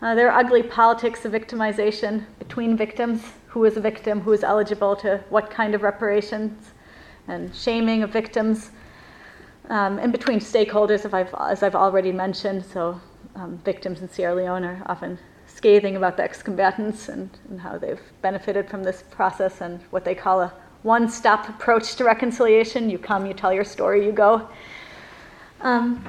Uh, 0.00 0.14
there 0.14 0.30
are 0.30 0.38
ugly 0.38 0.62
politics 0.62 1.24
of 1.24 1.32
victimization 1.32 2.24
between 2.38 2.76
victims 2.76 3.22
who 3.48 3.64
is 3.64 3.76
a 3.76 3.80
victim, 3.80 4.20
who 4.20 4.32
is 4.32 4.42
eligible 4.42 4.96
to 4.96 5.22
what 5.28 5.50
kind 5.50 5.74
of 5.74 5.82
reparations, 5.82 6.70
and 7.28 7.54
shaming 7.54 8.02
of 8.02 8.10
victims, 8.10 8.70
um, 9.68 9.98
and 9.98 10.10
between 10.10 10.40
stakeholders, 10.40 11.04
I've, 11.12 11.34
as 11.38 11.62
I've 11.62 11.74
already 11.74 12.12
mentioned. 12.12 12.64
So, 12.64 13.00
um, 13.34 13.58
victims 13.58 14.00
in 14.00 14.08
Sierra 14.08 14.34
Leone 14.34 14.64
are 14.64 14.82
often 14.86 15.18
scathing 15.60 15.94
about 15.94 16.16
the 16.16 16.22
ex 16.22 16.42
combatants 16.42 17.10
and, 17.10 17.28
and, 17.50 17.60
how 17.60 17.76
they've 17.76 18.00
benefited 18.22 18.66
from 18.66 18.82
this 18.82 19.04
process 19.10 19.60
and 19.60 19.78
what 19.90 20.06
they 20.06 20.14
call 20.14 20.40
a 20.40 20.50
one 20.84 21.06
stop 21.06 21.50
approach 21.50 21.96
to 21.96 22.02
reconciliation. 22.02 22.88
You 22.88 22.96
come, 22.96 23.26
you 23.26 23.34
tell 23.34 23.52
your 23.52 23.64
story, 23.64 24.06
you 24.06 24.10
go. 24.10 24.48
Um, 25.60 26.02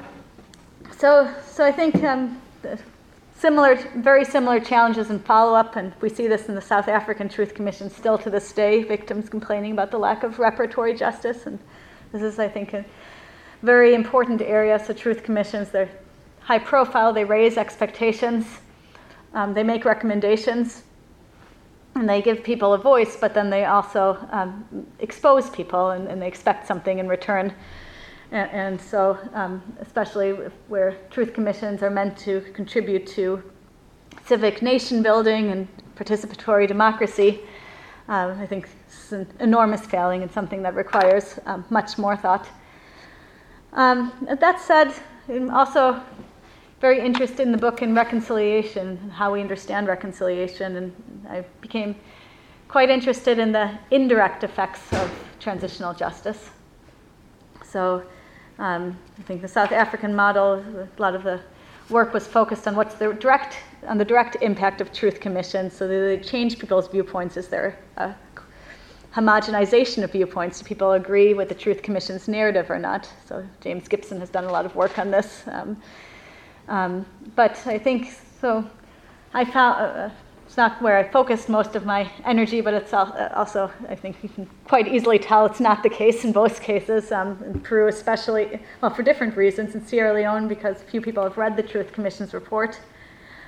so, 0.96 1.30
so 1.46 1.66
I 1.66 1.70
think 1.70 2.02
um, 2.02 2.40
similar, 3.36 3.74
very 3.96 4.24
similar 4.24 4.58
challenges 4.58 5.10
in 5.10 5.18
follow 5.18 5.54
up, 5.54 5.76
and 5.76 5.92
we 6.00 6.08
see 6.08 6.28
this 6.28 6.48
in 6.48 6.54
the 6.54 6.62
South 6.62 6.88
African 6.88 7.28
Truth 7.28 7.52
Commission 7.54 7.90
still 7.90 8.16
to 8.16 8.30
this 8.30 8.50
day, 8.54 8.82
victims 8.82 9.28
complaining 9.28 9.72
about 9.72 9.90
the 9.90 9.98
lack 9.98 10.22
of 10.22 10.36
reparatory 10.36 10.98
justice. 10.98 11.44
And 11.44 11.58
this 12.10 12.22
is, 12.22 12.38
I 12.38 12.48
think, 12.48 12.72
a 12.72 12.86
very 13.62 13.92
important 13.92 14.40
area. 14.40 14.82
So, 14.82 14.94
truth 14.94 15.22
commissions, 15.22 15.68
they're 15.68 15.90
high 16.40 16.58
profile, 16.58 17.12
they 17.12 17.24
raise 17.24 17.58
expectations. 17.58 18.46
Um, 19.34 19.54
they 19.54 19.62
make 19.62 19.84
recommendations 19.84 20.82
and 21.94 22.08
they 22.08 22.22
give 22.22 22.42
people 22.42 22.72
a 22.72 22.78
voice, 22.78 23.16
but 23.16 23.34
then 23.34 23.50
they 23.50 23.64
also 23.64 24.18
um, 24.30 24.86
expose 24.98 25.50
people 25.50 25.90
and, 25.90 26.08
and, 26.08 26.20
they 26.20 26.26
expect 26.26 26.66
something 26.66 26.98
in 26.98 27.08
return. 27.08 27.52
And, 28.30 28.50
and 28.50 28.80
so, 28.80 29.18
um, 29.34 29.62
especially 29.80 30.32
where 30.68 30.96
truth 31.10 31.34
commissions 31.34 31.82
are 31.82 31.90
meant 31.90 32.16
to 32.18 32.40
contribute 32.54 33.06
to 33.08 33.42
civic 34.26 34.62
nation 34.62 35.02
building 35.02 35.50
and 35.50 35.68
participatory 35.96 36.66
democracy, 36.66 37.40
uh, 38.08 38.34
I 38.38 38.46
think 38.46 38.68
it's 38.86 39.12
an 39.12 39.26
enormous 39.40 39.84
failing 39.86 40.22
and 40.22 40.30
something 40.30 40.62
that 40.62 40.74
requires 40.74 41.38
um, 41.46 41.64
much 41.70 41.98
more 41.98 42.16
thought. 42.16 42.48
Um, 43.74 44.12
that 44.40 44.60
said, 44.60 44.92
also 45.50 46.02
very 46.82 47.00
interested 47.00 47.46
in 47.46 47.52
the 47.52 47.58
book 47.58 47.80
in 47.80 47.94
reconciliation, 47.94 48.98
how 49.10 49.32
we 49.32 49.40
understand 49.40 49.86
reconciliation, 49.86 50.76
and 50.76 51.26
I 51.30 51.44
became 51.60 51.94
quite 52.66 52.90
interested 52.90 53.38
in 53.38 53.52
the 53.52 53.70
indirect 53.92 54.42
effects 54.42 54.92
of 54.94 55.08
transitional 55.38 55.94
justice. 55.94 56.50
So 57.64 58.02
um, 58.58 58.98
I 59.16 59.22
think 59.22 59.42
the 59.42 59.48
South 59.48 59.70
African 59.70 60.12
model, 60.12 60.54
a 60.54 60.88
lot 61.00 61.14
of 61.14 61.22
the 61.22 61.40
work 61.88 62.12
was 62.12 62.26
focused 62.26 62.66
on 62.66 62.74
what's 62.74 62.96
the 62.96 63.12
direct 63.12 63.58
on 63.86 63.96
the 63.96 64.04
direct 64.04 64.36
impact 64.40 64.80
of 64.80 64.92
truth 64.92 65.20
commissions. 65.20 65.72
So 65.72 65.86
they 65.86 66.18
change 66.18 66.58
people's 66.58 66.88
viewpoints. 66.88 67.36
Is 67.36 67.46
there 67.46 67.78
a 67.96 68.12
homogenization 69.14 70.02
of 70.02 70.10
viewpoints? 70.10 70.58
Do 70.58 70.64
people 70.64 70.92
agree 70.92 71.32
with 71.32 71.48
the 71.48 71.54
Truth 71.54 71.82
Commission's 71.82 72.26
narrative 72.26 72.70
or 72.70 72.78
not? 72.78 73.08
So 73.28 73.46
James 73.60 73.86
Gibson 73.86 74.18
has 74.18 74.30
done 74.30 74.44
a 74.44 74.52
lot 74.52 74.66
of 74.66 74.74
work 74.74 74.98
on 74.98 75.12
this. 75.12 75.44
Um, 75.46 75.80
um, 76.72 77.06
but 77.36 77.64
I 77.66 77.78
think 77.78 78.10
so. 78.40 78.68
I 79.34 79.44
found 79.44 79.80
uh, 79.80 80.10
it's 80.46 80.56
not 80.56 80.80
where 80.82 80.96
I 80.98 81.08
focused 81.08 81.48
most 81.48 81.76
of 81.76 81.84
my 81.84 82.10
energy, 82.24 82.60
but 82.60 82.74
it's 82.74 82.92
uh, 82.92 83.32
also, 83.34 83.70
I 83.88 83.94
think 83.94 84.16
you 84.22 84.28
can 84.28 84.48
quite 84.64 84.88
easily 84.88 85.18
tell 85.18 85.46
it's 85.46 85.60
not 85.60 85.82
the 85.82 85.90
case 85.90 86.24
in 86.24 86.32
both 86.32 86.60
cases. 86.62 87.12
Um, 87.12 87.42
in 87.44 87.60
Peru, 87.60 87.88
especially, 87.88 88.58
well, 88.80 88.92
for 88.92 89.02
different 89.02 89.36
reasons. 89.36 89.74
In 89.74 89.86
Sierra 89.86 90.14
Leone, 90.14 90.48
because 90.48 90.82
few 90.82 91.00
people 91.00 91.22
have 91.22 91.36
read 91.36 91.56
the 91.56 91.62
Truth 91.62 91.92
Commission's 91.92 92.34
report, 92.34 92.80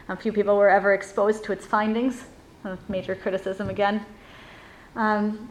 um, 0.09 0.17
few 0.19 0.33
people 0.33 0.57
were 0.57 0.71
ever 0.71 0.93
exposed 0.95 1.45
to 1.45 1.53
its 1.53 1.67
findings. 1.67 2.25
A 2.65 2.79
major 2.89 3.15
criticism 3.15 3.69
again. 3.71 4.05
Um, 4.97 5.49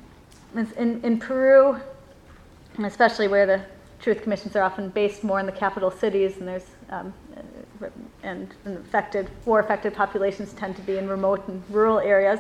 in, 0.56 1.02
in 1.04 1.20
Peru, 1.20 1.80
especially 2.84 3.28
where 3.28 3.46
the 3.46 3.62
truth 4.00 4.22
commissions 4.22 4.56
are 4.56 4.64
often 4.64 4.90
based 4.90 5.24
more 5.24 5.40
in 5.40 5.46
the 5.46 5.52
capital 5.52 5.90
cities, 5.90 6.38
and 6.38 6.48
there's 6.48 6.66
um, 6.90 7.14
and 8.24 8.54
affected 8.66 9.30
war 9.46 9.60
affected 9.60 9.94
populations 9.94 10.54
tend 10.54 10.76
to 10.76 10.82
be 10.82 10.98
in 10.98 11.08
remote 11.08 11.48
and 11.48 11.64
rural 11.70 12.00
areas. 12.00 12.40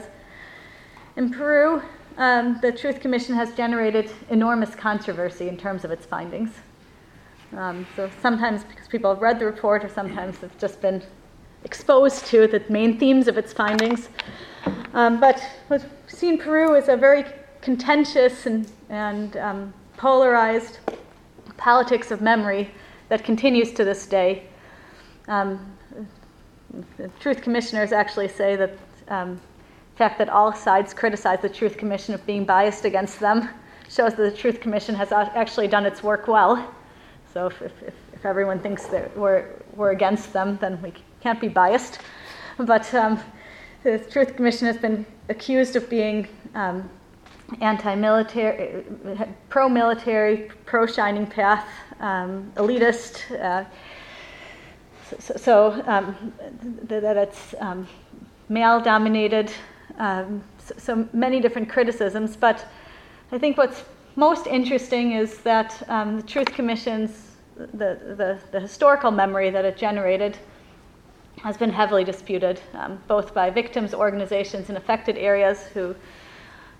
In 1.15 1.31
Peru, 1.31 1.81
um, 2.17 2.59
the 2.61 2.71
Truth 2.71 2.99
Commission 2.99 3.35
has 3.35 3.53
generated 3.55 4.11
enormous 4.29 4.75
controversy 4.75 5.47
in 5.47 5.57
terms 5.57 5.83
of 5.83 5.91
its 5.91 6.05
findings. 6.05 6.51
Um, 7.55 7.85
so 7.95 8.09
sometimes 8.21 8.63
because 8.63 8.87
people 8.87 9.13
have 9.13 9.21
read 9.21 9.39
the 9.39 9.45
report, 9.45 9.83
or 9.83 9.89
sometimes 9.89 10.37
have 10.37 10.57
just 10.57 10.81
been 10.81 11.03
exposed 11.63 12.25
to 12.27 12.47
the 12.47 12.63
main 12.69 12.97
themes 12.97 13.27
of 13.27 13.37
its 13.37 13.53
findings. 13.53 14.09
Um, 14.93 15.19
but 15.19 15.41
what 15.67 15.81
we 15.81 15.87
see 16.07 16.29
in 16.29 16.37
Peru 16.37 16.75
is 16.75 16.87
a 16.87 16.97
very 16.97 17.25
contentious 17.61 18.45
and, 18.45 18.69
and 18.89 19.37
um, 19.37 19.73
polarized 19.97 20.79
politics 21.57 22.11
of 22.11 22.21
memory 22.21 22.71
that 23.09 23.23
continues 23.23 23.71
to 23.73 23.83
this 23.83 24.05
day. 24.05 24.43
Um, 25.27 25.77
the 26.97 27.07
Truth 27.19 27.41
Commissioners 27.41 27.91
actually 27.91 28.27
say 28.27 28.55
that 28.55 28.77
um, 29.07 29.35
the 29.93 29.97
fact 29.97 30.17
that 30.17 30.29
all 30.29 30.53
sides 30.53 30.93
criticize 30.93 31.39
the 31.41 31.49
Truth 31.49 31.77
Commission 31.77 32.13
of 32.13 32.25
being 32.25 32.45
biased 32.45 32.85
against 32.85 33.19
them 33.19 33.49
shows 33.89 34.15
that 34.15 34.31
the 34.31 34.35
Truth 34.35 34.59
Commission 34.59 34.95
has 34.95 35.11
actually 35.11 35.67
done 35.67 35.85
its 35.85 36.01
work 36.01 36.27
well. 36.27 36.73
So 37.33 37.47
if, 37.47 37.61
if, 37.61 37.73
if 38.13 38.25
everyone 38.25 38.59
thinks 38.59 38.87
that 38.87 39.15
we're, 39.15 39.45
we're 39.75 39.91
against 39.91 40.33
them, 40.33 40.57
then 40.61 40.81
we 40.81 40.93
can't 41.21 41.39
be 41.39 41.47
biased. 41.47 41.99
But 42.57 42.91
um, 42.93 43.19
the 43.83 43.99
Truth 43.99 44.35
Commission 44.35 44.67
has 44.67 44.77
been 44.77 45.05
accused 45.29 45.75
of 45.75 45.89
being 45.89 46.27
um, 46.55 46.89
anti-military, 47.61 48.83
pro-military, 49.49 50.49
pro-Shining 50.65 51.27
Path, 51.27 51.67
um, 51.99 52.51
elitist. 52.55 53.39
Uh, 53.39 53.65
so, 55.19 55.35
so 55.35 55.83
um, 55.85 56.33
that 56.83 57.17
it's 57.17 57.55
um, 57.59 57.87
male-dominated. 58.49 59.51
Um, 59.97 60.43
so, 60.57 60.73
so, 60.77 61.09
many 61.13 61.39
different 61.39 61.69
criticisms, 61.69 62.35
but 62.35 62.65
I 63.31 63.37
think 63.37 63.57
what's 63.57 63.83
most 64.15 64.47
interesting 64.47 65.11
is 65.13 65.39
that 65.39 65.83
um, 65.89 66.21
the 66.21 66.27
Truth 66.27 66.53
Commission's 66.53 67.33
the, 67.55 68.15
the, 68.17 68.39
the 68.51 68.59
historical 68.59 69.11
memory 69.11 69.49
that 69.49 69.65
it 69.65 69.77
generated 69.77 70.37
has 71.41 71.57
been 71.57 71.71
heavily 71.71 72.03
disputed, 72.03 72.59
um, 72.73 72.99
both 73.07 73.33
by 73.33 73.49
victims, 73.49 73.93
organizations 73.93 74.69
in 74.69 74.77
affected 74.77 75.17
areas 75.17 75.63
who 75.73 75.95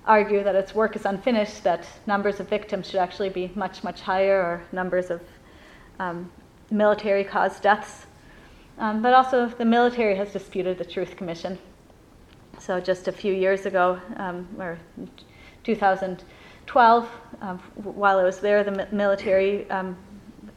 argue 0.06 0.44
that 0.44 0.56
its 0.56 0.76
work 0.76 0.96
is 0.96 1.06
unfinished, 1.06 1.64
that 1.64 1.86
numbers 2.08 2.40
of 2.40 2.50
victims 2.50 2.90
should 2.90 3.00
actually 3.00 3.30
be 3.30 3.52
much, 3.56 3.84
much 3.84 4.02
higher, 4.02 4.38
or 4.38 4.64
numbers 4.72 5.10
of 5.10 5.22
um, 6.00 6.32
military 6.72 7.24
caused 7.24 7.62
deaths. 7.62 8.06
Um, 8.80 9.02
but 9.02 9.14
also, 9.14 9.48
the 9.48 9.66
military 9.66 10.16
has 10.16 10.34
disputed 10.34 10.78
the 10.78 10.86
Truth 10.86 11.16
Commission. 11.16 11.60
So, 12.60 12.80
just 12.80 13.08
a 13.08 13.12
few 13.12 13.34
years 13.34 13.66
ago, 13.66 14.00
um, 14.18 14.48
or 14.58 14.80
2012, 15.64 17.10
um, 17.42 17.60
while 17.76 18.18
I 18.18 18.24
was 18.24 18.40
there, 18.40 18.64
the 18.64 18.88
military, 18.92 19.70
um, 19.70 19.96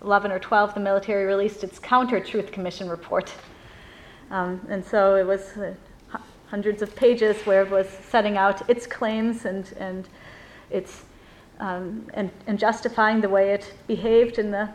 11 0.03 0.33
or 0.33 0.39
12, 0.39 0.75
the 0.75 0.81
military 0.81 1.25
released 1.25 1.63
its 1.63 1.79
counter 1.79 2.21
Truth 2.21 2.53
Commission 2.53 2.89
report. 2.89 3.33
Um, 4.31 4.65
and 4.71 4.85
so 4.85 5.17
it 5.17 5.27
was 5.27 5.57
uh, 5.57 5.75
hundreds 6.49 6.81
of 6.83 6.95
pages 6.97 7.37
where 7.43 7.63
it 7.63 7.71
was 7.71 7.89
setting 8.09 8.37
out 8.37 8.69
its 8.69 8.87
claims 8.87 9.45
and, 9.45 9.73
and, 9.79 10.09
its, 10.71 11.05
um, 11.61 12.09
and, 12.15 12.31
and 12.47 12.59
justifying 12.59 13.21
the 13.21 13.29
way 13.29 13.51
it 13.51 13.75
behaved 13.87 14.39
in 14.39 14.51
the 14.51 14.69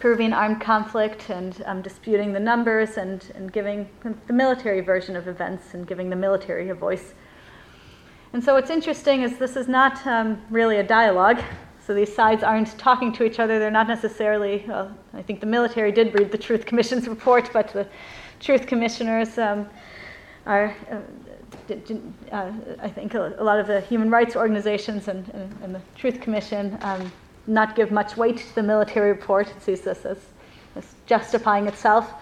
Peruvian 0.00 0.32
armed 0.32 0.60
conflict 0.60 1.28
and 1.30 1.60
um, 1.66 1.82
disputing 1.82 2.32
the 2.32 2.40
numbers 2.40 2.98
and, 2.98 3.32
and 3.34 3.52
giving 3.52 3.88
the 4.26 4.32
military 4.32 4.80
version 4.80 5.16
of 5.16 5.26
events 5.26 5.74
and 5.74 5.86
giving 5.86 6.08
the 6.08 6.16
military 6.16 6.68
a 6.68 6.74
voice. 6.74 7.14
And 8.32 8.44
so 8.44 8.54
what's 8.54 8.70
interesting 8.70 9.22
is 9.22 9.38
this 9.38 9.56
is 9.56 9.66
not 9.66 10.06
um, 10.06 10.40
really 10.50 10.76
a 10.76 10.84
dialogue. 10.84 11.42
So 11.84 11.94
these 11.94 12.14
sides 12.14 12.42
aren't 12.42 12.78
talking 12.78 13.12
to 13.14 13.24
each 13.24 13.40
other. 13.40 13.58
They're 13.58 13.70
not 13.70 13.88
necessarily, 13.88 14.64
well, 14.68 14.94
I 15.14 15.22
think 15.22 15.40
the 15.40 15.46
military 15.46 15.90
did 15.90 16.14
read 16.14 16.30
the 16.30 16.38
Truth 16.38 16.66
Commission's 16.66 17.08
report, 17.16 17.50
but 17.52 17.72
the 17.72 17.88
truth 18.40 18.66
commissioners 18.66 19.38
um, 19.38 19.68
are, 20.46 20.76
uh, 20.90 21.74
uh, 22.30 22.52
I 22.80 22.88
think, 22.88 23.14
a, 23.14 23.34
a, 23.38 23.42
lot 23.42 23.58
of 23.58 23.66
the 23.66 23.80
human 23.80 24.10
rights 24.10 24.36
organizations 24.36 25.08
and, 25.08 25.28
and, 25.30 25.58
and 25.62 25.74
the 25.74 25.80
Truth 25.96 26.20
Commission 26.20 26.78
um, 26.82 27.10
not 27.48 27.74
give 27.74 27.90
much 27.90 28.16
weight 28.16 28.38
to 28.38 28.54
the 28.54 28.62
military 28.62 29.10
report. 29.10 29.48
It 29.48 29.62
sees 29.62 29.80
this 29.80 30.04
as, 30.04 30.18
as 30.76 30.94
justifying 31.06 31.66
itself. 31.66 32.12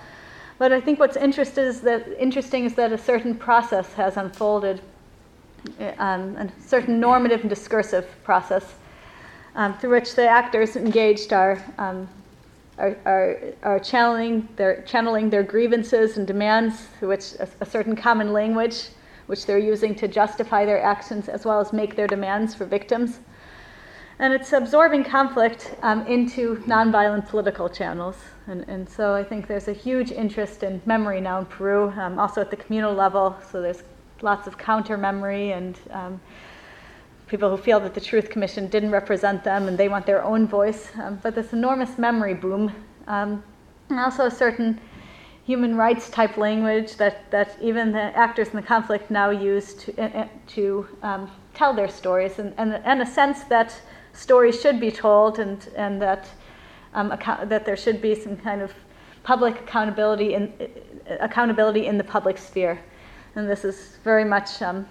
But 0.58 0.72
I 0.72 0.80
think 0.80 0.98
what's 0.98 1.16
interesting 1.16 1.64
is 1.64 1.80
that, 1.82 2.06
interesting 2.18 2.64
is 2.64 2.74
that 2.76 2.92
a 2.92 2.98
certain 2.98 3.34
process 3.34 3.92
has 3.94 4.16
unfolded, 4.16 4.80
um, 5.98 6.36
a 6.36 6.50
certain 6.60 6.98
normative 6.98 7.40
and 7.40 7.50
discursive 7.50 8.06
process 8.24 8.74
um, 9.54 9.76
through 9.78 9.90
which 9.90 10.14
the 10.14 10.26
actors 10.26 10.76
engaged 10.76 11.32
are 11.32 11.62
um, 11.78 12.08
are, 12.78 12.96
are, 13.04 13.38
are 13.62 13.78
channeling, 13.78 14.48
their, 14.56 14.82
channeling 14.82 15.30
their 15.30 15.42
grievances 15.42 16.18
and 16.18 16.26
demands 16.26 16.86
through 16.98 17.08
which 17.08 17.34
a, 17.40 17.48
a, 17.60 17.66
certain 17.66 17.96
common 17.96 18.32
language, 18.32 18.88
which 19.26 19.46
they're 19.46 19.58
using 19.58 19.94
to 19.94 20.08
justify 20.08 20.64
their 20.64 20.82
actions 20.82 21.28
as 21.28 21.44
well 21.44 21.60
as 21.60 21.72
make 21.72 21.96
their 21.96 22.06
demands 22.06 22.54
for 22.54 22.66
victims. 22.66 23.20
And 24.18 24.32
it's 24.32 24.52
absorbing 24.54 25.04
conflict 25.04 25.74
um, 25.82 26.06
into 26.06 26.56
nonviolent 26.66 27.28
political 27.28 27.68
channels. 27.68 28.16
And, 28.46 28.64
and 28.66 28.88
so 28.88 29.14
I 29.14 29.22
think 29.22 29.46
there's 29.46 29.68
a 29.68 29.74
huge 29.74 30.10
interest 30.10 30.62
in 30.62 30.80
memory 30.86 31.20
now 31.20 31.38
in 31.38 31.44
Peru, 31.46 31.90
um, 31.90 32.18
also 32.18 32.40
at 32.40 32.50
the 32.50 32.56
communal 32.56 32.94
level. 32.94 33.36
So 33.50 33.60
there's 33.60 33.82
lots 34.22 34.46
of 34.46 34.56
counter 34.56 34.96
memory 34.96 35.52
and 35.52 35.78
um, 35.90 36.20
people 37.26 37.50
who 37.50 37.58
feel 37.58 37.78
that 37.80 37.92
the 37.92 38.00
Truth 38.00 38.30
Commission 38.30 38.68
didn't 38.68 38.90
represent 38.90 39.44
them 39.44 39.68
and 39.68 39.76
they 39.76 39.88
want 39.88 40.06
their 40.06 40.24
own 40.24 40.46
voice. 40.46 40.88
Um, 41.02 41.20
but 41.22 41.34
this 41.34 41.52
enormous 41.52 41.98
memory 41.98 42.34
boom, 42.34 42.72
um, 43.08 43.42
and 43.90 44.00
also 44.00 44.24
a 44.24 44.30
certain 44.30 44.80
human 45.44 45.76
rights 45.76 46.08
type 46.08 46.38
language 46.38 46.96
that, 46.96 47.30
that 47.30 47.56
even 47.60 47.92
the 47.92 48.16
actors 48.16 48.48
in 48.48 48.56
the 48.56 48.62
conflict 48.62 49.10
now 49.10 49.30
use 49.30 49.74
to, 49.74 50.02
uh, 50.02 50.26
to 50.46 50.88
um, 51.02 51.30
tell 51.54 51.72
their 51.74 51.88
stories, 51.88 52.38
and, 52.38 52.52
and, 52.58 52.74
and 52.84 53.00
a 53.00 53.06
sense 53.06 53.44
that 53.44 53.80
stories 54.16 54.60
should 54.60 54.80
be 54.80 54.90
told 54.90 55.38
and, 55.38 55.68
and 55.76 56.00
that, 56.00 56.28
um, 56.94 57.12
account- 57.12 57.48
that 57.48 57.64
there 57.64 57.76
should 57.76 58.00
be 58.00 58.14
some 58.14 58.36
kind 58.36 58.62
of 58.62 58.72
public 59.22 59.60
accountability 59.60 60.34
in, 60.34 60.52
uh, 60.60 61.16
accountability 61.20 61.86
in 61.86 61.98
the 61.98 62.04
public 62.04 62.38
sphere. 62.38 62.78
And 63.34 63.48
this 63.48 63.64
is 63.64 63.98
very 64.02 64.24
much 64.24 64.62
um, 64.62 64.86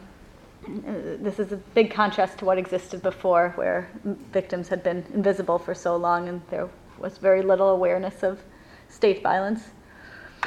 this 0.67 1.39
is 1.39 1.51
a 1.51 1.57
big 1.57 1.91
contrast 1.91 2.39
to 2.39 2.45
what 2.45 2.57
existed 2.57 3.01
before, 3.01 3.51
where 3.55 3.89
victims 4.31 4.67
had 4.67 4.83
been 4.83 5.05
invisible 5.13 5.59
for 5.59 5.75
so 5.75 5.95
long 5.95 6.27
and 6.27 6.41
there 6.49 6.67
was 6.97 7.17
very 7.17 7.41
little 7.41 7.69
awareness 7.69 8.23
of 8.23 8.41
state 8.89 9.21
violence 9.21 9.61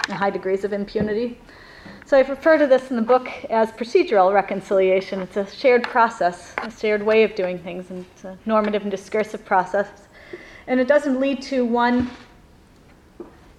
and 0.08 0.14
high 0.14 0.30
degrees 0.30 0.64
of 0.64 0.72
impunity. 0.72 1.38
So 2.06 2.16
I 2.16 2.20
refer 2.20 2.56
to 2.58 2.66
this 2.66 2.90
in 2.90 2.96
the 2.96 3.02
book 3.02 3.28
as 3.50 3.70
procedural 3.72 4.32
reconciliation. 4.32 5.20
It's 5.20 5.36
a 5.36 5.46
shared 5.46 5.82
process, 5.84 6.54
a 6.58 6.70
shared 6.70 7.02
way 7.02 7.22
of 7.22 7.34
doing 7.34 7.58
things, 7.58 7.90
and 7.90 8.06
it's 8.12 8.24
a 8.24 8.38
normative 8.46 8.82
and 8.82 8.90
discursive 8.90 9.44
process. 9.44 9.88
And 10.66 10.80
it 10.80 10.88
doesn't 10.88 11.20
lead 11.20 11.42
to 11.42 11.64
one 11.64 12.10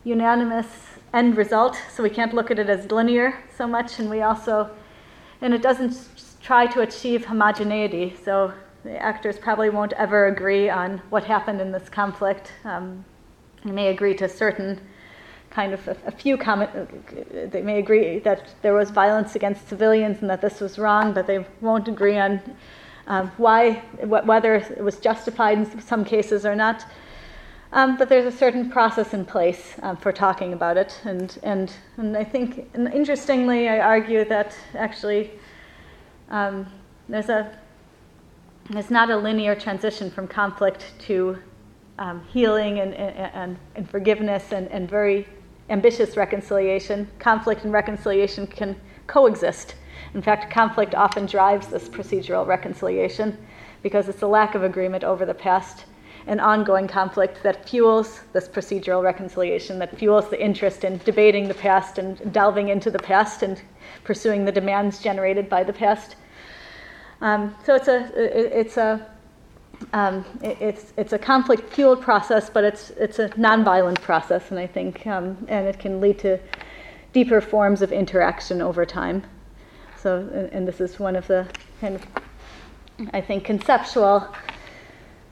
unanimous 0.03 0.67
end 1.13 1.37
result, 1.37 1.77
so 1.93 2.03
we 2.03 2.09
can't 2.09 2.33
look 2.33 2.51
at 2.51 2.59
it 2.59 2.69
as 2.69 2.91
linear 2.91 3.43
so 3.55 3.67
much, 3.67 3.99
and 3.99 4.09
we 4.09 4.21
also, 4.21 4.69
and 5.41 5.53
it 5.53 5.61
doesn't 5.61 6.07
try 6.41 6.65
to 6.67 6.81
achieve 6.81 7.25
homogeneity. 7.25 8.15
So 8.23 8.53
the 8.83 8.97
actors 8.97 9.37
probably 9.37 9.69
won't 9.69 9.93
ever 9.93 10.27
agree 10.27 10.69
on 10.69 11.01
what 11.09 11.23
happened 11.23 11.61
in 11.61 11.71
this 11.71 11.89
conflict. 11.89 12.51
Um, 12.63 13.03
they 13.65 13.71
may 13.71 13.87
agree 13.89 14.15
to 14.15 14.29
certain 14.29 14.79
kind 15.49 15.73
of 15.73 15.87
a, 15.87 15.97
a 16.05 16.11
few 16.11 16.37
comment. 16.37 17.51
They 17.51 17.61
may 17.61 17.79
agree 17.79 18.19
that 18.19 18.49
there 18.61 18.73
was 18.73 18.89
violence 18.91 19.35
against 19.35 19.67
civilians 19.67 20.21
and 20.21 20.29
that 20.29 20.41
this 20.41 20.59
was 20.59 20.77
wrong, 20.77 21.13
but 21.13 21.27
they 21.27 21.45
won't 21.61 21.87
agree 21.87 22.17
on 22.17 22.41
um, 23.07 23.31
why, 23.37 23.73
wh- 24.01 24.25
whether 24.25 24.55
it 24.55 24.83
was 24.83 24.99
justified 24.99 25.57
in 25.57 25.81
some 25.81 26.05
cases 26.05 26.45
or 26.45 26.55
not. 26.55 26.85
Um, 27.71 27.97
but 27.97 28.09
there's 28.09 28.31
a 28.31 28.35
certain 28.35 28.69
process 28.69 29.13
in 29.13 29.25
place 29.25 29.75
um, 29.83 29.95
for 29.97 30.11
talking 30.11 30.53
about 30.53 30.75
it, 30.75 30.99
and 31.05 31.37
and 31.43 31.71
and 31.97 32.17
I 32.17 32.23
think, 32.23 32.67
and 32.73 32.91
interestingly, 32.91 33.69
I 33.69 33.77
argue 33.79 34.25
that 34.25 34.55
actually 34.73 35.29
um, 36.31 36.65
there's 37.07 37.29
a 37.29 37.55
there's 38.71 38.89
not 38.89 39.11
a 39.11 39.17
linear 39.17 39.53
transition 39.53 40.09
from 40.09 40.27
conflict 40.27 40.93
to 40.99 41.37
um, 41.99 42.23
healing 42.29 42.79
and, 42.79 42.93
and, 42.93 43.57
and 43.75 43.89
forgiveness 43.89 44.51
and, 44.51 44.67
and 44.69 44.89
very 44.89 45.27
ambitious 45.69 46.17
reconciliation. 46.17 47.07
Conflict 47.19 47.63
and 47.63 47.73
reconciliation 47.73 48.47
can 48.47 48.75
coexist. 49.07 49.75
In 50.13 50.21
fact, 50.21 50.51
conflict 50.51 50.95
often 50.95 51.25
drives 51.25 51.67
this 51.67 51.89
procedural 51.89 52.45
reconciliation 52.45 53.37
because 53.83 54.09
it's 54.09 54.19
the 54.19 54.27
lack 54.27 54.55
of 54.55 54.63
agreement 54.63 55.03
over 55.03 55.25
the 55.25 55.33
past 55.33 55.85
and 56.27 56.41
ongoing 56.41 56.87
conflict 56.87 57.41
that 57.43 57.67
fuels 57.67 58.21
this 58.33 58.47
procedural 58.47 59.01
reconciliation, 59.03 59.79
that 59.79 59.97
fuels 59.97 60.29
the 60.29 60.41
interest 60.41 60.83
in 60.83 60.99
debating 61.05 61.47
the 61.47 61.53
past 61.53 61.97
and 61.97 62.31
delving 62.33 62.69
into 62.69 62.91
the 62.91 62.99
past 62.99 63.41
and 63.41 63.61
pursuing 64.03 64.45
the 64.45 64.51
demands 64.51 65.01
generated 65.01 65.49
by 65.49 65.63
the 65.63 65.73
past. 65.73 66.15
Um, 67.21 67.55
so 67.65 67.75
it's 67.75 67.87
a 67.87 68.11
it's 68.15 68.77
a 68.77 69.05
um, 69.93 70.25
it, 70.41 70.57
it's 70.61 70.93
it's 70.97 71.13
a 71.13 71.19
conflict 71.19 71.73
fueled 71.73 72.01
process, 72.01 72.49
but 72.49 72.63
it's 72.63 72.91
it's 72.91 73.19
a 73.19 73.29
nonviolent 73.29 74.01
process, 74.01 74.51
and 74.51 74.59
I 74.59 74.67
think 74.67 75.05
um, 75.07 75.37
and 75.47 75.67
it 75.67 75.79
can 75.79 75.99
lead 75.99 76.19
to 76.19 76.39
deeper 77.13 77.41
forms 77.41 77.81
of 77.81 77.91
interaction 77.91 78.61
over 78.61 78.85
time. 78.85 79.23
So 79.97 80.17
and, 80.33 80.51
and 80.53 80.67
this 80.67 80.79
is 80.79 80.99
one 80.99 81.15
of 81.15 81.27
the 81.27 81.47
kind 81.81 81.95
of 81.95 82.05
I 83.13 83.21
think 83.21 83.45
conceptual 83.45 84.27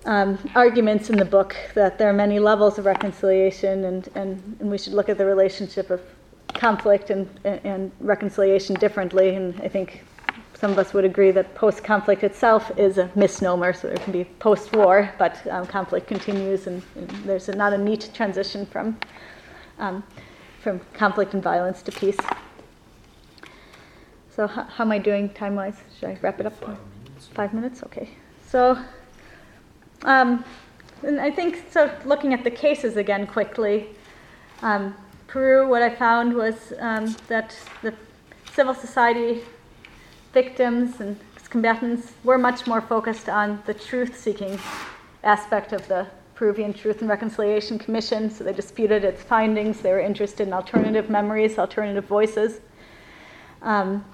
um, 0.06 0.40
arguments 0.56 1.10
in 1.10 1.18
the 1.18 1.26
book 1.26 1.56
that 1.76 1.98
there 1.98 2.10
are 2.10 2.14
many 2.14 2.40
levels 2.40 2.80
of 2.80 2.86
reconciliation, 2.86 3.84
and, 3.84 4.10
and, 4.16 4.58
and 4.60 4.72
we 4.72 4.78
should 4.78 4.94
look 4.94 5.10
at 5.10 5.18
the 5.18 5.26
relationship 5.26 5.90
of 5.90 6.02
conflict 6.54 7.10
and, 7.10 7.30
and 7.44 7.92
reconciliation 8.00 8.76
differently. 8.76 9.36
And 9.36 9.60
I 9.62 9.68
think 9.68 10.04
some 10.60 10.72
of 10.72 10.80
us 10.80 10.92
would 10.92 11.06
agree 11.06 11.30
that 11.30 11.54
post 11.54 11.84
conflict 11.84 12.24
itself 12.24 12.72
is 12.80 12.98
a 12.98 13.12
misnomer, 13.14 13.74
so 13.74 13.88
there 13.88 13.98
can 13.98 14.12
be 14.12 14.24
post 14.24 14.76
war, 14.76 15.14
but 15.20 15.46
um, 15.52 15.68
conflict 15.68 16.08
continues, 16.08 16.66
and, 16.66 16.82
and, 16.96 17.10
there's 17.26 17.48
a, 17.48 17.56
not 17.56 17.74
a 17.74 17.78
neat 17.78 18.10
transition 18.12 18.66
from, 18.66 18.98
um, 19.78 20.04
from 20.64 20.80
conflict 20.94 21.36
and 21.36 21.44
violence 21.44 21.84
to 21.84 21.92
peace. 21.92 22.18
So, 24.36 24.48
how, 24.48 24.64
how 24.64 24.84
am 24.84 24.92
I 24.92 24.98
doing 24.98 25.30
time 25.30 25.54
wise? 25.54 25.78
Should 26.00 26.10
I 26.10 26.18
wrap 26.22 26.40
it 26.40 26.48
up? 26.48 26.54
Five 26.54 26.80
minutes. 27.04 27.28
Five 27.34 27.54
minutes? 27.54 27.84
Okay. 27.84 28.10
So, 28.48 28.80
um, 30.06 30.44
and 31.04 31.20
I 31.20 31.30
think 31.30 31.66
so. 31.70 31.92
Looking 32.04 32.34
at 32.34 32.44
the 32.44 32.52
cases 32.52 32.98
again 32.98 33.28
quickly, 33.28 33.90
um, 34.64 34.96
Peru. 35.28 35.70
What 35.70 35.84
I 35.84 35.94
found 35.94 36.34
was 36.34 36.74
um, 36.80 37.16
that 37.28 37.56
the 37.84 37.94
civil 38.54 38.74
society 38.74 39.44
victims 40.42 41.00
and 41.02 41.18
combatants 41.50 42.12
were 42.24 42.38
much 42.38 42.68
more 42.68 42.80
focused 42.80 43.28
on 43.28 43.48
the 43.66 43.74
truth-seeking 43.74 44.60
aspect 45.24 45.74
of 45.74 45.82
the 45.88 46.06
Peruvian 46.36 46.74
Truth 46.82 47.02
and 47.02 47.10
Reconciliation 47.10 47.80
Commission. 47.80 48.30
So 48.30 48.44
they 48.44 48.54
disputed 48.54 49.04
its 49.04 49.24
findings. 49.24 49.82
They 49.82 49.90
were 49.90 50.06
interested 50.12 50.48
in 50.48 50.54
alternative 50.54 51.10
memories, 51.10 51.58
alternative 51.58 52.06
voices. 52.06 52.52
Um, 53.64 54.06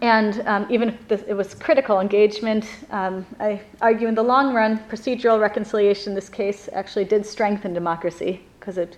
and 0.00 0.32
um, 0.46 0.66
even 0.70 0.88
if 0.88 1.08
this, 1.08 1.22
it 1.28 1.34
was 1.34 1.52
critical 1.52 2.00
engagement, 2.00 2.64
um, 2.90 3.26
I 3.38 3.60
argue 3.82 4.08
in 4.08 4.14
the 4.14 4.22
long 4.34 4.54
run, 4.54 4.78
procedural 4.92 5.38
reconciliation 5.48 6.12
in 6.12 6.14
this 6.14 6.30
case 6.30 6.70
actually 6.72 7.04
did 7.04 7.26
strengthen 7.26 7.74
democracy 7.74 8.40
because 8.58 8.78
it, 8.78 8.96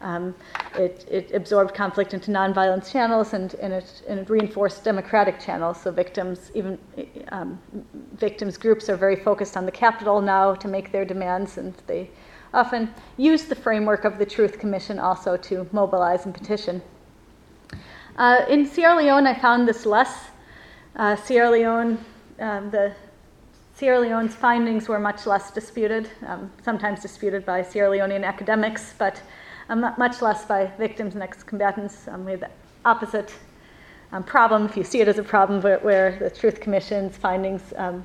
um, 0.00 0.34
it, 0.74 1.06
it, 1.10 1.32
absorbed 1.34 1.74
conflict 1.74 2.14
into 2.14 2.30
nonviolent 2.30 2.90
channels 2.90 3.32
and, 3.32 3.54
and, 3.54 3.72
it, 3.72 4.02
and 4.08 4.20
it 4.20 4.30
reinforced 4.30 4.84
democratic 4.84 5.40
channels. 5.40 5.80
So 5.80 5.90
victims, 5.90 6.50
even 6.54 6.78
um, 7.32 7.58
victims 8.14 8.56
groups, 8.56 8.88
are 8.88 8.96
very 8.96 9.16
focused 9.16 9.56
on 9.56 9.66
the 9.66 9.72
capital 9.72 10.20
now 10.20 10.54
to 10.54 10.68
make 10.68 10.92
their 10.92 11.04
demands, 11.04 11.58
and 11.58 11.74
they 11.86 12.10
often 12.54 12.92
use 13.16 13.44
the 13.44 13.54
framework 13.54 14.04
of 14.04 14.18
the 14.18 14.26
Truth 14.26 14.58
Commission 14.58 14.98
also 14.98 15.36
to 15.36 15.66
mobilize 15.72 16.24
and 16.24 16.34
petition. 16.34 16.80
Uh, 18.16 18.44
in 18.48 18.66
Sierra 18.66 18.96
Leone, 18.96 19.26
I 19.26 19.34
found 19.34 19.68
this 19.68 19.86
less. 19.86 20.30
Uh, 20.96 21.14
Sierra 21.14 21.50
Leone, 21.50 21.98
um, 22.40 22.70
the 22.70 22.92
Sierra 23.74 24.00
Leone's 24.00 24.34
findings 24.34 24.88
were 24.88 24.98
much 24.98 25.24
less 25.26 25.52
disputed, 25.52 26.10
um, 26.26 26.50
sometimes 26.64 27.00
disputed 27.00 27.46
by 27.46 27.62
Sierra 27.62 27.96
Leonean 27.96 28.24
academics, 28.24 28.94
but 28.98 29.22
much 29.76 30.22
less 30.22 30.44
by 30.44 30.66
victims 30.78 31.14
and 31.14 31.22
ex-combatants. 31.22 32.08
Um, 32.08 32.24
we 32.24 32.32
had 32.32 32.40
the 32.40 32.50
opposite 32.84 33.34
um, 34.12 34.24
problem, 34.24 34.64
if 34.64 34.76
you 34.76 34.84
see 34.84 35.00
it 35.00 35.08
as 35.08 35.18
a 35.18 35.22
problem, 35.22 35.60
where, 35.60 35.78
where 35.80 36.18
the 36.18 36.30
Truth 36.30 36.60
Commission's 36.60 37.16
findings 37.16 37.62
um, 37.76 38.04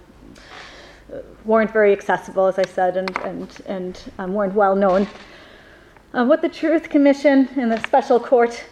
weren't 1.46 1.72
very 1.72 1.94
accessible, 1.94 2.48
as 2.48 2.60
I 2.60 2.66
said, 2.66 2.98
and, 2.98 3.18
and, 3.66 4.00
and 4.18 4.34
weren't 4.34 4.54
well 4.54 4.76
known. 4.76 5.08
What 6.12 6.42
the 6.42 6.50
Truth 6.50 6.90
Commission 6.90 7.50
and 7.56 7.72
the 7.72 7.82
Special 7.82 8.20
Court 8.20 8.64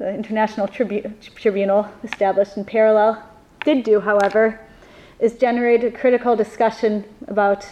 the 0.00 0.08
International 0.08 0.66
Tribu- 0.66 1.12
Tribunal 1.36 1.86
established 2.02 2.56
in 2.56 2.64
parallel, 2.64 3.22
did 3.64 3.84
do, 3.84 4.00
however, 4.00 4.58
is 5.18 5.34
generate 5.34 5.84
a 5.84 5.90
critical 5.90 6.34
discussion 6.34 7.04
about 7.28 7.66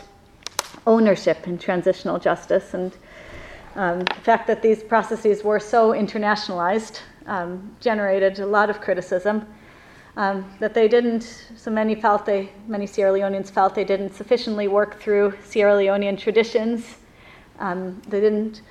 ownership 0.86 1.48
in 1.48 1.56
transitional 1.56 2.18
justice 2.18 2.74
and 2.74 2.92
um, 3.76 4.00
the 4.00 4.22
fact 4.22 4.46
that 4.46 4.62
these 4.62 4.82
processes 4.82 5.44
were 5.44 5.60
so 5.60 5.92
internationalized 5.92 7.00
um, 7.26 7.76
generated 7.80 8.38
a 8.40 8.46
lot 8.46 8.70
of 8.70 8.80
criticism. 8.80 9.46
Um, 10.16 10.52
that 10.58 10.74
they 10.74 10.88
didn't, 10.88 11.46
so 11.54 11.70
many 11.70 11.94
felt 11.94 12.26
they, 12.26 12.50
many 12.66 12.88
Sierra 12.88 13.16
Leoneans 13.16 13.50
felt 13.50 13.76
they 13.76 13.84
didn't 13.84 14.14
sufficiently 14.14 14.66
work 14.66 15.00
through 15.00 15.32
Sierra 15.44 15.74
Leonean 15.74 16.18
traditions. 16.18 16.96
Um, 17.60 18.02
they 18.08 18.20
didn't, 18.20 18.62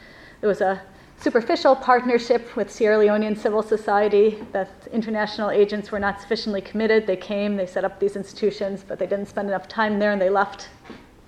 there 0.41 0.49
was 0.49 0.59
a 0.59 0.81
superficial 1.19 1.75
partnership 1.75 2.55
with 2.57 2.69
Sierra 2.69 2.97
Leonean 2.97 3.37
civil 3.37 3.63
society, 3.63 4.43
that 4.51 4.69
international 4.91 5.49
agents 5.49 5.89
were 5.89 5.99
not 5.99 6.19
sufficiently 6.19 6.61
committed. 6.61 7.07
They 7.07 7.15
came, 7.15 7.55
they 7.55 7.65
set 7.65 7.85
up 7.85 7.99
these 7.99 8.17
institutions, 8.17 8.83
but 8.85 8.99
they 8.99 9.07
didn't 9.07 9.27
spend 9.27 9.47
enough 9.47 9.67
time 9.67 9.99
there 9.99 10.11
and 10.11 10.21
they 10.21 10.29
left 10.29 10.67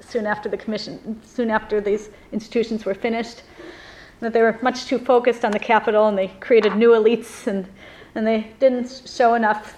soon 0.10 0.26
after 0.26 0.50
the 0.50 0.58
commission, 0.58 1.22
soon 1.24 1.50
after 1.50 1.80
these 1.80 2.10
institutions 2.32 2.86
were 2.86 2.94
finished. 2.94 3.44
That 4.20 4.34
they 4.34 4.42
were 4.42 4.58
much 4.62 4.86
too 4.86 5.00
focused 5.00 5.46
on 5.46 5.52
the 5.52 5.60
capital 5.60 6.08
and 6.08 6.18
they 6.18 6.28
created 6.40 6.76
new 6.76 6.90
elites 6.90 7.48
and, 7.48 7.68
and 8.16 8.28
they 8.28 8.52
didn't 8.60 9.04
show 9.06 9.34
enough 9.34 9.78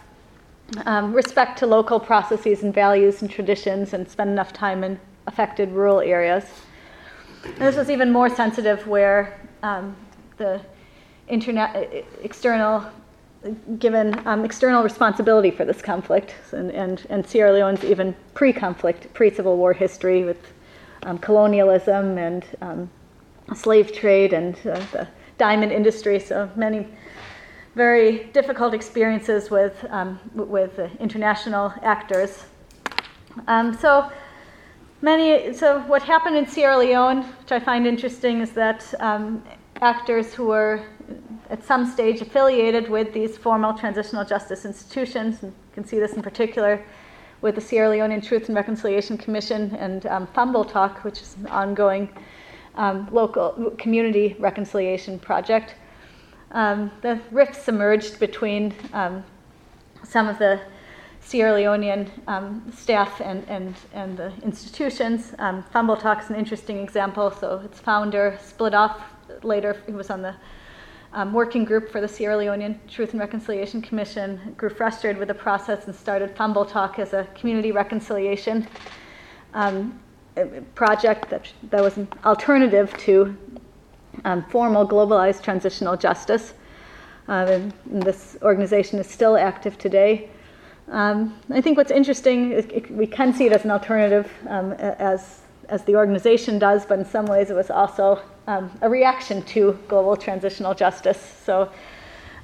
um, 0.86 1.14
respect 1.14 1.60
to 1.60 1.68
local 1.68 2.00
processes 2.00 2.64
and 2.64 2.74
values 2.74 3.22
and 3.22 3.30
traditions 3.30 3.94
and 3.94 4.10
spend 4.10 4.30
enough 4.30 4.54
time 4.54 4.84
in 4.84 5.00
affected 5.28 5.70
rural 5.72 6.00
areas. 6.00 6.46
And 7.44 7.58
this 7.58 7.76
was 7.76 7.90
even 7.90 8.12
more 8.12 8.30
sensitive 8.30 8.88
where 8.88 9.40
um, 9.64 9.96
the 10.38 10.62
internet 11.28 12.06
external 12.24 12.86
given 13.80 14.20
um, 14.28 14.46
external 14.46 14.84
responsibility 14.84 15.50
for 15.50 15.66
this 15.66 15.82
conflict 15.82 16.36
and, 16.52 16.72
and, 16.72 17.08
and 17.10 17.26
Sierra 17.26 17.52
Leone's 17.52 17.84
even 17.84 18.16
pre-conflict, 18.34 19.12
pre-Civil 19.14 19.58
War 19.58 19.74
history 19.74 20.24
with 20.24 20.54
um, 21.04 21.18
colonialism 21.18 22.18
and 22.18 22.46
um, 22.62 22.90
slave 23.56 23.92
trade 23.94 24.34
and 24.34 24.56
uh, 24.68 24.80
the 24.92 25.08
diamond 25.38 25.72
industry. 25.72 26.20
So 26.20 26.50
many 26.56 26.88
very 27.74 28.26
difficult 28.26 28.74
experiences 28.74 29.50
with, 29.50 29.86
um, 29.90 30.20
with 30.36 30.78
international 31.00 31.74
actors. 31.82 32.46
Um, 33.48 33.76
so 33.76 34.12
many, 35.02 35.54
so 35.54 35.80
what 35.82 36.04
happened 36.04 36.38
in 36.38 36.46
Sierra 36.46 36.78
Leone, 36.78 37.24
which 37.24 37.52
I 37.52 37.60
find 37.60 37.88
interesting, 37.88 38.42
is 38.42 38.52
that 38.52 38.94
um, 39.00 39.44
actors 39.82 40.34
who 40.34 40.46
were 40.46 40.86
at 41.52 41.64
some 41.64 41.86
stage 41.86 42.22
affiliated 42.22 42.90
with 42.90 43.14
these 43.14 43.38
formal 43.38 43.74
transitional 43.74 44.24
justice 44.24 44.64
institutions, 44.64 45.44
and 45.44 45.52
you 45.52 45.74
can 45.74 45.86
see 45.86 46.00
this 46.00 46.14
in 46.14 46.22
particular 46.22 46.84
with 47.42 47.56
the 47.56 47.62
Sierra 47.62 47.94
Leonean 47.94 48.26
Truth 48.26 48.48
and 48.48 48.56
Reconciliation 48.56 49.18
Commission 49.18 49.76
and 49.76 50.06
um, 50.06 50.28
Fambul 50.28 50.70
Tok, 50.70 51.04
which 51.04 51.22
is 51.22 51.36
an 51.36 51.48
ongoing 51.48 52.08
um, 52.76 53.08
local 53.12 53.76
community 53.78 54.38
reconciliation 54.40 55.20
project. 55.20 55.76
Um, 56.52 56.90
the 57.02 57.20
rifts 57.32 57.68
emerged 57.68 58.20
between 58.20 58.74
um, 58.94 59.24
some 60.04 60.30
of 60.30 60.40
the 60.40 60.62
Sierra 61.20 61.60
Leonean 61.60 62.10
um, 62.28 62.72
staff 62.74 63.20
and, 63.20 63.48
and, 63.50 63.76
and 63.94 64.18
the 64.18 64.32
institutions. 64.42 65.34
Um, 65.38 65.64
Fambul 65.74 66.00
Tok 66.00 66.24
is 66.24 66.30
an 66.30 66.36
interesting 66.36 66.78
example. 66.78 67.30
So 67.30 67.60
its 67.60 67.80
founder 67.80 68.40
split 68.42 68.74
off 68.74 69.02
later. 69.44 69.76
He 69.86 69.92
was 69.92 70.10
on 70.10 70.22
the 70.22 70.36
um, 71.14 71.34
working 71.34 71.66
group 71.66 71.92
for 71.92 72.00
the 72.00 72.08
Sierra 72.08 72.36
Leonean 72.36 72.78
Truth 72.88 73.12
and 73.12 73.20
Reconciliation 73.20 73.82
Commission, 73.82 74.56
grew 74.58 74.70
frustrated 74.70 75.20
with 75.20 75.28
the 75.28 75.34
process 75.34 75.86
and 75.88 75.96
started 75.96 76.36
Fambul 76.36 76.70
Tok 76.70 77.00
as 77.00 77.14
a 77.14 77.28
community 77.36 77.72
reconciliation 77.72 78.68
um, 79.54 80.00
project 80.76 81.30
that, 81.30 81.52
that 81.70 81.82
was 81.82 81.98
an 81.98 82.08
alternative 82.24 82.96
to 83.00 83.36
um, 84.24 84.44
formal 84.46 84.88
globalized 84.88 85.42
transitional 85.42 85.98
justice. 85.98 86.54
Uh, 87.28 87.60
and 87.90 88.04
this 88.04 88.38
organization 88.42 89.00
is 89.00 89.08
still 89.08 89.38
active 89.38 89.78
today. 89.78 90.30
Um, 90.90 91.40
I 91.50 91.62
think 91.62 91.78
what's 91.78 91.92
interesting, 91.92 92.52
is 92.52 92.66
it, 92.66 92.90
we 92.92 93.08
can 93.08 93.34
see 93.34 93.46
it 93.46 93.54
as 93.54 93.64
an 93.64 93.72
alternative 93.72 94.32
um, 94.50 94.74
as, 94.74 95.42
as 95.70 95.84
the 95.84 95.96
organization 95.96 96.60
does, 96.60 96.86
but 96.86 97.00
in 97.00 97.06
some 97.06 97.26
ways 97.26 97.50
it 97.50 97.54
was 97.54 97.70
also 97.70 98.22
um, 98.48 98.72
a 98.82 98.90
reaction 98.90 99.42
to 99.44 99.78
global 99.88 100.16
transitional 100.16 100.74
justice. 100.74 101.42
So 101.46 101.70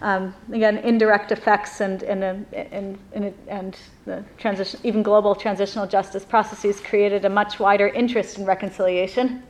um, 0.01 0.33
again, 0.51 0.77
indirect 0.79 1.31
effects 1.31 1.81
and, 1.81 2.03
and, 2.03 2.23
and, 2.53 2.97
and, 3.13 3.33
and 3.47 3.77
the 4.05 4.23
transition, 4.37 4.79
even 4.83 5.01
global 5.01 5.33
transitional 5.33 5.87
justice 5.87 6.23
processes 6.23 6.79
created 6.79 7.25
a 7.25 7.29
much 7.29 7.59
wider 7.59 7.87
interest 7.87 8.37
in 8.37 8.45
reconciliation, 8.45 9.41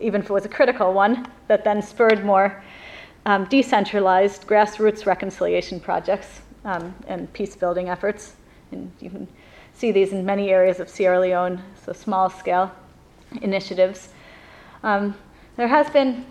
even 0.00 0.22
if 0.22 0.30
it 0.30 0.32
was 0.32 0.46
a 0.46 0.48
critical 0.48 0.92
one, 0.92 1.26
that 1.48 1.64
then 1.64 1.82
spurred 1.82 2.24
more 2.24 2.62
um, 3.26 3.44
decentralized 3.46 4.46
grassroots 4.46 5.04
reconciliation 5.04 5.78
projects 5.78 6.40
um, 6.64 6.94
and 7.06 7.30
peace 7.34 7.54
building 7.54 7.90
efforts 7.90 8.34
and 8.72 8.90
you 9.00 9.10
can 9.10 9.28
see 9.74 9.92
these 9.92 10.12
in 10.12 10.24
many 10.24 10.50
areas 10.50 10.80
of 10.80 10.88
Sierra 10.88 11.20
Leone, 11.20 11.62
so 11.84 11.92
small 11.92 12.28
scale 12.28 12.70
initiatives. 13.42 14.10
Um, 14.82 15.14
there 15.56 15.68
has 15.68 15.90
been 15.90 16.24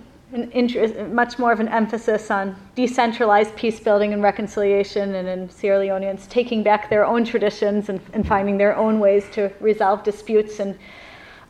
interest, 0.51 0.95
much 1.11 1.39
more 1.39 1.51
of 1.51 1.59
an 1.59 1.67
emphasis 1.70 2.30
on 2.30 2.55
decentralized 2.76 3.55
peace 3.55 3.80
building 3.80 4.13
and 4.13 4.22
reconciliation, 4.22 5.15
and 5.15 5.28
in 5.28 5.49
Sierra 5.49 5.84
Leoneans 5.84 6.30
taking 6.30 6.61
back 6.63 6.89
their 6.89 7.05
own 7.05 7.26
traditions 7.26 7.89
and, 7.89 7.99
and 8.13 8.28
finding 8.28 8.57
their 8.57 8.76
own 8.76 8.99
ways 8.99 9.26
to 9.32 9.51
resolve 9.59 10.03
disputes, 10.03 10.59
and 10.59 10.78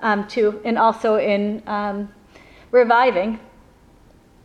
um, 0.02 0.28
to 0.30 0.62
and 0.64 0.78
also 0.78 1.18
in 1.18 1.62
um, 1.68 2.10
reviving 2.72 3.40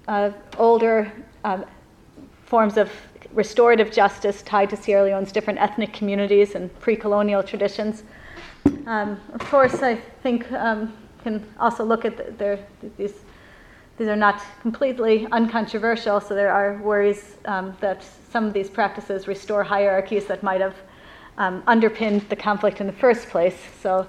uh, 0.09 0.31
older 0.59 1.13
um, 1.45 1.65
forms 2.45 2.77
of 2.77 2.91
restorative 3.33 3.91
justice 3.91 4.43
tied 4.43 4.71
to 4.71 4.77
Sierra 4.77 5.05
Leone's 5.05 5.33
different 5.33 5.61
ethnic 5.61 5.93
communities 5.93 6.55
and 6.55 6.77
pre-colonial 6.81 7.43
traditions. 7.43 8.05
Um, 8.87 9.21
of 9.33 9.41
course, 9.41 9.83
I 9.83 9.97
think 10.23 10.51
um, 10.53 10.93
can 11.25 11.45
also 11.59 11.85
look 11.85 12.05
at 12.05 12.17
the, 12.17 12.31
their, 12.33 12.59
these 12.97 13.15
these 13.97 14.09
are 14.09 14.17
not 14.17 14.43
completely 14.61 15.29
uncontroversial, 15.31 16.21
so 16.21 16.35
there 16.35 16.53
are 16.53 16.79
worries 16.83 17.37
um, 17.45 17.77
that 17.81 18.05
some 18.29 18.45
of 18.45 18.53
these 18.53 18.69
practices 18.69 19.29
restore 19.29 19.63
hierarchies 19.63 20.27
that 20.27 20.43
might 20.43 20.61
have 20.61 20.75
um, 21.39 21.63
underpinned 21.69 22.23
the 22.29 22.35
conflict 22.35 22.81
in 22.81 22.89
the 22.89 22.93
first 22.93 23.29
place. 23.29 23.57
So, 23.81 24.05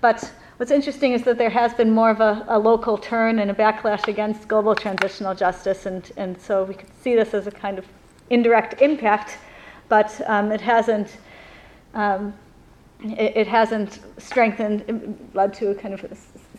but 0.00 0.32
what's 0.56 0.72
interesting 0.72 1.12
is 1.12 1.24
that 1.24 1.36
there 1.36 1.50
has 1.50 1.74
been 1.74 1.90
more 1.90 2.08
of 2.08 2.20
a, 2.20 2.42
a 2.48 2.58
local 2.58 2.96
turn 2.96 3.38
and 3.40 3.50
a 3.50 3.54
backlash 3.54 4.08
against 4.08 4.48
global 4.48 4.74
transitional 4.74 5.34
justice, 5.34 5.84
and, 5.84 6.10
and 6.16 6.40
so 6.40 6.64
we 6.64 6.72
could 6.72 6.90
see 7.02 7.14
this 7.14 7.34
as 7.34 7.46
a 7.46 7.50
kind 7.50 7.78
of 7.78 7.84
indirect 8.30 8.80
impact, 8.80 9.36
but 9.90 10.20
um, 10.26 10.52
it 10.52 10.60
hasn't. 10.62 11.18
Um, 11.92 12.32
it, 13.00 13.36
it, 13.36 13.46
hasn't 13.46 14.00
strengthened, 14.18 15.30
led 15.32 15.54
to 15.54 15.70
a 15.70 15.74
kind 15.74 15.94
of 15.94 16.04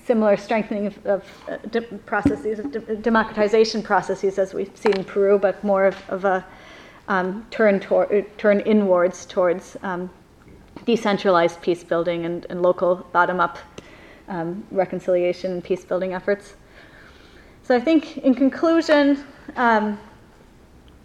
similar 0.09 0.35
strengthening 0.35 0.87
of, 0.87 1.05
of 1.05 1.23
uh, 1.47 1.57
de- 1.69 1.83
processes, 2.11 2.57
of 2.57 2.71
de- 2.71 2.95
democratization 2.95 3.83
processes 3.83 4.39
as 4.39 4.55
we've 4.55 4.75
seen 4.75 4.93
in 4.93 5.03
Peru, 5.03 5.37
but 5.37 5.63
more 5.63 5.85
of, 5.85 5.97
of 6.09 6.25
a 6.25 6.43
um, 7.07 7.45
turn, 7.51 7.79
tor- 7.79 8.11
uh, 8.11 8.23
turn 8.39 8.59
inwards 8.61 9.27
towards 9.27 9.77
um, 9.83 10.09
decentralized 10.83 11.61
peace 11.61 11.83
building 11.83 12.25
and, 12.25 12.47
and 12.49 12.63
local 12.63 12.95
bottom 13.13 13.39
up 13.39 13.59
um, 14.29 14.65
reconciliation 14.71 15.51
and 15.51 15.63
peace 15.63 15.85
building 15.85 16.11
efforts. 16.15 16.55
So 17.61 17.75
I 17.75 17.79
think, 17.79 18.17
in 18.17 18.33
conclusion, 18.33 19.23
um, 19.57 19.99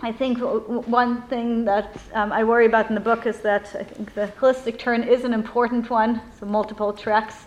I 0.01 0.13
think 0.13 0.39
one 0.39 1.21
thing 1.29 1.67
that 1.67 1.95
um, 2.15 2.33
I 2.33 2.43
worry 2.43 2.65
about 2.65 2.89
in 2.89 2.95
the 2.95 3.07
book 3.11 3.27
is 3.27 3.41
that 3.41 3.77
I 3.79 3.85
think 3.85 4.15
the 4.15 4.33
holistic 4.41 4.79
turn 4.79 5.03
is 5.03 5.25
an 5.25 5.35
important 5.35 5.91
one, 5.91 6.23
so 6.41 6.47
multiple 6.47 6.95
tracks 6.95 7.45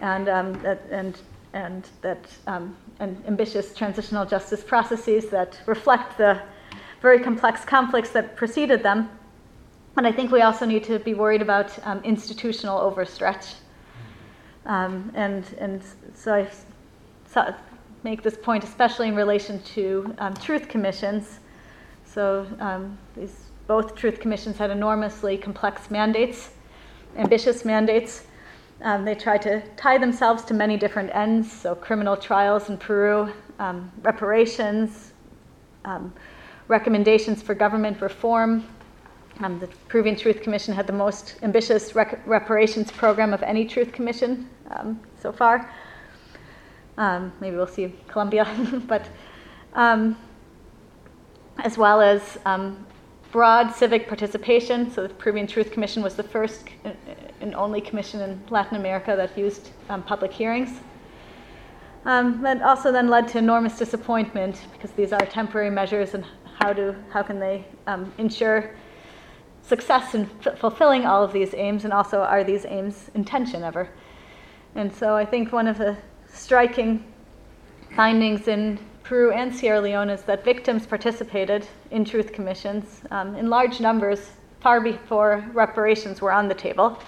and 0.00 0.28
um, 0.28 0.52
that, 0.62 0.82
and 0.90 1.18
and 1.52 1.88
that 2.02 2.26
um, 2.46 2.76
and 3.00 3.22
ambitious 3.26 3.74
transitional 3.74 4.26
justice 4.26 4.62
processes 4.62 5.26
that 5.30 5.58
reflect 5.66 6.18
the 6.18 6.40
very 7.00 7.20
complex 7.20 7.64
conflicts 7.64 8.10
that 8.10 8.36
preceded 8.36 8.82
them. 8.82 9.08
And 9.96 10.06
I 10.06 10.12
think 10.12 10.30
we 10.30 10.42
also 10.42 10.66
need 10.66 10.84
to 10.84 10.98
be 10.98 11.14
worried 11.14 11.40
about 11.40 11.70
um, 11.86 12.02
institutional 12.04 12.78
overstretch. 12.78 13.54
Um, 14.66 15.12
and 15.14 15.44
and 15.58 15.82
so 16.14 16.34
I 16.34 16.48
so 17.26 17.54
make 18.02 18.22
this 18.22 18.36
point 18.36 18.62
especially 18.64 19.08
in 19.08 19.16
relation 19.16 19.62
to 19.74 20.14
um, 20.18 20.34
truth 20.34 20.68
commissions. 20.68 21.40
So 22.04 22.46
um, 22.60 22.98
these 23.16 23.46
both 23.66 23.96
truth 23.96 24.20
commissions 24.20 24.58
had 24.58 24.70
enormously 24.70 25.36
complex 25.36 25.90
mandates, 25.90 26.50
ambitious 27.16 27.64
mandates 27.64 28.26
um, 28.82 29.04
they 29.04 29.14
try 29.14 29.38
to 29.38 29.62
tie 29.76 29.98
themselves 29.98 30.44
to 30.44 30.54
many 30.54 30.76
different 30.76 31.14
ends, 31.14 31.50
so 31.50 31.74
criminal 31.74 32.16
trials 32.16 32.68
in 32.68 32.76
Peru, 32.76 33.32
um, 33.58 33.90
reparations, 34.02 35.12
um, 35.84 36.12
recommendations 36.68 37.42
for 37.42 37.54
government 37.54 38.00
reform. 38.00 38.66
Um, 39.40 39.58
the 39.58 39.68
Peruvian 39.88 40.16
Truth 40.16 40.42
Commission 40.42 40.74
had 40.74 40.86
the 40.86 40.92
most 40.92 41.36
ambitious 41.42 41.94
rec- 41.94 42.26
reparations 42.26 42.90
program 42.90 43.32
of 43.32 43.42
any 43.42 43.64
Truth 43.64 43.92
Commission 43.92 44.48
um, 44.70 45.00
so 45.20 45.32
far. 45.32 45.70
Um, 46.98 47.32
maybe 47.40 47.56
we'll 47.56 47.66
see 47.66 47.94
Colombia, 48.08 48.46
but 48.86 49.06
as 51.58 51.78
well 51.78 52.00
as 52.00 52.38
broad 53.36 53.70
civic 53.70 54.08
participation. 54.08 54.90
So 54.90 55.02
the 55.02 55.12
Peruvian 55.12 55.46
Truth 55.46 55.70
Commission 55.70 56.02
was 56.02 56.14
the 56.14 56.22
first 56.22 56.68
and 57.42 57.54
only 57.54 57.82
commission 57.82 58.22
in 58.22 58.42
Latin 58.48 58.78
America 58.78 59.14
that 59.14 59.36
used 59.36 59.72
um, 59.90 60.02
public 60.02 60.32
hearings. 60.32 60.80
Um, 62.06 62.40
that 62.40 62.62
also 62.62 62.90
then 62.90 63.08
led 63.08 63.28
to 63.28 63.38
enormous 63.38 63.76
disappointment 63.76 64.64
because 64.72 64.92
these 64.92 65.12
are 65.12 65.20
temporary 65.26 65.68
measures 65.68 66.14
and 66.14 66.24
how, 66.60 66.72
do, 66.72 66.96
how 67.10 67.22
can 67.22 67.38
they 67.38 67.66
um, 67.86 68.10
ensure 68.16 68.74
success 69.60 70.14
in 70.14 70.30
f- 70.46 70.58
fulfilling 70.58 71.04
all 71.04 71.22
of 71.22 71.34
these 71.34 71.52
aims 71.52 71.84
and 71.84 71.92
also 71.92 72.20
are 72.22 72.42
these 72.42 72.64
aims 72.64 73.10
intention 73.14 73.62
ever? 73.62 73.90
And 74.76 74.90
so 74.90 75.14
I 75.14 75.26
think 75.26 75.52
one 75.52 75.68
of 75.68 75.76
the 75.76 75.94
striking 76.32 77.04
findings 77.94 78.48
in 78.48 78.78
Peru 79.06 79.30
and 79.30 79.54
Sierra 79.54 79.80
Leone 79.80 80.10
is 80.10 80.22
that 80.22 80.44
victims 80.44 80.84
participated 80.84 81.64
in 81.92 82.04
truth 82.04 82.32
commissions 82.32 83.02
um, 83.12 83.36
in 83.36 83.48
large 83.48 83.78
numbers 83.78 84.32
far 84.58 84.80
before 84.80 85.48
reparations 85.52 86.20
were 86.20 86.32
on 86.32 86.48
the 86.48 86.54
table. 86.54 86.98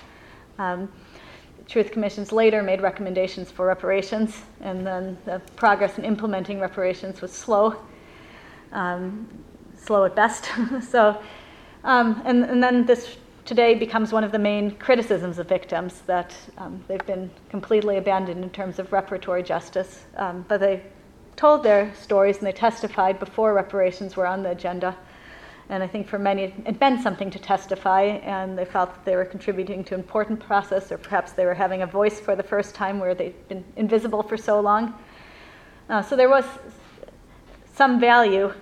Um, 0.61 0.89
Truth 1.67 1.91
Commissions 1.91 2.31
later 2.31 2.63
made 2.63 2.81
recommendations 2.83 3.51
for 3.51 3.67
reparations, 3.67 4.43
and 4.61 4.87
then 4.87 5.19
the 5.25 5.41
progress 5.57 5.99
in 5.99 6.05
implementing 6.05 6.61
reparations 6.61 7.21
was 7.21 7.33
slow, 7.33 7.75
um, 8.71 9.27
slow 9.77 10.05
at 10.05 10.15
best. 10.15 10.51
so, 10.89 11.21
um, 11.83 12.23
and, 12.25 12.45
and 12.45 12.63
then 12.63 12.87
this 12.87 13.17
today 13.45 13.75
becomes 13.75 14.13
one 14.13 14.23
of 14.23 14.31
the 14.31 14.39
main 14.39 14.71
criticisms 14.77 15.41
of 15.41 15.49
victims 15.49 16.03
that 16.07 16.33
um, 16.59 16.83
they've 16.87 17.07
been 17.07 17.29
completely 17.51 17.97
abandoned 17.97 18.45
in 18.45 18.51
terms 18.51 18.79
of 18.79 18.89
reparatory 18.91 19.45
justice. 19.45 20.05
Um, 20.17 20.45
but 20.47 20.61
they 20.61 20.85
told 21.39 21.63
their 21.63 21.95
stories 21.95 22.39
and 22.39 22.47
they 22.47 22.53
testified 22.53 23.21
before 23.21 23.55
reparations 23.55 24.17
were 24.17 24.27
on 24.27 24.43
the 24.43 24.51
agenda. 24.51 24.95
And 25.69 25.83
I 25.83 25.87
think 25.87 26.09
for 26.09 26.19
many, 26.19 26.53
it 26.67 26.81
meant 26.81 27.01
something 27.03 27.31
to 27.31 27.39
testify, 27.39 28.03
and 28.03 28.59
they 28.59 28.65
felt 28.65 28.93
that 28.93 29.05
they 29.05 29.15
were 29.15 29.25
contributing 29.25 29.85
to 29.85 29.95
an 29.95 30.01
important 30.01 30.41
process, 30.41 30.91
or 30.91 30.99
perhaps 30.99 31.33
they 31.33 31.45
were 31.45 31.55
having 31.55 31.83
a 31.83 31.87
voice 31.87 32.19
for 32.19 32.35
the 32.35 32.43
first 32.43 32.75
time 32.75 32.99
where 32.99 33.15
they'd 33.15 33.49
been 33.49 33.65
invisible 33.77 34.23
for 34.23 34.37
so 34.37 34.61
long. 34.61 34.95
Uh, 35.89 36.03
so 36.03 36.17
there 36.17 36.29
was 36.29 36.45
some 37.75 38.01
value 38.01 38.53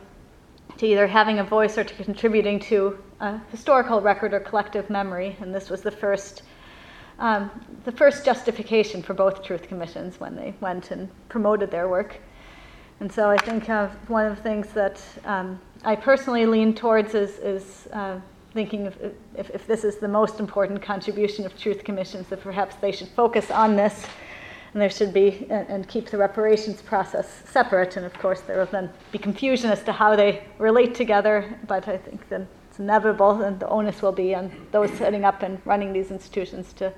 to 0.76 0.86
either 0.86 1.06
having 1.06 1.38
a 1.38 1.44
voice 1.44 1.78
or 1.78 1.84
to 1.84 1.94
contributing 1.94 2.60
to 2.60 2.98
a 3.20 3.38
historical 3.50 4.00
record 4.02 4.34
or 4.34 4.40
collective 4.40 4.90
memory, 4.90 5.34
and 5.40 5.54
this 5.54 5.70
was 5.70 5.80
the 5.80 5.90
first. 5.90 6.42
Um, 7.18 7.50
the 7.84 7.92
first 7.92 8.26
justification 8.26 9.02
for 9.02 9.14
both 9.14 9.42
truth 9.42 9.62
commissions 9.62 10.20
when 10.20 10.36
they 10.36 10.52
went 10.60 10.90
and 10.90 11.08
promoted 11.30 11.70
their 11.70 11.88
work. 11.88 12.20
And 13.00 13.12
so 13.12 13.28
I 13.28 13.36
think 13.36 13.68
one 14.08 14.26
of 14.26 14.36
the 14.36 14.42
things 14.42 14.68
that 14.68 15.02
um, 15.24 15.60
I 15.84 15.96
personally 15.96 16.46
lean 16.46 16.74
towards 16.74 17.14
is, 17.14 17.38
is 17.38 17.88
uh, 17.92 18.18
thinking 18.54 18.86
if, 18.86 18.96
if, 19.36 19.50
if, 19.50 19.66
this 19.66 19.84
is 19.84 19.96
the 19.96 20.08
most 20.08 20.40
important 20.40 20.80
contribution 20.80 21.44
of 21.44 21.58
truth 21.58 21.84
commissions, 21.84 22.28
that 22.28 22.40
perhaps 22.40 22.76
they 22.76 22.92
should 22.92 23.08
focus 23.08 23.50
on 23.50 23.76
this 23.76 24.06
and 24.72 24.80
there 24.80 24.90
should 24.90 25.12
be, 25.12 25.46
and, 25.50 25.68
and 25.68 25.88
keep 25.88 26.10
the 26.10 26.18
reparations 26.18 26.82
process 26.82 27.42
separate. 27.46 27.96
And 27.96 28.06
of 28.06 28.14
course, 28.14 28.40
there 28.42 28.58
will 28.58 28.66
then 28.66 28.90
be 29.12 29.18
confusion 29.18 29.70
as 29.70 29.82
to 29.84 29.92
how 29.92 30.16
they 30.16 30.44
relate 30.58 30.94
together, 30.94 31.58
but 31.66 31.88
I 31.88 31.98
think 31.98 32.28
then 32.28 32.48
it's 32.68 32.78
inevitable, 32.78 33.42
and 33.42 33.58
the 33.60 33.68
onus 33.68 34.02
will 34.02 34.12
be 34.12 34.34
on 34.34 34.50
those 34.72 34.90
setting 34.92 35.24
up 35.24 35.42
and 35.42 35.60
running 35.64 35.92
these 35.92 36.10
institutions 36.10 36.72
to 36.74 36.92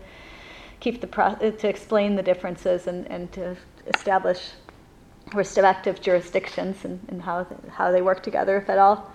keep 0.80 1.00
the 1.00 1.06
pro- 1.06 1.36
to 1.36 1.68
explain 1.68 2.16
the 2.16 2.22
differences 2.22 2.86
and, 2.86 3.08
and 3.10 3.30
to 3.32 3.56
establish 3.86 4.50
respective 5.34 6.00
jurisdictions 6.00 6.84
and, 6.84 7.00
and 7.08 7.22
how, 7.22 7.46
how 7.70 7.90
they 7.90 8.02
work 8.02 8.22
together, 8.22 8.56
if 8.58 8.68
at 8.68 8.78
all. 8.78 9.12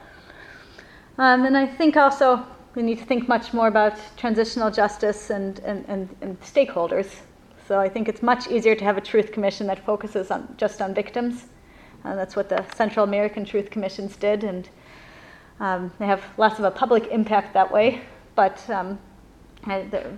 Um, 1.18 1.45
and 1.45 1.55
I 1.55 1.66
think 1.66 1.97
also 1.97 2.45
we 2.76 2.82
need 2.82 2.97
to 2.99 3.05
think 3.05 3.28
much 3.28 3.53
more 3.53 3.68
about 3.68 3.99
transitional 4.18 4.72
justice 4.72 5.30
and, 5.30 5.59
and, 5.59 5.86
and, 5.88 6.16
and, 6.22 6.41
stakeholders. 6.41 7.22
So 7.68 7.80
I 7.80 7.88
think 7.88 8.09
it's 8.09 8.24
much 8.24 8.47
easier 8.47 8.76
to 8.76 8.84
have 8.84 8.97
a 8.97 9.01
truth 9.01 9.32
commission 9.32 9.68
that 9.68 9.86
focuses 9.86 10.32
on 10.32 10.55
just 10.57 10.82
on 10.82 10.93
victims. 10.93 11.45
Uh, 12.03 12.16
that's 12.16 12.36
what 12.36 12.49
the 12.49 12.66
Central 12.76 13.05
American 13.05 13.45
Truth 13.45 13.70
Commissions 13.70 14.18
did, 14.18 14.43
and 14.43 14.68
um, 15.59 15.91
they 15.99 16.05
have 16.05 16.22
less 16.38 16.59
of 16.59 16.66
a 16.66 16.72
public 16.72 17.07
impact 17.07 17.53
that 17.53 17.72
way. 17.72 18.01
But 18.36 18.61
um, 18.70 18.99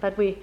but 0.02 0.18
we 0.18 0.40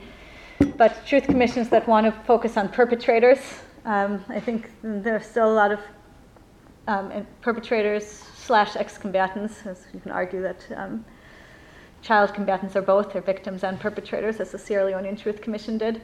but 0.76 1.04
truth 1.04 1.24
commissions 1.24 1.68
that 1.70 1.88
want 1.88 2.06
to 2.06 2.12
focus 2.24 2.56
on 2.56 2.68
perpetrators 2.68 3.40
um, 3.84 4.24
I 4.28 4.40
think 4.40 4.70
there 4.82 5.16
are 5.16 5.22
still 5.22 5.50
a 5.50 5.54
lot 5.54 5.72
of 5.72 5.80
um, 6.88 7.26
perpetrators 7.40 8.06
slash 8.36 8.76
ex-combatants, 8.76 9.66
as 9.66 9.86
you 9.94 10.00
can 10.00 10.10
argue 10.10 10.42
that 10.42 10.66
um, 10.76 11.04
child 12.02 12.34
combatants 12.34 12.76
are 12.76 12.82
both, 12.82 13.12
they're 13.12 13.22
victims 13.22 13.64
and 13.64 13.78
perpetrators, 13.78 14.40
as 14.40 14.50
the 14.50 14.58
Sierra 14.58 14.90
Leonean 14.90 15.20
Truth 15.20 15.40
Commission 15.40 15.78
did. 15.78 16.02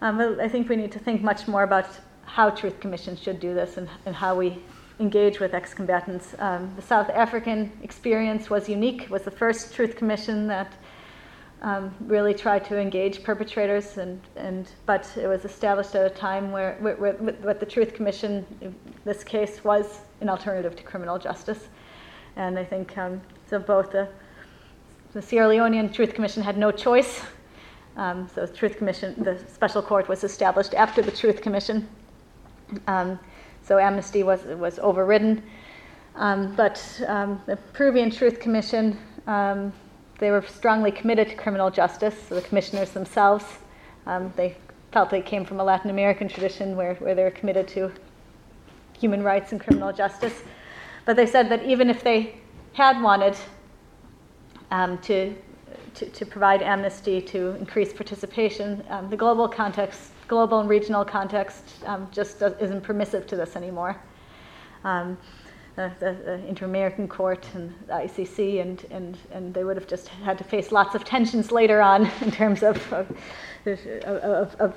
Um, 0.00 0.18
but 0.18 0.40
I 0.40 0.48
think 0.48 0.68
we 0.68 0.76
need 0.76 0.92
to 0.92 0.98
think 0.98 1.22
much 1.22 1.46
more 1.46 1.62
about 1.62 1.86
how 2.24 2.50
truth 2.50 2.80
commissions 2.80 3.20
should 3.20 3.40
do 3.40 3.54
this 3.54 3.76
and, 3.76 3.88
and 4.06 4.14
how 4.14 4.34
we 4.34 4.58
engage 5.00 5.40
with 5.40 5.54
ex-combatants. 5.54 6.34
Um, 6.38 6.72
the 6.76 6.82
South 6.82 7.10
African 7.10 7.70
experience 7.82 8.48
was 8.48 8.68
unique. 8.68 9.02
It 9.02 9.10
was 9.10 9.22
the 9.22 9.30
first 9.30 9.74
truth 9.74 9.96
commission 9.96 10.46
that 10.48 10.72
um, 11.62 11.94
really 12.00 12.34
tried 12.34 12.64
to 12.66 12.78
engage 12.78 13.22
perpetrators, 13.22 13.96
and, 13.96 14.20
and 14.36 14.70
but 14.86 15.10
it 15.16 15.26
was 15.26 15.44
established 15.44 15.94
at 15.94 16.04
a 16.04 16.14
time 16.14 16.52
where, 16.52 16.74
what 16.80 17.60
the 17.60 17.66
Truth 17.66 17.94
Commission, 17.94 18.44
this 19.04 19.24
case, 19.24 19.64
was 19.64 20.00
an 20.20 20.28
alternative 20.28 20.76
to 20.76 20.82
criminal 20.82 21.18
justice. 21.18 21.68
And 22.36 22.58
I 22.58 22.64
think 22.64 22.96
um, 22.98 23.20
so. 23.48 23.58
Both 23.58 23.92
the 23.92 24.08
the 25.12 25.22
Sierra 25.22 25.48
Leonean 25.48 25.92
Truth 25.92 26.12
Commission 26.14 26.42
had 26.42 26.58
no 26.58 26.72
choice. 26.72 27.22
Um, 27.96 28.28
so, 28.34 28.44
Truth 28.46 28.76
Commission, 28.76 29.14
the 29.22 29.38
special 29.46 29.80
court 29.80 30.08
was 30.08 30.24
established 30.24 30.74
after 30.74 31.00
the 31.00 31.12
Truth 31.12 31.40
Commission. 31.40 31.88
Um, 32.88 33.18
so, 33.62 33.78
amnesty 33.78 34.22
was 34.22 34.42
was 34.44 34.78
overridden. 34.80 35.42
Um, 36.16 36.54
but 36.56 36.82
um, 37.06 37.40
the 37.46 37.56
Peruvian 37.72 38.10
Truth 38.10 38.40
Commission 38.40 38.98
they 40.18 40.30
were 40.30 40.42
strongly 40.42 40.92
committed 40.92 41.28
to 41.28 41.34
criminal 41.34 41.70
justice, 41.70 42.14
so 42.28 42.34
the 42.34 42.42
commissioners 42.42 42.90
themselves. 42.90 43.44
Um, 44.06 44.32
they 44.36 44.56
felt 44.92 45.10
they 45.10 45.22
came 45.22 45.44
from 45.44 45.58
a 45.60 45.64
Latin 45.64 45.90
American 45.90 46.28
tradition 46.28 46.76
where, 46.76 46.94
where 46.94 47.14
they 47.14 47.24
were 47.24 47.30
committed 47.30 47.66
to 47.68 47.90
human 48.98 49.22
rights 49.22 49.52
and 49.52 49.60
criminal 49.60 49.92
justice. 49.92 50.42
But 51.04 51.16
they 51.16 51.26
said 51.26 51.48
that 51.50 51.64
even 51.64 51.90
if 51.90 52.04
they 52.04 52.36
had 52.74 53.00
wanted 53.02 53.36
um, 54.70 54.98
to, 54.98 55.34
to, 55.94 56.06
to, 56.06 56.26
provide 56.26 56.62
amnesty 56.62 57.20
to 57.20 57.56
increase 57.56 57.92
participation, 57.92 58.84
um, 58.88 59.10
the 59.10 59.16
global 59.16 59.48
context, 59.48 60.12
global 60.28 60.60
and 60.60 60.68
regional 60.68 61.04
context, 61.04 61.64
um, 61.86 62.08
just 62.10 62.40
isn't 62.42 62.82
permissive 62.82 63.26
to 63.26 63.36
this 63.36 63.56
anymore. 63.56 64.00
The, 65.76 65.90
the, 65.98 66.46
Inter-American 66.46 67.08
Court 67.08 67.44
and 67.54 67.74
the 67.88 67.94
ICC, 67.94 68.60
and, 68.60 68.84
and, 68.90 69.18
and 69.32 69.52
they 69.52 69.64
would 69.64 69.76
have 69.76 69.88
just 69.88 70.06
had 70.06 70.38
to 70.38 70.44
face 70.44 70.70
lots 70.70 70.94
of 70.94 71.04
tensions 71.04 71.50
later 71.50 71.82
on 71.82 72.08
in 72.20 72.30
terms 72.30 72.62
of, 72.62 72.92
of, 72.92 73.10
of, 73.66 74.54
of, 74.60 74.76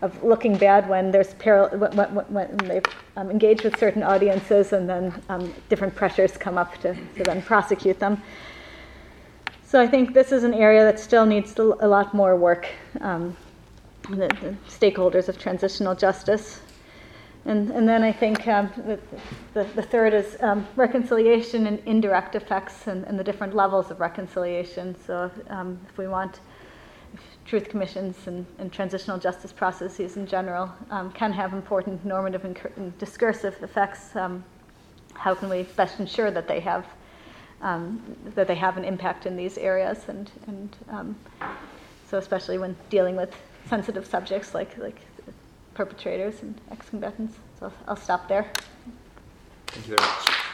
of 0.00 0.22
looking 0.22 0.56
bad 0.56 0.88
when 0.88 1.10
there's 1.10 1.34
peril, 1.34 1.68
when, 1.76 2.08
when, 2.28 2.56
they've 2.58 2.84
um, 3.16 3.30
engaged 3.30 3.64
with 3.64 3.76
certain 3.78 4.04
audiences 4.04 4.72
and 4.72 4.88
then 4.88 5.12
um, 5.28 5.52
different 5.68 5.94
pressures 5.96 6.36
come 6.36 6.56
up 6.56 6.78
to, 6.82 6.94
to 7.16 7.24
then 7.24 7.42
prosecute 7.42 7.98
them. 7.98 8.22
So 9.64 9.80
I 9.80 9.86
think 9.86 10.14
this 10.14 10.30
is 10.30 10.44
an 10.44 10.54
area 10.54 10.84
that 10.84 11.00
still 11.00 11.26
needs 11.26 11.58
a 11.58 11.62
lot 11.62 12.14
more 12.14 12.36
work. 12.36 12.68
Um, 13.00 13.36
the, 14.08 14.28
the 14.40 14.56
stakeholders 14.68 15.28
of 15.28 15.38
transitional 15.38 15.94
justice 15.94 16.60
and, 17.48 17.70
and 17.70 17.88
then 17.88 18.02
I 18.02 18.12
think 18.12 18.46
um, 18.46 18.70
the, 18.76 18.98
the, 19.54 19.64
the, 19.74 19.82
third 19.82 20.12
is 20.12 20.36
um, 20.40 20.68
reconciliation 20.76 21.66
and 21.66 21.78
indirect 21.86 22.34
effects 22.34 22.86
and, 22.86 23.04
and, 23.06 23.18
the 23.18 23.24
different 23.24 23.56
levels 23.56 23.90
of 23.90 24.00
reconciliation. 24.00 24.94
So 25.06 25.30
um, 25.48 25.80
if 25.88 25.96
we 25.96 26.08
want 26.08 26.40
truth 27.46 27.70
commissions 27.70 28.16
and, 28.26 28.44
and, 28.58 28.70
transitional 28.70 29.16
justice 29.16 29.50
processes 29.50 30.18
in 30.18 30.26
general 30.26 30.70
um, 30.90 31.10
can 31.12 31.32
have 31.32 31.54
important 31.54 32.04
normative 32.04 32.44
and, 32.44 32.98
discursive 32.98 33.56
effects, 33.62 34.14
um, 34.14 34.44
how 35.14 35.34
can 35.34 35.48
we 35.48 35.62
best 35.62 36.00
ensure 36.00 36.30
that 36.30 36.46
they 36.48 36.60
have 36.60 36.84
um, 37.62 38.00
that 38.34 38.46
they 38.46 38.54
have 38.56 38.76
an 38.76 38.84
impact 38.84 39.24
in 39.24 39.36
these 39.36 39.56
areas? 39.56 40.04
And, 40.08 40.30
and 40.46 41.16
so 42.10 42.18
especially 42.18 42.58
when 42.58 42.76
dealing 42.90 43.16
with 43.16 43.34
sensitive 43.70 44.06
subjects 44.06 44.54
like 44.54 44.76
like 44.76 45.00
perpetrators 45.78 46.42
and 46.42 46.60
ex-combatants. 46.72 47.36
So 47.60 47.72
I'll 47.86 47.94
stop 47.94 48.26
there. 48.26 48.50
Thank 49.68 49.86
you 49.86 49.96
very 49.96 50.08
much. 50.08 50.47